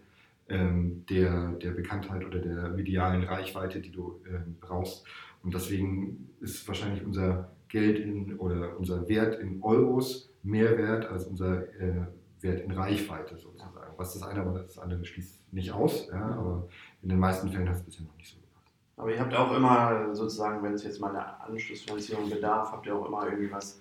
ähm, 0.49 1.05
der, 1.09 1.53
der 1.53 1.71
Bekanntheit 1.71 2.25
oder 2.25 2.41
der 2.41 2.71
medialen 2.71 3.23
Reichweite, 3.23 3.81
die 3.81 3.93
du 3.93 4.21
ähm, 4.29 4.57
brauchst. 4.61 5.05
Und 5.43 5.55
deswegen 5.55 6.31
ist 6.41 6.67
wahrscheinlich 6.67 7.05
unser 7.05 7.51
Geld 7.69 7.99
in, 8.01 8.39
oder 8.39 8.77
unser 8.77 9.09
Wert 9.09 9.39
in 9.41 9.63
Euros 9.63 10.31
mehr 10.43 10.77
wert 10.77 11.07
als 11.07 11.27
unser 11.27 11.63
äh, 11.81 12.07
Wert 12.41 12.61
in 12.61 12.73
Reichweite 12.73 13.37
sozusagen. 13.37 13.73
Was 13.97 14.15
das 14.15 14.25
eine 14.25 14.41
aber 14.41 14.59
das 14.59 14.79
andere 14.79 15.05
schließt 15.05 15.53
nicht 15.53 15.71
aus, 15.71 16.09
ja, 16.09 16.27
aber 16.27 16.69
in 17.03 17.09
den 17.09 17.19
meisten 17.19 17.49
Fällen 17.49 17.69
hat 17.69 17.77
es 17.77 17.83
bisher 17.85 18.05
noch 18.05 18.17
nicht 18.17 18.29
so 18.29 18.41
gepasst. 18.41 18.67
Aber 18.97 19.13
ihr 19.13 19.21
habt 19.21 19.35
auch 19.35 19.55
immer 19.55 20.13
sozusagen, 20.13 20.63
wenn 20.65 20.75
es 20.75 20.83
jetzt 20.83 21.01
mal 21.01 21.11
eine 21.11 21.41
Anschlussfinanzierung 21.41 22.29
bedarf, 22.29 22.73
habt 22.73 22.87
ihr 22.87 22.97
auch 22.97 23.07
immer 23.07 23.25
irgendwie 23.27 23.53
was 23.53 23.81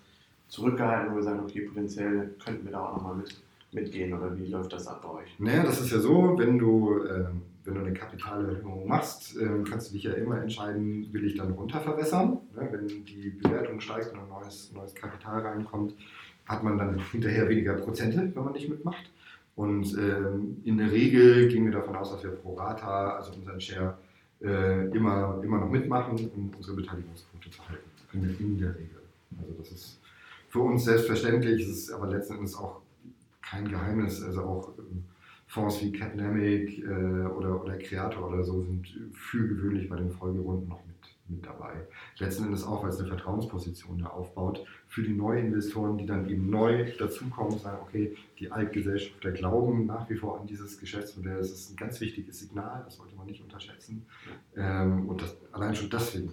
zurückgehalten, 0.54 1.12
wo 1.12 1.16
wir 1.16 1.24
sagen, 1.24 1.40
okay, 1.40 1.62
potenziell 1.62 2.36
könnten 2.44 2.66
wir 2.66 2.74
da 2.74 2.86
auch 2.86 2.98
nochmal 2.98 3.16
mit, 3.16 3.42
mitgehen 3.72 4.14
oder 4.14 4.38
wie 4.38 4.46
läuft 4.46 4.72
das 4.72 4.88
ab 4.88 5.02
bei 5.02 5.22
euch? 5.22 5.40
Naja, 5.40 5.64
das 5.64 5.82
ist 5.82 5.92
ja 5.92 6.00
so, 6.00 6.38
wenn 6.38 6.60
du, 6.60 7.04
äh, 7.04 7.26
wenn 7.66 7.74
du 7.74 7.80
eine 7.82 7.94
Kapitalerhöhung 7.94 8.88
machst, 8.88 9.36
äh, 9.36 9.64
kannst 9.68 9.90
du 9.90 9.94
dich 9.96 10.04
ja 10.04 10.14
immer 10.14 10.40
entscheiden, 10.40 11.12
will 11.12 11.26
ich 11.26 11.36
dann 11.36 11.54
runterverwässern. 11.54 12.38
Ne? 12.56 12.70
Wenn 12.72 12.88
die 12.88 13.32
Bewertung 13.32 13.80
steigt 13.80 14.14
und 14.14 14.20
ein 14.20 14.30
neues, 14.30 14.72
neues 14.74 14.94
Kapital 14.94 15.40
reinkommt, 15.40 15.96
hat 16.46 16.64
man 16.64 16.78
dann 16.78 17.00
hinterher 17.12 17.50
weniger 17.50 17.74
Prozente, 17.74 18.32
wenn 18.36 18.44
man 18.44 18.54
nicht 18.54 18.70
mitmacht. 18.70 19.10
Und 19.56 19.98
ähm, 19.98 20.62
in 20.66 20.78
der 20.78 20.92
Regel 20.92 21.48
gehen 21.48 21.66
wir 21.66 21.72
davon 21.72 21.96
aus, 21.96 22.12
dass 22.12 22.24
wir 22.24 22.32
pro 22.32 22.54
Rata, 22.54 23.16
also 23.16 23.34
unseren 23.34 23.60
Share, 23.60 23.98
äh, 24.42 24.88
immer, 24.90 25.42
immer 25.44 25.60
noch 25.60 25.70
mitmachen, 25.70 26.30
um 26.36 26.52
unsere 26.56 26.76
Beteiligungsquote 26.76 27.50
zu 27.50 27.68
halten. 27.68 27.90
In 28.14 28.60
der 28.60 28.76
Regel. 28.76 29.02
Also 29.40 29.54
das 29.58 29.72
ist 29.72 30.03
für 30.54 30.60
uns 30.60 30.86
selbstverständlich, 30.86 31.64
es 31.64 31.68
ist 31.68 31.92
aber 31.92 32.08
letzten 32.08 32.36
Endes 32.36 32.56
auch 32.56 32.82
kein 33.42 33.68
Geheimnis. 33.68 34.22
Also 34.22 34.44
auch 34.44 34.78
ähm, 34.78 35.04
Fonds 35.48 35.82
wie 35.82 35.92
Catnamic 35.92 36.78
äh, 36.78 37.26
oder, 37.26 37.60
oder 37.60 37.76
Creator 37.80 38.28
oder 38.30 38.44
so 38.44 38.62
sind 38.62 38.88
für 39.14 39.48
gewöhnlich 39.48 39.90
bei 39.90 39.96
den 39.96 40.12
Folgerunden 40.12 40.70
noch 40.70 40.86
mit, 40.86 40.96
mit 41.28 41.44
dabei. 41.44 41.88
Letzten 42.20 42.44
Endes 42.44 42.64
auch, 42.64 42.84
weil 42.84 42.92
es 42.92 43.00
eine 43.00 43.08
Vertrauensposition 43.08 43.98
da 43.98 44.10
aufbaut 44.10 44.64
für 44.90 45.02
die 45.02 45.16
Neuinvestoren, 45.16 45.98
die 45.98 46.06
dann 46.06 46.30
eben 46.30 46.52
neu 46.52 46.86
dazukommen 47.00 47.54
und 47.54 47.62
sagen, 47.62 47.80
okay, 47.82 48.16
die 48.38 48.52
Altgesellschafter 48.52 49.32
glauben 49.32 49.88
nach 49.88 50.08
wie 50.12 50.18
vor 50.18 50.40
an 50.40 50.46
dieses 50.46 50.80
Geschäftsmodell. 50.80 51.38
Das 51.38 51.50
ist 51.50 51.72
ein 51.72 51.78
ganz 51.78 52.00
wichtiges 52.00 52.38
Signal, 52.38 52.84
das 52.86 52.98
sollte 52.98 53.16
man 53.16 53.26
nicht 53.26 53.42
unterschätzen. 53.42 54.06
Ähm, 54.56 55.10
und 55.10 55.20
das, 55.20 55.36
allein 55.52 55.74
schon 55.74 55.90
deswegen 55.90 56.32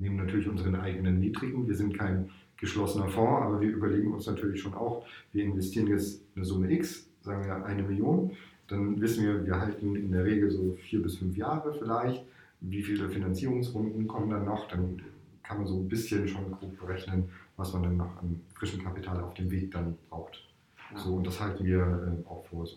nehmen 0.00 0.16
natürlich 0.16 0.48
unseren 0.48 0.74
eigenen 0.74 1.20
niedrigen. 1.20 1.68
Wir 1.68 1.76
sind 1.76 1.96
kein 1.96 2.30
geschlossener 2.56 3.08
Fonds, 3.08 3.42
aber 3.42 3.60
wir 3.60 3.70
überlegen 3.70 4.12
uns 4.12 4.26
natürlich 4.26 4.60
schon 4.60 4.74
auch, 4.74 5.06
wir 5.32 5.44
investieren 5.44 5.86
jetzt 5.86 6.22
eine 6.34 6.44
Summe 6.44 6.70
X, 6.72 7.08
sagen 7.22 7.44
wir 7.44 7.64
eine 7.64 7.82
Million, 7.82 8.32
dann 8.68 9.00
wissen 9.00 9.24
wir, 9.24 9.44
wir 9.44 9.60
halten 9.60 9.96
in 9.96 10.12
der 10.12 10.24
Regel 10.24 10.50
so 10.50 10.72
vier 10.72 11.02
bis 11.02 11.16
fünf 11.16 11.36
Jahre 11.36 11.74
vielleicht. 11.74 12.24
Wie 12.60 12.82
viele 12.82 13.08
Finanzierungsrunden 13.08 14.06
kommen 14.06 14.30
dann 14.30 14.44
noch? 14.44 14.68
Dann 14.68 15.02
kann 15.42 15.58
man 15.58 15.66
so 15.66 15.76
ein 15.76 15.88
bisschen 15.88 16.28
schon 16.28 16.52
grob 16.52 16.78
berechnen, 16.78 17.30
was 17.56 17.72
man 17.72 17.82
dann 17.82 17.96
noch 17.96 18.16
an 18.22 18.40
frischem 18.54 18.82
Kapital 18.84 19.20
auf 19.20 19.34
dem 19.34 19.50
Weg 19.50 19.72
dann 19.72 19.96
braucht. 20.08 20.46
Ja. 20.92 20.98
So, 20.98 21.14
und 21.14 21.26
das 21.26 21.40
halten 21.40 21.64
wir 21.64 21.78
äh, 21.78 22.28
auch 22.28 22.44
vor. 22.44 22.66
So. 22.66 22.76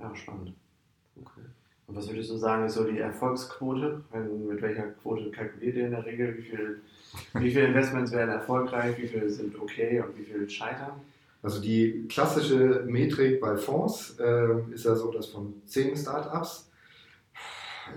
Ja, 0.00 0.14
spannend. 0.16 0.54
Okay. 1.20 1.42
Und 1.92 1.98
was 1.98 2.08
würdest 2.08 2.30
du 2.30 2.38
sagen, 2.38 2.64
ist 2.64 2.72
so 2.72 2.84
die 2.84 2.98
Erfolgsquote? 2.98 4.00
Mit 4.48 4.62
welcher 4.62 4.84
Quote 5.02 5.30
kalkuliert 5.30 5.76
ihr 5.76 5.84
in 5.84 5.90
der 5.90 6.06
Regel? 6.06 6.38
Wie, 6.38 6.42
viel, 6.42 6.80
wie 7.34 7.50
viele 7.50 7.66
Investments 7.66 8.12
werden 8.12 8.30
erfolgreich, 8.30 8.96
wie 8.96 9.06
viele 9.06 9.28
sind 9.28 9.60
okay 9.60 10.00
und 10.00 10.18
wie 10.18 10.24
viele 10.24 10.48
scheitern? 10.48 10.92
Also 11.42 11.60
die 11.60 12.06
klassische 12.08 12.84
Metrik 12.86 13.42
bei 13.42 13.58
Fonds 13.58 14.16
äh, 14.18 14.72
ist 14.72 14.86
ja 14.86 14.94
so, 14.94 15.12
dass 15.12 15.26
von 15.26 15.60
zehn 15.66 15.94
Startups 15.94 16.70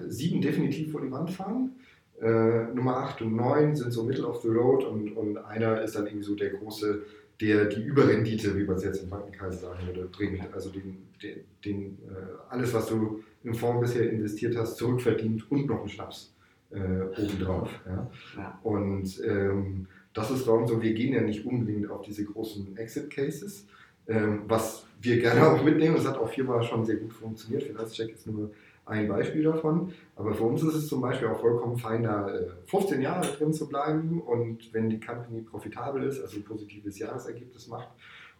sieben 0.05 0.41
definitiv 0.41 0.91
vor 0.91 0.99
die 0.99 1.11
Wand 1.11 1.31
fahren. 1.31 1.77
Äh, 2.19 2.73
Nummer 2.73 2.97
8 2.97 3.21
und 3.21 3.37
9 3.37 3.77
sind 3.77 3.91
so 3.91 4.03
Middle 4.03 4.27
of 4.27 4.41
the 4.41 4.49
Road 4.49 4.83
und, 4.83 5.15
und 5.15 5.37
einer 5.37 5.81
ist 5.81 5.95
dann 5.95 6.05
irgendwie 6.05 6.25
so 6.25 6.35
der 6.35 6.49
große, 6.49 7.01
der 7.41 7.65
die 7.65 7.83
Überrendite, 7.83 8.57
wie 8.57 8.63
man 8.63 8.77
es 8.77 8.83
jetzt 8.83 9.03
im 9.03 9.09
Bankenkreis 9.09 9.61
sagen 9.61 9.85
würde, 9.87 10.05
bringt. 10.05 10.41
Also 10.53 10.69
den, 10.69 11.07
den, 11.21 11.43
den 11.63 11.97
äh, 12.09 12.49
alles, 12.49 12.73
was 12.73 12.87
du 12.87 13.23
im 13.43 13.53
Fonds 13.53 13.81
bisher 13.81 14.09
investiert 14.09 14.55
hast, 14.55 14.77
zurückverdient 14.77 15.49
und 15.51 15.67
noch 15.67 15.79
einen 15.79 15.89
Schnaps 15.89 16.33
äh, 16.71 17.21
obendrauf. 17.21 17.69
Ja? 17.85 18.11
ja. 18.37 18.59
Und 18.63 19.21
ähm, 19.25 19.87
das 20.13 20.31
ist 20.31 20.47
darum 20.47 20.65
so, 20.65 20.81
wir 20.81 20.93
gehen 20.93 21.13
ja 21.13 21.21
nicht 21.21 21.45
unbedingt 21.45 21.89
auf 21.91 22.01
diese 22.01 22.23
großen 22.23 22.77
Exit-Cases, 22.77 23.67
ähm, 24.07 24.43
was 24.47 24.85
wir 25.01 25.19
gerne 25.19 25.45
auch 25.47 25.63
mitnehmen. 25.63 25.95
Das 25.95 26.07
hat 26.07 26.17
auch 26.17 26.29
viermal 26.29 26.63
schon 26.63 26.85
sehr 26.85 26.95
gut 26.95 27.13
funktioniert. 27.13 27.63
Finanzcheck 27.63 28.13
ist 28.13 28.27
nur 28.27 28.51
ein 28.85 29.07
Beispiel 29.07 29.43
davon. 29.43 29.93
Aber 30.15 30.33
für 30.33 30.43
uns 30.43 30.63
ist 30.63 30.75
es 30.75 30.87
zum 30.87 31.01
Beispiel 31.01 31.27
auch 31.27 31.39
vollkommen 31.39 31.77
fein, 31.77 32.03
da 32.03 32.29
15 32.67 32.99
äh, 32.99 33.03
Jahre 33.03 33.25
drin 33.27 33.53
zu 33.53 33.67
bleiben 33.67 34.21
und 34.21 34.73
wenn 34.73 34.89
die 34.89 34.99
Company 34.99 35.41
profitabel 35.41 36.03
ist, 36.03 36.21
also 36.21 36.37
ein 36.37 36.43
positives 36.43 36.99
Jahresergebnis 36.99 37.67
macht 37.67 37.89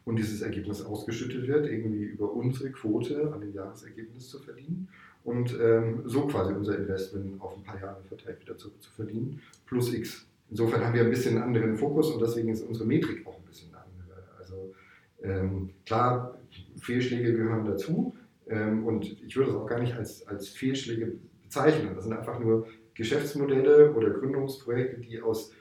und 0.05 0.17
dieses 0.17 0.41
Ergebnis 0.41 0.85
ausgeschüttet 0.85 1.47
wird, 1.47 1.67
irgendwie 1.67 2.03
über 2.03 2.31
unsere 2.31 2.71
Quote 2.71 3.31
an 3.33 3.41
dem 3.41 3.53
Jahresergebnis 3.53 4.29
zu 4.29 4.39
verdienen 4.39 4.87
und 5.23 5.57
ähm, 5.59 6.03
so 6.05 6.27
quasi 6.27 6.53
unser 6.53 6.77
Investment 6.77 7.41
auf 7.41 7.57
ein 7.57 7.63
paar 7.63 7.81
Jahre 7.81 8.03
verteilt 8.07 8.39
wieder 8.41 8.57
zu, 8.57 8.69
zu 8.79 8.91
verdienen, 8.91 9.41
plus 9.65 9.93
X. 9.93 10.27
Insofern 10.51 10.85
haben 10.85 10.93
wir 10.93 11.01
ein 11.01 11.09
bisschen 11.09 11.35
einen 11.35 11.43
anderen 11.43 11.75
Fokus 11.75 12.11
und 12.11 12.21
deswegen 12.21 12.49
ist 12.49 12.61
unsere 12.61 12.85
Metrik 12.85 13.25
auch 13.25 13.35
ein 13.35 13.45
bisschen 13.45 13.69
andere. 13.73 14.23
Also 14.37 14.75
ähm, 15.23 15.71
klar, 15.87 16.37
Fehlschläge 16.79 17.33
gehören 17.33 17.65
dazu 17.65 18.14
und 18.47 19.05
ich 19.25 19.35
würde 19.35 19.51
es 19.51 19.55
auch 19.55 19.65
gar 19.65 19.79
nicht 19.79 19.95
als, 19.95 20.27
als 20.27 20.49
Fehlschläge 20.49 21.13
bezeichnen. 21.43 21.95
Das 21.95 22.03
sind 22.03 22.13
einfach 22.13 22.39
nur 22.39 22.67
Geschäftsmodelle 22.93 23.93
oder 23.93 24.09
Gründungsprojekte, 24.11 25.01
die 25.01 25.21
aus 25.21 25.51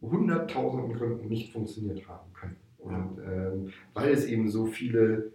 hunderttausenden 0.00 0.94
Gründen 0.94 1.28
nicht 1.28 1.52
funktioniert 1.52 2.06
haben 2.08 2.32
können. 2.34 2.56
Und 2.78 3.18
ähm, 3.18 3.72
weil 3.94 4.12
es 4.12 4.26
eben 4.26 4.48
so 4.48 4.66
viele 4.66 5.32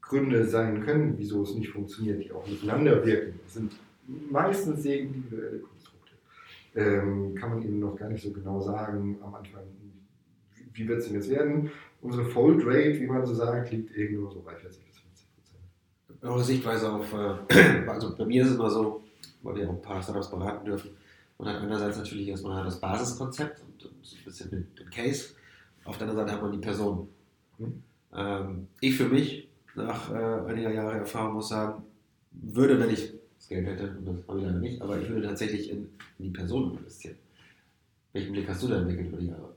Gründe 0.00 0.44
sein 0.44 0.82
können, 0.82 1.14
wieso 1.18 1.42
es 1.42 1.54
nicht 1.54 1.70
funktioniert, 1.70 2.24
die 2.24 2.32
auch 2.32 2.46
miteinander 2.46 3.04
wirken, 3.04 3.40
das 3.44 3.54
sind 3.54 3.72
meistens 4.30 4.82
sehr 4.82 5.00
individuelle 5.00 5.58
Konstrukte. 5.58 6.12
Ähm, 6.74 7.34
kann 7.34 7.50
man 7.50 7.62
eben 7.62 7.78
noch 7.78 7.96
gar 7.96 8.08
nicht 8.08 8.22
so 8.22 8.32
genau 8.32 8.60
sagen 8.60 9.18
am 9.22 9.34
Anfang, 9.34 9.62
wie, 9.80 10.64
wie 10.72 10.88
wird 10.88 11.00
es 11.00 11.06
denn 11.06 11.14
jetzt 11.14 11.30
werden. 11.30 11.70
Unsere 12.00 12.24
Fold 12.24 12.64
Rate, 12.66 13.00
wie 13.00 13.06
man 13.06 13.24
so 13.24 13.34
sagt, 13.34 13.70
liegt 13.70 13.96
irgendwo 13.96 14.28
so 14.30 14.40
bei 14.40 14.54
40 14.54 14.84
bis 14.86 14.93
50 14.93 14.93
Prozent. 14.93 14.93
Eure 16.24 16.42
Sichtweise 16.42 16.90
auf, 16.90 17.12
äh, 17.12 17.84
also 17.86 18.16
bei 18.16 18.24
mir 18.24 18.42
ist 18.42 18.50
es 18.50 18.54
immer 18.56 18.70
so, 18.70 19.04
weil 19.42 19.56
wir 19.56 19.68
auch 19.68 19.74
ein 19.74 19.82
paar 19.82 20.02
Startups 20.02 20.30
beraten 20.30 20.64
dürfen, 20.64 20.90
man 21.38 21.48
hat 21.48 21.62
einerseits 21.62 21.98
natürlich 21.98 22.28
erstmal 22.28 22.64
das 22.64 22.80
Basiskonzept 22.80 23.60
und, 23.60 23.84
und 23.84 23.94
so 24.02 24.16
ein 24.16 24.24
bisschen 24.24 24.50
den, 24.50 24.66
den, 24.78 24.90
Case, 24.90 25.34
auf 25.84 25.98
der 25.98 26.08
anderen 26.08 26.26
Seite 26.26 26.36
hat 26.36 26.42
man 26.42 26.52
die 26.52 26.66
Person. 26.66 27.08
Mhm. 27.58 27.82
Ähm, 28.14 28.68
ich 28.80 28.96
für 28.96 29.08
mich, 29.08 29.48
nach 29.74 30.10
äh, 30.10 30.48
einiger 30.48 30.72
Jahre 30.72 30.98
Erfahrung, 30.98 31.34
muss 31.34 31.50
sagen, 31.50 31.82
würde, 32.32 32.80
wenn 32.80 32.90
ich 32.90 33.12
das 33.36 33.48
Geld 33.48 33.66
hätte, 33.66 33.94
und 33.98 34.06
das 34.06 34.16
habe 34.26 34.38
ich 34.38 34.46
leider 34.46 34.58
nicht, 34.58 34.80
aber 34.80 34.98
ich 34.98 35.08
würde 35.10 35.26
tatsächlich 35.26 35.70
in, 35.70 35.90
in 36.18 36.24
die 36.24 36.30
Person 36.30 36.78
investieren. 36.78 37.16
Welchen 38.14 38.32
Blick 38.32 38.48
hast 38.48 38.62
du 38.62 38.68
da 38.68 38.78
entwickelt 38.78 39.08
über 39.08 39.18
die 39.18 39.26
Jahre? 39.26 39.54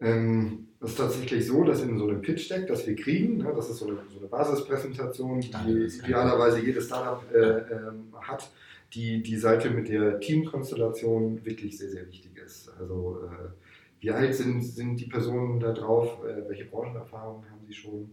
Ähm, 0.00 0.65
es 0.80 0.90
ist 0.90 0.98
tatsächlich 0.98 1.46
so, 1.46 1.64
dass 1.64 1.82
in 1.82 1.98
so 1.98 2.06
einem 2.06 2.20
Pitch-Deck, 2.20 2.66
das 2.66 2.86
wir 2.86 2.96
kriegen, 2.96 3.38
ne, 3.38 3.52
das 3.54 3.70
ist 3.70 3.78
so 3.78 3.88
eine, 3.88 3.98
so 4.12 4.18
eine 4.18 4.28
Basispräsentation, 4.28 5.40
die 5.40 5.86
idealerweise 6.04 6.60
jedes 6.60 6.86
Startup 6.86 7.22
äh, 7.34 7.38
ähm, 7.38 8.14
hat, 8.20 8.50
die, 8.92 9.22
die 9.22 9.36
Seite 9.36 9.70
mit 9.70 9.88
der 9.88 10.20
Teamkonstellation 10.20 11.44
wirklich 11.44 11.78
sehr, 11.78 11.90
sehr 11.90 12.06
wichtig 12.06 12.36
ist. 12.44 12.70
Also 12.78 13.20
äh, 13.24 13.48
wie 14.00 14.10
alt 14.10 14.34
sind, 14.34 14.62
sind 14.62 14.96
die 14.96 15.06
Personen 15.06 15.60
da 15.60 15.72
drauf, 15.72 16.18
äh, 16.24 16.48
welche 16.48 16.66
Branchenerfahrungen 16.66 17.50
haben 17.50 17.64
sie 17.66 17.74
schon? 17.74 18.10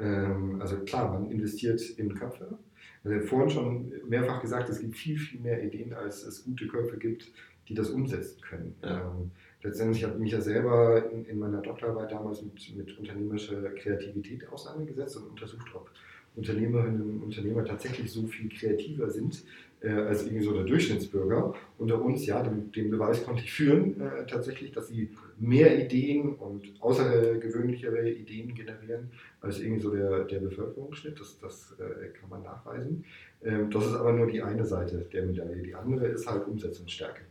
Ähm, 0.00 0.60
also 0.60 0.78
klar, 0.78 1.12
man 1.12 1.30
investiert 1.30 1.80
in 1.98 2.14
Köpfe. 2.14 2.58
Also 3.04 3.20
vorhin 3.26 3.50
schon 3.50 3.92
mehrfach 4.08 4.40
gesagt, 4.40 4.68
es 4.68 4.80
gibt 4.80 4.96
viel, 4.96 5.18
viel 5.18 5.40
mehr 5.40 5.62
Ideen, 5.62 5.92
als 5.92 6.24
es 6.24 6.44
gute 6.44 6.66
Köpfe 6.66 6.96
gibt, 6.96 7.30
die 7.68 7.74
das 7.74 7.90
umsetzen 7.90 8.40
können. 8.40 8.74
Ja. 8.82 9.02
Ähm, 9.02 9.30
letztendlich 9.62 10.04
habe 10.04 10.14
ich 10.14 10.20
mich 10.20 10.32
ja 10.32 10.40
selber 10.40 11.10
in, 11.10 11.24
in, 11.24 11.38
meiner 11.38 11.60
Doktorarbeit 11.60 12.12
damals 12.12 12.42
mit, 12.42 12.76
mit 12.76 12.98
unternehmerischer 12.98 13.70
Kreativität 13.70 14.48
auseinandergesetzt 14.50 15.16
und 15.16 15.30
untersucht, 15.30 15.68
ob 15.74 15.90
Unternehmerinnen 16.36 17.02
und 17.02 17.22
Unternehmer 17.22 17.64
tatsächlich 17.64 18.10
so 18.12 18.26
viel 18.26 18.48
kreativer 18.48 19.10
sind 19.10 19.44
äh, 19.80 19.90
als 19.90 20.24
irgendwie 20.24 20.44
so 20.44 20.52
der 20.52 20.64
Durchschnittsbürger. 20.64 21.54
Unter 21.78 22.00
uns, 22.00 22.26
ja, 22.26 22.42
den, 22.42 22.70
den 22.72 22.90
Beweis 22.90 23.24
konnte 23.24 23.42
ich 23.42 23.52
führen, 23.52 24.00
äh, 24.00 24.26
tatsächlich, 24.26 24.72
dass 24.72 24.88
sie 24.88 25.10
mehr 25.38 25.84
Ideen 25.84 26.34
und 26.34 26.72
außergewöhnlichere 26.80 28.08
Ideen 28.10 28.54
generieren 28.54 29.10
als 29.40 29.60
irgendwie 29.60 29.80
so 29.80 29.90
der, 29.90 30.24
der 30.24 30.40
Bevölkerungsschnitt. 30.40 31.18
Das, 31.18 31.38
das 31.38 31.76
äh, 31.78 32.08
kann 32.18 32.30
man 32.30 32.42
nachweisen. 32.42 33.04
Ähm, 33.42 33.70
das 33.70 33.86
ist 33.86 33.94
aber 33.94 34.12
nur 34.12 34.26
die 34.28 34.42
eine 34.42 34.64
Seite 34.64 35.06
der 35.12 35.26
Medaille. 35.26 35.62
Die 35.62 35.74
andere 35.74 36.06
ist 36.06 36.30
halt 36.30 36.46
Umsetzungsstärke. 36.46 37.22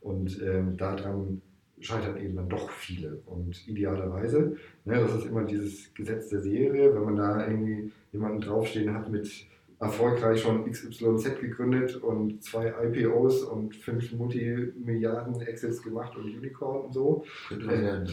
Und 0.00 0.40
ähm, 0.42 0.76
daran 0.76 1.42
scheitern 1.80 2.16
eben 2.18 2.36
dann 2.36 2.48
doch 2.48 2.70
viele. 2.70 3.20
Und 3.26 3.66
idealerweise, 3.66 4.56
ne, 4.84 5.00
das 5.00 5.14
ist 5.16 5.26
immer 5.26 5.44
dieses 5.44 5.92
Gesetz 5.94 6.28
der 6.28 6.40
Serie, 6.40 6.94
wenn 6.94 7.04
man 7.04 7.16
da 7.16 7.46
irgendwie 7.46 7.92
jemanden 8.12 8.40
draufstehen 8.40 8.94
hat 8.94 9.10
mit 9.10 9.46
erfolgreich 9.80 10.42
schon 10.42 10.70
XYZ 10.70 11.40
gegründet 11.40 11.96
und 11.96 12.42
zwei 12.44 12.72
IPOs 12.84 13.42
und 13.44 13.74
fünf 13.74 14.12
Multimilliarden 14.12 15.40
Exits 15.40 15.82
gemacht 15.82 16.14
und 16.16 16.24
Unicorn 16.24 16.84
und 16.84 16.92
so. 16.92 17.24
Äh, 17.50 18.04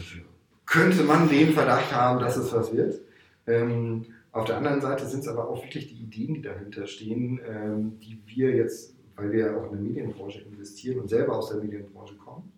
könnte 0.64 1.04
man 1.04 1.28
den 1.28 1.52
Verdacht 1.52 1.92
haben, 1.94 2.20
dass 2.20 2.36
es 2.36 2.52
was 2.52 2.74
wird. 2.74 3.00
Ähm, 3.46 4.06
auf 4.32 4.46
der 4.46 4.56
anderen 4.56 4.80
Seite 4.80 5.06
sind 5.06 5.20
es 5.20 5.28
aber 5.28 5.48
auch 5.48 5.62
wirklich 5.62 5.88
die 5.88 6.02
Ideen, 6.02 6.34
die 6.34 6.42
dahinter 6.42 6.86
stehen, 6.86 7.40
ähm, 7.46 7.98
die 8.00 8.20
wir 8.26 8.54
jetzt, 8.54 8.94
weil 9.16 9.32
wir 9.32 9.46
ja 9.46 9.56
auch 9.56 9.64
in 9.64 9.72
der 9.72 9.80
Medienbranche 9.80 10.40
investieren 10.40 11.00
und 11.00 11.08
selber 11.08 11.36
aus 11.36 11.50
der 11.50 11.58
Medienbranche 11.58 12.14
kommen, 12.16 12.52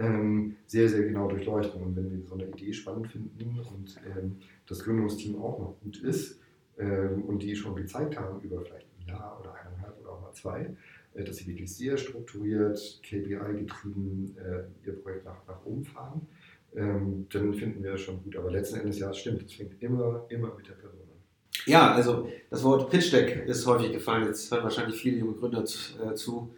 ähm, 0.00 0.56
sehr, 0.66 0.88
sehr 0.88 1.04
genau 1.04 1.28
durchleuchten. 1.28 1.82
Und 1.82 1.96
wenn 1.96 2.10
wir 2.10 2.26
so 2.26 2.34
eine 2.34 2.48
Idee 2.48 2.72
spannend 2.72 3.08
finden 3.08 3.60
und 3.60 4.00
ähm, 4.16 4.36
das 4.66 4.82
Gründungsteam 4.82 5.36
auch 5.36 5.58
noch 5.58 5.76
gut 5.82 5.98
ist, 6.02 6.40
ähm, 6.80 7.24
und 7.24 7.42
die 7.42 7.54
schon 7.54 7.76
gezeigt 7.76 8.18
haben 8.18 8.40
über 8.40 8.62
vielleicht 8.62 8.86
ein 9.00 9.08
Jahr 9.08 9.38
oder 9.38 9.54
eineinhalb 9.54 10.00
oder 10.00 10.12
auch 10.12 10.22
mal 10.22 10.32
zwei, 10.32 10.74
äh, 11.14 11.24
dass 11.24 11.36
sie 11.36 11.46
wirklich 11.46 11.74
sehr 11.74 11.96
strukturiert, 11.98 13.00
KPI-getrieben 13.02 14.36
äh, 14.38 14.86
ihr 14.86 14.94
Projekt 15.02 15.26
nach, 15.26 15.46
nach 15.46 15.64
oben 15.66 15.84
fahren, 15.84 16.26
ähm, 16.74 17.26
dann 17.30 17.52
finden 17.52 17.82
wir 17.82 17.92
das 17.92 18.00
schon 18.00 18.22
gut. 18.22 18.34
Aber 18.36 18.50
letzten 18.50 18.80
Endes, 18.80 18.98
ja, 18.98 19.10
es 19.10 19.18
stimmt, 19.18 19.42
es 19.42 19.52
fängt 19.52 19.82
immer, 19.82 20.24
immer 20.30 20.54
mit 20.56 20.68
der 20.68 20.74
Person 20.74 21.00
an. 21.02 21.18
Ja, 21.66 21.92
also 21.92 22.30
das 22.48 22.64
Wort 22.64 22.90
Pitch 22.90 23.12
Deck 23.12 23.44
ist 23.46 23.66
häufig 23.66 23.92
gefallen. 23.92 24.24
Jetzt 24.24 24.50
hören 24.50 24.62
wahrscheinlich 24.62 24.98
viele 24.98 25.18
junge 25.18 25.34
Gründer 25.34 25.62
äh, 25.62 26.14
zu, 26.14 26.54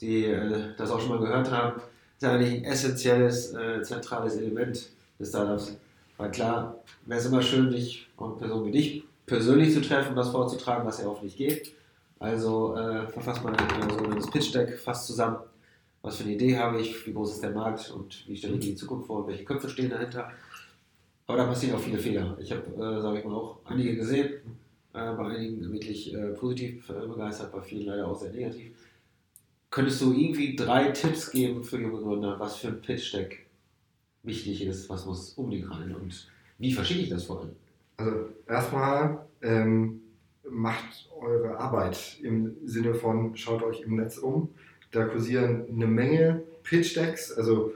die 0.00 0.26
äh, 0.26 0.74
das 0.76 0.90
auch 0.92 1.00
schon 1.00 1.08
mal 1.08 1.18
gehört 1.18 1.50
haben. 1.50 1.80
Ist 2.16 2.24
eigentlich 2.24 2.54
ein 2.54 2.64
essentielles, 2.64 3.52
äh, 3.54 3.82
zentrales 3.82 4.36
Element 4.36 4.88
des 5.18 5.28
Startups. 5.28 5.76
Weil 6.16 6.30
klar, 6.30 6.82
wäre 7.04 7.20
es 7.20 7.26
immer 7.26 7.42
schön, 7.42 7.70
dich 7.70 8.08
und 8.16 8.30
eine 8.30 8.38
Person 8.38 8.66
wie 8.66 8.70
dich 8.70 9.04
persönlich 9.26 9.74
zu 9.74 9.82
treffen, 9.82 10.16
das 10.16 10.30
vorzutragen, 10.30 10.86
was 10.86 11.00
ja 11.00 11.08
auch 11.08 11.20
nicht 11.20 11.36
geht. 11.36 11.74
Also 12.18 12.74
äh, 12.76 13.06
verfasst 13.08 13.44
man 13.44 13.54
ein 13.54 13.90
sogenanntes 13.90 14.30
Pitch 14.30 14.54
Deck, 14.54 14.78
fasst 14.78 15.06
zusammen, 15.06 15.38
was 16.00 16.16
für 16.16 16.24
eine 16.24 16.32
Idee 16.32 16.56
habe 16.56 16.80
ich, 16.80 17.06
wie 17.06 17.12
groß 17.12 17.32
ist 17.32 17.42
der 17.42 17.50
Markt 17.50 17.90
und 17.90 18.26
wie 18.26 18.36
stelle 18.36 18.54
ich 18.54 18.60
mir 18.60 18.70
die 18.70 18.76
Zukunft 18.76 19.06
vor 19.08 19.20
und 19.20 19.28
welche 19.28 19.44
Köpfe 19.44 19.68
stehen 19.68 19.90
dahinter. 19.90 20.30
Aber 21.26 21.38
da 21.38 21.46
passieren 21.46 21.76
auch 21.76 21.80
viele 21.80 21.98
Fehler. 21.98 22.38
Ich 22.40 22.52
habe, 22.52 22.62
äh, 22.62 23.02
sage 23.02 23.18
ich 23.18 23.24
mal, 23.24 23.34
auch 23.34 23.58
einige 23.64 23.96
gesehen, 23.96 24.34
äh, 24.94 25.12
bei 25.12 25.26
einigen 25.26 25.72
wirklich 25.72 26.14
äh, 26.14 26.28
positiv 26.28 26.88
äh, 26.88 27.06
begeistert, 27.06 27.52
bei 27.52 27.60
vielen 27.60 27.86
leider 27.86 28.06
auch 28.06 28.18
sehr 28.18 28.32
negativ. 28.32 28.72
Könntest 29.76 30.00
du 30.00 30.14
irgendwie 30.14 30.56
drei 30.56 30.88
Tipps 30.88 31.30
geben 31.30 31.62
für 31.62 31.78
junge 31.78 32.00
Gründer, 32.00 32.40
was 32.40 32.56
für 32.56 32.68
ein 32.68 32.80
Pitch 32.80 33.12
Deck 33.12 33.44
wichtig 34.22 34.64
ist, 34.64 34.88
was 34.88 35.04
muss 35.04 35.34
unbedingt 35.34 35.70
rein 35.70 35.94
und 35.94 36.30
wie 36.56 36.72
verschicke 36.72 37.00
ich 37.00 37.10
das 37.10 37.24
vor 37.24 37.40
allem? 37.40 37.50
Also 37.98 38.30
erstmal 38.48 39.26
ähm, 39.42 40.00
macht 40.48 41.10
eure 41.20 41.58
Arbeit 41.58 42.16
im 42.22 42.56
Sinne 42.64 42.94
von 42.94 43.36
schaut 43.36 43.62
euch 43.62 43.82
im 43.82 43.96
Netz 43.96 44.16
um. 44.16 44.48
Da 44.92 45.04
kursieren 45.04 45.66
eine 45.70 45.86
Menge 45.86 46.42
Pitch-Decks. 46.62 47.32
Also 47.32 47.74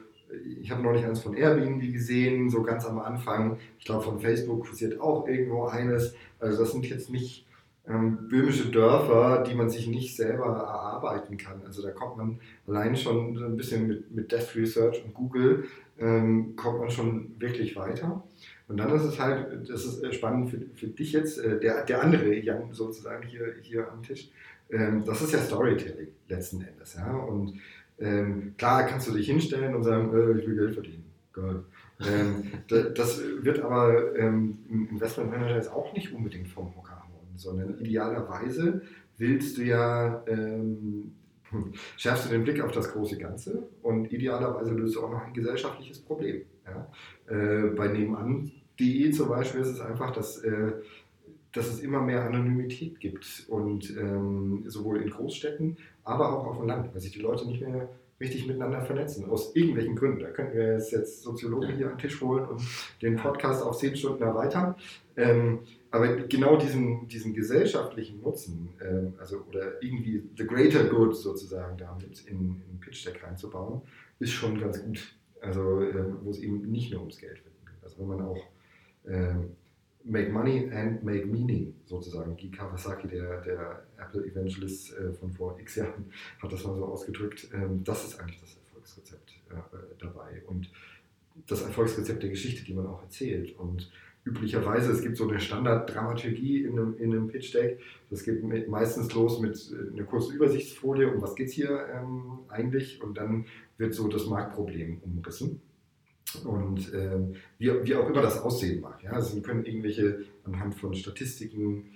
ich 0.59 0.70
habe 0.70 0.82
noch 0.82 0.92
nicht 0.92 1.05
eins 1.05 1.20
von 1.20 1.34
Airbnb 1.34 1.82
gesehen, 1.92 2.48
so 2.48 2.62
ganz 2.62 2.86
am 2.86 2.98
Anfang. 2.98 3.59
Ich 3.78 3.84
glaube 3.84 4.05
von 4.05 4.20
Facebook 4.20 4.66
kursiert 4.66 4.98
auch 5.03 5.28
irgendwo 5.28 5.66
eines. 5.66 6.14
Also 6.38 6.61
das 6.61 6.72
sind 6.72 6.86
jetzt 6.86 7.11
nicht 7.11 7.44
ähm, 7.89 8.28
böhmische 8.28 8.70
Dörfer, 8.70 9.43
die 9.43 9.55
man 9.55 9.70
sich 9.70 9.87
nicht 9.87 10.16
selber 10.16 10.47
erarbeiten 10.47 11.37
kann. 11.37 11.62
Also 11.64 11.83
da 11.83 11.91
kommt 11.91 12.16
man 12.16 12.41
allein 12.66 12.97
schon 12.97 13.37
ein 13.37 13.57
bisschen 13.57 13.89
mit, 13.89 14.11
mit 14.11 14.33
Death 14.33 14.55
Research 14.55 15.05
und 15.05 15.14
Google, 15.14 15.64
ähm, 15.99 16.55
kommt 16.57 16.81
man 16.81 16.91
schon 16.91 17.35
wirklich 17.39 17.76
weiter. 17.76 18.22
Und 18.68 18.76
dann 18.76 18.95
ist 18.95 19.03
es 19.03 19.18
halt, 19.18 19.68
das 19.68 19.85
ist 19.85 20.03
äh, 20.03 20.12
spannend 20.12 20.51
für, 20.51 20.61
für 20.74 20.87
dich 20.87 21.12
jetzt, 21.12 21.39
äh, 21.39 21.59
der, 21.59 21.85
der 21.85 22.03
andere 22.03 22.35
Jan 22.35 22.72
sozusagen 22.72 23.26
hier, 23.26 23.55
hier 23.62 23.91
am 23.91 24.03
Tisch, 24.03 24.31
ähm, 24.70 25.05
das 25.05 25.22
ist 25.22 25.33
ja 25.33 25.41
Storytelling 25.41 26.09
letzten 26.28 26.62
Endes. 26.62 26.95
Ja? 26.95 27.12
Und 27.12 27.55
ähm, 27.99 28.55
klar 28.57 28.87
kannst 28.87 29.09
du 29.09 29.12
dich 29.12 29.26
hinstellen 29.26 29.74
und 29.74 29.83
sagen, 29.83 30.12
äh, 30.14 30.39
ich 30.39 30.47
will 30.47 30.57
Geld 30.57 30.74
verdienen. 30.74 31.05
Geil. 31.33 31.64
Ähm, 32.01 32.45
das 32.95 33.20
wird 33.43 33.61
aber 33.61 34.16
ähm, 34.16 34.59
ein 34.70 34.89
Investmentmanager 34.93 35.57
jetzt 35.57 35.72
auch 35.72 35.93
nicht 35.93 36.12
unbedingt 36.12 36.49
vom 36.49 36.74
Hocker 36.76 36.89
sondern 37.41 37.78
idealerweise 37.78 38.82
willst 39.18 39.59
du 39.59 39.62
ja, 39.62 40.22
ähm, 40.26 41.12
schärfst 41.97 42.26
du 42.26 42.30
den 42.30 42.45
Blick 42.45 42.61
auf 42.61 42.72
das 42.72 42.93
große 42.93 43.18
Ganze 43.18 43.68
und 43.82 44.12
idealerweise 44.12 44.72
löst 44.72 44.97
du 44.97 45.03
auch 45.03 45.11
noch 45.11 45.26
ein 45.26 45.34
gesellschaftliches 45.34 46.01
Problem. 46.01 46.43
Ja? 46.64 46.91
Äh, 47.34 47.70
bei 47.70 47.88
nebenan.de 47.88 49.11
zum 49.11 49.28
Beispiel 49.28 49.61
ist 49.61 49.68
es 49.68 49.80
einfach, 49.80 50.12
dass 50.12 50.38
äh, 50.45 50.72
dass 51.53 51.66
es 51.66 51.80
immer 51.80 52.01
mehr 52.01 52.24
Anonymität 52.24 53.01
gibt 53.01 53.47
und 53.49 53.91
ähm, 53.97 54.62
sowohl 54.66 55.03
in 55.03 55.11
Großstädten, 55.11 55.78
aber 56.05 56.32
auch 56.32 56.47
auf 56.47 56.59
dem 56.59 56.66
Land, 56.66 56.93
weil 56.93 57.01
sich 57.01 57.12
die 57.12 57.20
Leute 57.20 57.47
nicht 57.47 57.61
mehr 57.61 57.88
richtig 58.20 58.47
miteinander 58.47 58.82
vernetzen, 58.82 59.28
aus 59.28 59.57
irgendwelchen 59.57 59.97
Gründen. 59.97 60.20
Da 60.20 60.30
könnten 60.30 60.57
wir 60.57 60.74
jetzt 60.74 61.22
Soziologen 61.22 61.76
hier 61.76 61.86
an 61.86 61.93
den 61.93 61.99
Tisch 61.99 62.20
holen 62.20 62.45
und 62.45 62.62
den 63.01 63.16
Podcast 63.16 63.64
auf 63.64 63.78
zehn 63.78 63.97
Stunden 63.97 64.22
erweitern. 64.22 64.74
Ähm, 65.16 65.61
aber 65.91 66.16
genau 66.28 66.57
diesen, 66.57 67.09
diesen 67.09 67.34
gesellschaftlichen 67.34 68.20
Nutzen, 68.20 68.70
ähm, 68.80 69.14
also 69.18 69.45
oder 69.49 69.82
irgendwie 69.82 70.22
the 70.36 70.47
greater 70.47 70.84
good 70.84 71.16
sozusagen 71.16 71.76
damit 71.76 72.24
in, 72.26 72.62
in 72.70 72.80
Pitch 72.80 73.07
Deck 73.07 73.22
reinzubauen, 73.24 73.82
ist 74.18 74.32
schon 74.32 74.61
ganz 74.61 74.82
gut. 74.82 75.16
Also 75.41 75.82
äh, 75.82 76.05
wo 76.22 76.30
es 76.30 76.38
eben 76.38 76.61
nicht 76.70 76.93
nur 76.93 77.01
ums 77.01 77.18
Geld 77.18 77.36
geht. 77.36 77.53
Also 77.82 77.99
wenn 77.99 78.09
man 78.09 78.20
auch 78.20 78.45
äh, 79.05 79.34
Make 80.05 80.30
Money 80.30 80.70
and 80.72 81.03
Make 81.03 81.26
Meaning 81.26 81.74
sozusagen. 81.86 82.36
Guy 82.36 82.51
Kawasaki, 82.51 83.09
der, 83.09 83.41
der 83.43 83.82
Apple 83.99 84.24
Evangelist 84.26 84.97
äh, 84.97 85.12
von 85.12 85.30
vor 85.32 85.59
x 85.59 85.76
Jahren, 85.76 86.11
hat 86.41 86.53
das 86.53 86.64
mal 86.64 86.74
so 86.74 86.84
ausgedrückt. 86.86 87.49
Ähm, 87.53 87.82
das 87.84 88.05
ist 88.05 88.20
eigentlich 88.20 88.41
das 88.41 88.57
Erfolgsrezept 88.57 89.32
äh, 89.51 89.76
dabei 89.99 90.43
und 90.47 90.70
das 91.47 91.62
Erfolgsrezept 91.62 92.22
der 92.22 92.30
Geschichte, 92.30 92.64
die 92.64 92.74
man 92.74 92.86
auch 92.86 93.03
erzählt. 93.03 93.59
Und 93.59 93.91
üblicherweise, 94.25 94.93
es 94.93 95.03
gibt 95.03 95.16
so 95.16 95.29
eine 95.29 95.41
Standarddramaturgie 95.41 96.64
in 96.64 96.79
einem, 96.79 96.97
in 96.99 97.12
einem 97.12 97.29
Pitch 97.29 97.55
Deck. 97.55 97.81
Das 98.11 98.23
geht 98.25 98.43
meistens 98.68 99.12
los 99.14 99.41
mit 99.41 99.57
äh, 99.73 99.93
einer 99.93 100.05
kurzen 100.05 100.35
Übersichtsfolie, 100.35 101.11
um 101.12 101.23
was 101.23 101.35
geht 101.35 101.49
es 101.49 101.55
hier 101.55 101.87
ähm, 101.95 102.41
eigentlich, 102.49 103.03
und 103.03 103.16
dann 103.16 103.47
wird 103.79 103.95
so 103.95 104.09
das 104.09 104.27
Marktproblem 104.27 104.99
umrissen. 105.03 105.61
Und 106.45 106.93
ähm, 106.95 107.35
wie, 107.59 107.68
wie 107.85 107.95
auch 107.97 108.09
immer 108.09 108.23
das 108.23 108.41
aussehen 108.41 108.81
mag. 108.81 109.03
Ja? 109.03 109.12
Also 109.12 109.41
können 109.41 109.64
irgendwelche 109.64 110.25
anhand 110.45 110.75
von 110.77 110.95
Statistiken 110.95 111.87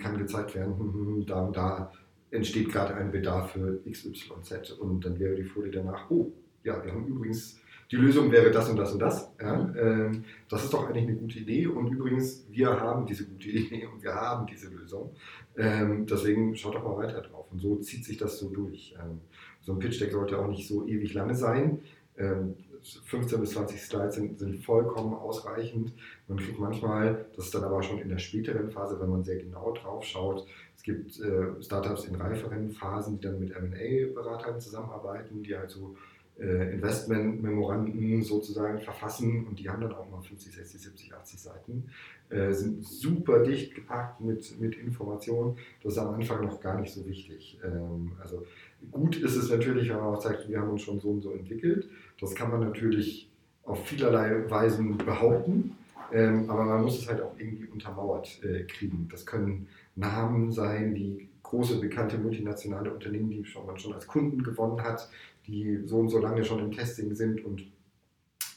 kann 0.00 0.16
gezeigt 0.16 0.54
werden, 0.54 0.78
hm, 0.78 0.92
hm, 0.92 1.06
hm, 1.06 1.26
da 1.26 1.46
und 1.46 1.56
da 1.56 1.92
entsteht 2.30 2.70
gerade 2.70 2.94
ein 2.94 3.10
Bedarf 3.10 3.52
für 3.52 3.80
XYZ 3.88 4.72
und 4.72 5.04
dann 5.04 5.18
wäre 5.18 5.36
die 5.36 5.44
Folie 5.44 5.70
danach, 5.70 6.10
oh, 6.10 6.32
ja, 6.64 6.82
wir 6.84 6.92
haben 6.92 7.06
übrigens, 7.06 7.60
die 7.90 7.96
Lösung 7.96 8.32
wäre 8.32 8.50
das 8.50 8.68
und 8.68 8.76
das 8.76 8.92
und 8.92 8.98
das. 9.00 9.32
Ja? 9.40 9.74
Ähm, 9.76 10.24
das 10.48 10.64
ist 10.64 10.72
doch 10.72 10.88
eigentlich 10.88 11.04
eine 11.04 11.16
gute 11.16 11.38
Idee 11.38 11.66
und 11.66 11.88
übrigens, 11.92 12.46
wir 12.50 12.68
haben 12.68 13.06
diese 13.06 13.26
gute 13.26 13.48
Idee 13.50 13.86
und 13.86 14.02
wir 14.02 14.14
haben 14.14 14.46
diese 14.46 14.68
Lösung. 14.68 15.14
Ähm, 15.56 16.06
deswegen 16.06 16.56
schaut 16.56 16.74
doch 16.74 16.84
mal 16.84 16.96
weiter 16.96 17.22
drauf. 17.22 17.46
Und 17.50 17.60
so 17.60 17.76
zieht 17.76 18.04
sich 18.04 18.16
das 18.16 18.38
so 18.38 18.50
durch. 18.50 18.94
Ähm, 19.00 19.20
so 19.60 19.72
ein 19.72 19.78
Pitch 19.78 20.00
Deck 20.00 20.12
sollte 20.12 20.38
auch 20.38 20.48
nicht 20.48 20.68
so 20.68 20.86
ewig 20.86 21.14
lange 21.14 21.34
sein. 21.34 21.80
Ähm, 22.16 22.56
15 23.04 23.40
bis 23.40 23.50
20 23.50 23.82
Slides 23.82 24.14
sind, 24.14 24.38
sind 24.38 24.64
vollkommen 24.64 25.14
ausreichend. 25.14 25.92
Man 26.28 26.38
kriegt 26.38 26.58
manchmal, 26.58 27.26
das 27.34 27.46
ist 27.46 27.54
dann 27.54 27.64
aber 27.64 27.82
schon 27.82 27.98
in 27.98 28.08
der 28.08 28.18
späteren 28.18 28.70
Phase, 28.70 29.00
wenn 29.00 29.10
man 29.10 29.24
sehr 29.24 29.38
genau 29.38 29.72
drauf 29.72 30.04
schaut, 30.04 30.46
es 30.76 30.82
gibt 30.82 31.18
äh, 31.18 31.60
Startups 31.62 32.04
in 32.04 32.14
reiferen 32.14 32.70
Phasen, 32.70 33.18
die 33.18 33.26
dann 33.26 33.40
mit 33.40 33.50
M&A-Beratern 33.50 34.60
zusammenarbeiten, 34.60 35.42
die 35.42 35.56
halt 35.56 35.70
so 35.70 35.96
äh, 36.38 36.74
Investment-Memoranden 36.74 38.22
sozusagen 38.22 38.78
verfassen 38.80 39.46
und 39.46 39.58
die 39.58 39.68
haben 39.68 39.80
dann 39.80 39.94
auch 39.94 40.10
mal 40.10 40.20
50, 40.20 40.54
60, 40.54 40.80
70, 40.80 41.14
80 41.14 41.40
Seiten, 41.40 41.84
äh, 42.28 42.52
sind 42.52 42.84
super 42.84 43.42
dicht 43.42 43.74
gepackt 43.74 44.20
mit, 44.20 44.60
mit 44.60 44.76
Informationen. 44.76 45.56
Das 45.82 45.92
ist 45.92 45.98
am 45.98 46.14
Anfang 46.14 46.44
noch 46.44 46.60
gar 46.60 46.80
nicht 46.80 46.92
so 46.92 47.06
wichtig. 47.06 47.58
Ähm, 47.64 48.12
also 48.20 48.44
gut 48.90 49.16
ist 49.16 49.36
es 49.36 49.50
natürlich, 49.50 49.88
wenn 49.88 49.96
man 49.96 50.14
auch 50.14 50.20
sagt, 50.20 50.48
wir 50.48 50.60
haben 50.60 50.70
uns 50.70 50.82
schon 50.82 51.00
so 51.00 51.10
und 51.10 51.22
so 51.22 51.32
entwickelt. 51.32 51.88
Das 52.20 52.34
kann 52.34 52.50
man 52.50 52.60
natürlich 52.60 53.30
auf 53.64 53.86
vielerlei 53.86 54.48
Weisen 54.50 54.96
behaupten, 54.98 55.76
ähm, 56.12 56.50
aber 56.50 56.64
man 56.64 56.82
muss 56.82 56.98
es 56.98 57.08
halt 57.08 57.20
auch 57.20 57.32
irgendwie 57.38 57.66
untermauert 57.66 58.42
äh, 58.44 58.64
kriegen. 58.64 59.08
Das 59.10 59.24
können 59.24 59.68
Namen 59.96 60.52
sein, 60.52 60.94
die 60.94 61.28
große 61.42 61.80
bekannte 61.80 62.18
multinationale 62.18 62.92
Unternehmen, 62.92 63.30
die 63.30 63.44
man 63.64 63.78
schon 63.78 63.94
als 63.94 64.06
Kunden 64.06 64.42
gewonnen 64.42 64.82
hat, 64.82 65.08
die 65.46 65.82
so 65.84 65.98
und 65.98 66.08
so 66.08 66.18
lange 66.18 66.44
schon 66.44 66.60
im 66.60 66.72
Testing 66.72 67.14
sind 67.14 67.44
und 67.44 67.64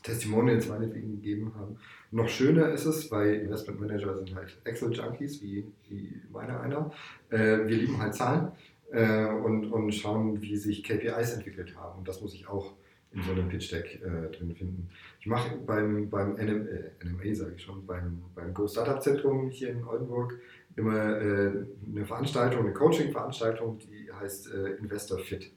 Testimonials 0.04 0.68
meinetwegen 0.68 1.12
gegeben 1.12 1.54
haben. 1.56 1.78
Noch 2.12 2.30
schöner 2.30 2.70
ist 2.70 2.86
es, 2.86 3.12
weil 3.12 3.36
Investment 3.36 3.80
Manager 3.80 4.16
sind 4.16 4.34
halt 4.34 4.58
Excel-Junkies, 4.64 5.42
wie, 5.42 5.66
wie 5.88 6.22
meiner 6.32 6.62
einer. 6.62 6.92
Äh, 7.30 7.68
wir 7.68 7.78
lieben 7.78 8.00
halt 8.00 8.16
Zahlen 8.16 8.52
äh, 8.92 9.26
und, 9.26 9.72
und 9.72 9.92
schauen, 9.94 10.42
wie 10.42 10.56
sich 10.56 10.84
KPIs 10.84 11.34
entwickelt 11.34 11.76
haben. 11.76 12.00
Und 12.00 12.08
das 12.08 12.22
muss 12.22 12.34
ich 12.34 12.48
auch 12.48 12.74
in 13.12 13.24
so 13.24 13.32
einem 13.32 13.50
Pitch 13.50 13.72
Deck 13.72 14.02
äh, 14.04 14.36
drin 14.36 14.56
finden. 14.56 14.90
Ich 15.20 15.28
mache 15.28 15.58
beim, 15.58 16.10
beim 16.10 16.36
NM, 16.36 16.68
NMA, 17.04 17.34
sage 17.34 17.54
ich 17.56 17.64
schon, 17.64 17.86
beim, 17.86 18.22
beim 18.36 18.54
Go 18.54 18.68
Startup 18.68 19.02
Zentrum 19.02 19.50
hier 19.50 19.70
in 19.72 19.84
Oldenburg 19.84 20.40
immer 20.76 21.20
äh, 21.20 21.52
eine 21.92 22.06
Veranstaltung, 22.06 22.62
eine 22.62 22.74
Coaching-Veranstaltung, 22.74 23.80
die 23.80 24.12
heißt 24.12 24.54
äh, 24.54 24.76
Investor 24.76 25.20
Fit. 25.20 25.52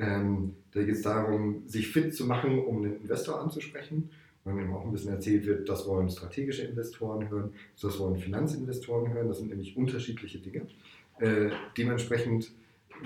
Ähm, 0.00 0.54
da 0.72 0.82
geht 0.82 0.96
es 0.96 1.02
darum, 1.02 1.62
sich 1.66 1.88
fit 1.88 2.14
zu 2.14 2.26
machen, 2.26 2.58
um 2.58 2.78
einen 2.78 3.00
Investor 3.00 3.40
anzusprechen. 3.40 4.10
Und 4.44 4.58
eben 4.58 4.72
auch 4.72 4.86
ein 4.86 4.90
bisschen 4.90 5.12
erzählt 5.12 5.44
wird, 5.46 5.68
das 5.68 5.86
wollen 5.86 6.08
strategische 6.08 6.62
Investoren 6.62 7.28
hören, 7.28 7.52
das 7.80 7.98
wollen 7.98 8.16
Finanzinvestoren 8.16 9.12
hören. 9.12 9.28
Das 9.28 9.38
sind 9.38 9.50
nämlich 9.50 9.76
unterschiedliche 9.76 10.38
Dinge. 10.38 10.66
Äh, 11.18 11.50
dementsprechend 11.76 12.50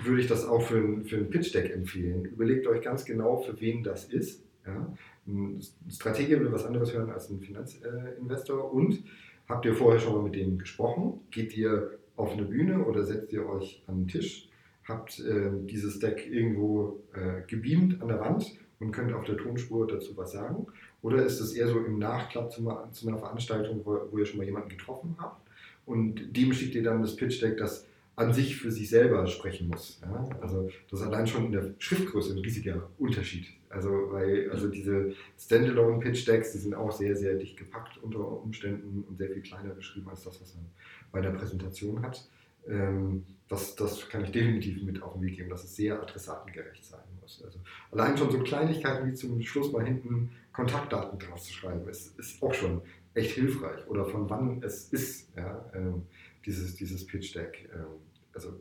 würde 0.05 0.21
ich 0.21 0.29
das 0.29 0.47
auch 0.47 0.63
für 0.63 0.79
ein, 0.79 1.05
für 1.05 1.17
ein 1.17 1.31
Pitch-Deck 1.31 1.73
empfehlen. 1.73 2.25
Überlegt 2.25 2.69
euch 2.69 2.83
ganz 2.83 3.05
genau, 3.05 3.39
für 3.39 3.61
wen 3.61 3.83
das 3.83 4.05
ist. 4.05 4.45
Ja? 4.65 4.95
Ein 5.27 5.61
Stratege 5.91 6.39
will 6.41 6.53
was 6.53 6.65
anderes 6.65 6.93
hören 6.93 7.11
als 7.11 7.29
ein 7.31 7.41
Finanzinvestor. 7.41 8.73
Und 8.73 9.03
habt 9.49 9.65
ihr 9.65 9.75
vorher 9.75 10.01
schon 10.01 10.15
mal 10.15 10.23
mit 10.23 10.37
denen 10.37 10.59
gesprochen? 10.59 11.21
Geht 11.33 11.57
ihr 11.57 11.99
auf 12.17 12.33
eine 12.33 12.45
Bühne 12.45 12.85
oder 12.85 13.03
setzt 13.03 13.33
ihr 13.33 13.49
euch 13.49 13.83
an 13.89 14.03
den 14.03 14.09
Tisch? 14.09 14.49
Habt 14.87 15.19
äh, 15.21 15.51
dieses 15.63 15.99
Deck 15.99 16.29
irgendwo 16.31 17.03
äh, 17.15 17.43
gebeamt 17.47 18.03
an 18.03 18.09
der 18.09 18.21
Wand 18.21 18.59
und 18.81 18.93
könnt 18.93 19.13
auf 19.13 19.25
der 19.25 19.37
Tonspur 19.37 19.87
dazu 19.87 20.17
was 20.17 20.33
sagen? 20.33 20.67
Oder 21.03 21.25
ist 21.25 21.41
es 21.41 21.55
eher 21.55 21.69
so 21.69 21.79
im 21.79 21.99
Nachklapp 21.99 22.51
zu, 22.53 22.63
zu 22.93 23.09
einer 23.09 23.19
Veranstaltung, 23.19 23.81
wo, 23.85 23.99
wo, 24.11 24.19
ihr 24.19 24.27
schon 24.27 24.39
mal 24.39 24.45
jemanden 24.45 24.69
getroffen 24.69 25.17
habt? 25.19 25.41
Und 25.87 26.37
dem 26.37 26.53
schickt 26.53 26.75
ihr 26.75 26.83
dann 26.83 27.03
das 27.03 27.17
Pitch-Deck, 27.17 27.59
das 27.59 27.87
an 28.17 28.33
sich 28.33 28.57
für 28.57 28.71
sich 28.71 28.89
selber 28.89 29.27
sprechen 29.27 29.69
muss. 29.69 30.01
Ja? 30.03 30.29
Also 30.41 30.71
das 30.91 31.01
ist 31.01 31.07
allein 31.07 31.27
schon 31.27 31.47
in 31.47 31.53
der 31.53 31.75
Schriftgröße 31.79 32.35
ein 32.35 32.39
riesiger 32.39 32.89
Unterschied. 32.99 33.47
Also 33.69 33.91
weil 34.11 34.51
also 34.51 34.69
diese 34.69 35.15
Standalone 35.39 35.99
Pitch 35.99 36.27
Decks, 36.29 36.53
die 36.53 36.59
sind 36.59 36.75
auch 36.75 36.93
sehr 36.93 37.17
sehr 37.17 37.35
dicht 37.35 37.57
gepackt 37.57 37.99
unter 38.03 38.21
Umständen 38.21 39.05
und 39.09 39.19
sehr 39.19 39.31
viel 39.31 39.43
kleiner 39.43 39.75
beschrieben 39.75 40.09
als 40.09 40.23
das, 40.23 40.41
was 40.41 40.55
man 40.55 40.67
bei 41.11 41.21
der 41.21 41.31
Präsentation 41.31 42.03
hat. 42.03 42.29
Ähm, 42.69 43.25
das, 43.49 43.75
das 43.77 44.09
kann 44.09 44.25
ich 44.25 44.33
definitiv 44.33 44.83
mit 44.83 45.03
auf 45.03 45.15
den 45.15 45.23
Weg 45.23 45.37
geben, 45.37 45.51
dass 45.51 45.65
es 45.65 45.77
sehr 45.77 46.01
adressatengerecht 46.01 46.85
sein 46.85 47.03
muss. 47.21 47.43
Also 47.45 47.61
allein 47.91 48.17
schon 48.17 48.31
so 48.31 48.39
Kleinigkeiten 48.41 49.07
wie 49.11 49.15
zum 49.15 49.41
Schluss 49.43 49.71
mal 49.73 49.85
hinten 49.85 50.31
Kontaktdaten 50.53 51.19
drauf 51.19 51.43
zu 51.43 51.53
schreiben, 51.53 51.87
ist, 51.89 52.19
ist 52.19 52.43
auch 52.43 52.55
schon 52.55 52.81
echt 53.13 53.33
hilfreich. 53.33 53.87
Oder 53.89 54.07
von 54.07 54.31
wann 54.31 54.63
es 54.63 54.89
ist. 54.93 55.37
Ja? 55.37 55.71
Ähm, 55.75 56.03
dieses, 56.47 56.77
dieses 56.77 57.07
Pitch 57.07 57.35
Deck. 57.35 57.69
Ähm, 57.75 57.87
also 58.33 58.61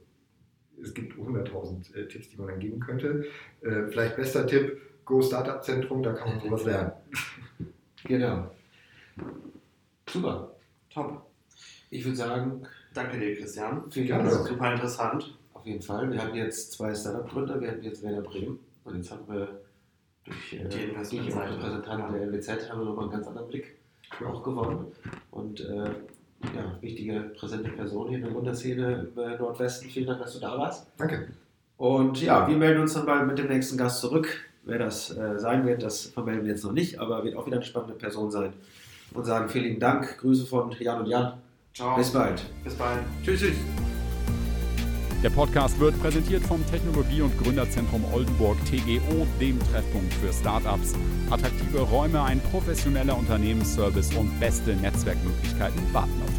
es 0.81 0.93
gibt 0.93 1.13
100.000 1.17 1.95
äh, 1.95 2.07
Tipps, 2.07 2.29
die 2.29 2.37
man 2.37 2.47
dann 2.47 2.59
geben 2.59 2.79
könnte. 2.79 3.25
Äh, 3.61 3.87
vielleicht 3.87 4.15
bester 4.15 4.45
Tipp, 4.45 4.81
Go 5.05 5.21
Startup 5.21 5.63
Zentrum, 5.63 6.03
da 6.03 6.13
kann 6.13 6.29
man 6.29 6.41
sowas 6.41 6.63
lernen. 6.65 6.91
Genau. 8.05 8.51
Super. 10.09 10.55
Top. 10.89 11.29
Ich 11.89 12.03
würde 12.03 12.17
sagen, 12.17 12.67
danke 12.93 13.19
dir, 13.19 13.35
Christian. 13.35 13.83
Vielen 13.91 14.07
Dank. 14.07 14.31
Super 14.31 14.73
interessant. 14.73 15.37
Auf 15.53 15.65
jeden 15.65 15.81
Fall. 15.81 16.11
Wir 16.11 16.21
hatten 16.21 16.35
jetzt 16.35 16.73
zwei 16.73 16.93
Startup-Gründer, 16.93 17.59
wir 17.61 17.71
hatten 17.71 17.83
jetzt 17.83 18.03
Werner 18.03 18.21
Bremen 18.21 18.59
und 18.83 18.95
jetzt 18.97 19.11
haben 19.11 19.27
wir 19.27 19.61
durch, 20.25 20.53
äh, 20.53 20.67
die 20.67 20.93
durch 20.93 21.13
unsere 21.13 21.51
Repräsentanten 21.51 22.13
der 22.13 22.27
LWZ 22.27 22.69
haben 22.69 22.79
wir 22.79 22.85
nochmal 22.85 23.05
einen 23.05 23.13
ganz 23.13 23.27
anderen 23.27 23.47
Blick 23.47 23.77
auch 24.25 24.43
gewonnen. 24.43 24.87
Und 25.31 25.61
äh, 25.61 25.89
ja, 26.55 26.77
wichtige, 26.81 27.31
präsente 27.37 27.69
Person 27.69 28.09
hier 28.09 28.17
in 28.17 28.25
der 28.25 28.33
Wunderszene 28.33 29.07
im 29.15 29.21
äh, 29.21 29.37
Nordwesten. 29.37 29.89
Vielen 29.89 30.07
Dank, 30.07 30.21
dass 30.21 30.33
du 30.33 30.39
da 30.39 30.57
warst. 30.57 30.87
Danke. 30.97 31.29
Und 31.77 32.21
ja, 32.21 32.47
wir 32.47 32.57
melden 32.57 32.81
uns 32.81 32.93
dann 32.93 33.05
bald 33.05 33.27
mit 33.27 33.37
dem 33.37 33.47
nächsten 33.47 33.77
Gast 33.77 34.01
zurück. 34.01 34.27
Wer 34.63 34.79
das 34.79 35.15
äh, 35.15 35.39
sein 35.39 35.65
wird, 35.65 35.83
das 35.83 36.05
vermelden 36.05 36.45
wir 36.45 36.51
jetzt 36.51 36.63
noch 36.63 36.71
nicht, 36.71 36.99
aber 36.99 37.23
wird 37.23 37.35
auch 37.35 37.45
wieder 37.45 37.57
eine 37.57 37.65
spannende 37.65 37.95
Person 37.95 38.31
sein. 38.31 38.53
Und 39.13 39.25
sagen 39.25 39.49
vielen 39.49 39.79
Dank. 39.79 40.17
Grüße 40.19 40.45
von 40.45 40.71
Jan 40.79 41.01
und 41.01 41.07
Jan. 41.07 41.33
Ciao. 41.73 41.95
Bis 41.95 42.11
bald. 42.11 42.39
Bis 42.63 42.75
bald. 42.75 42.99
Tschüss, 43.23 43.39
tschüss. 43.39 43.55
Der 45.23 45.31
Podcast 45.31 45.79
wird 45.79 45.99
präsentiert 45.99 46.43
vom 46.43 46.63
Technologie- 46.69 47.21
und 47.23 47.35
Gründerzentrum 47.41 48.05
Oldenburg 48.13 48.57
TGO, 48.65 49.25
dem 49.39 49.57
Treffpunkt 49.71 50.13
für 50.13 50.31
Startups. 50.31 50.93
Attraktive 51.31 51.79
Räume, 51.81 52.21
ein 52.21 52.39
professioneller 52.51 53.17
Unternehmensservice 53.17 54.13
und 54.13 54.39
beste 54.39 54.75
Netzwerkmöglichkeiten 54.75 55.81
warten 55.93 56.21
auf. 56.21 56.32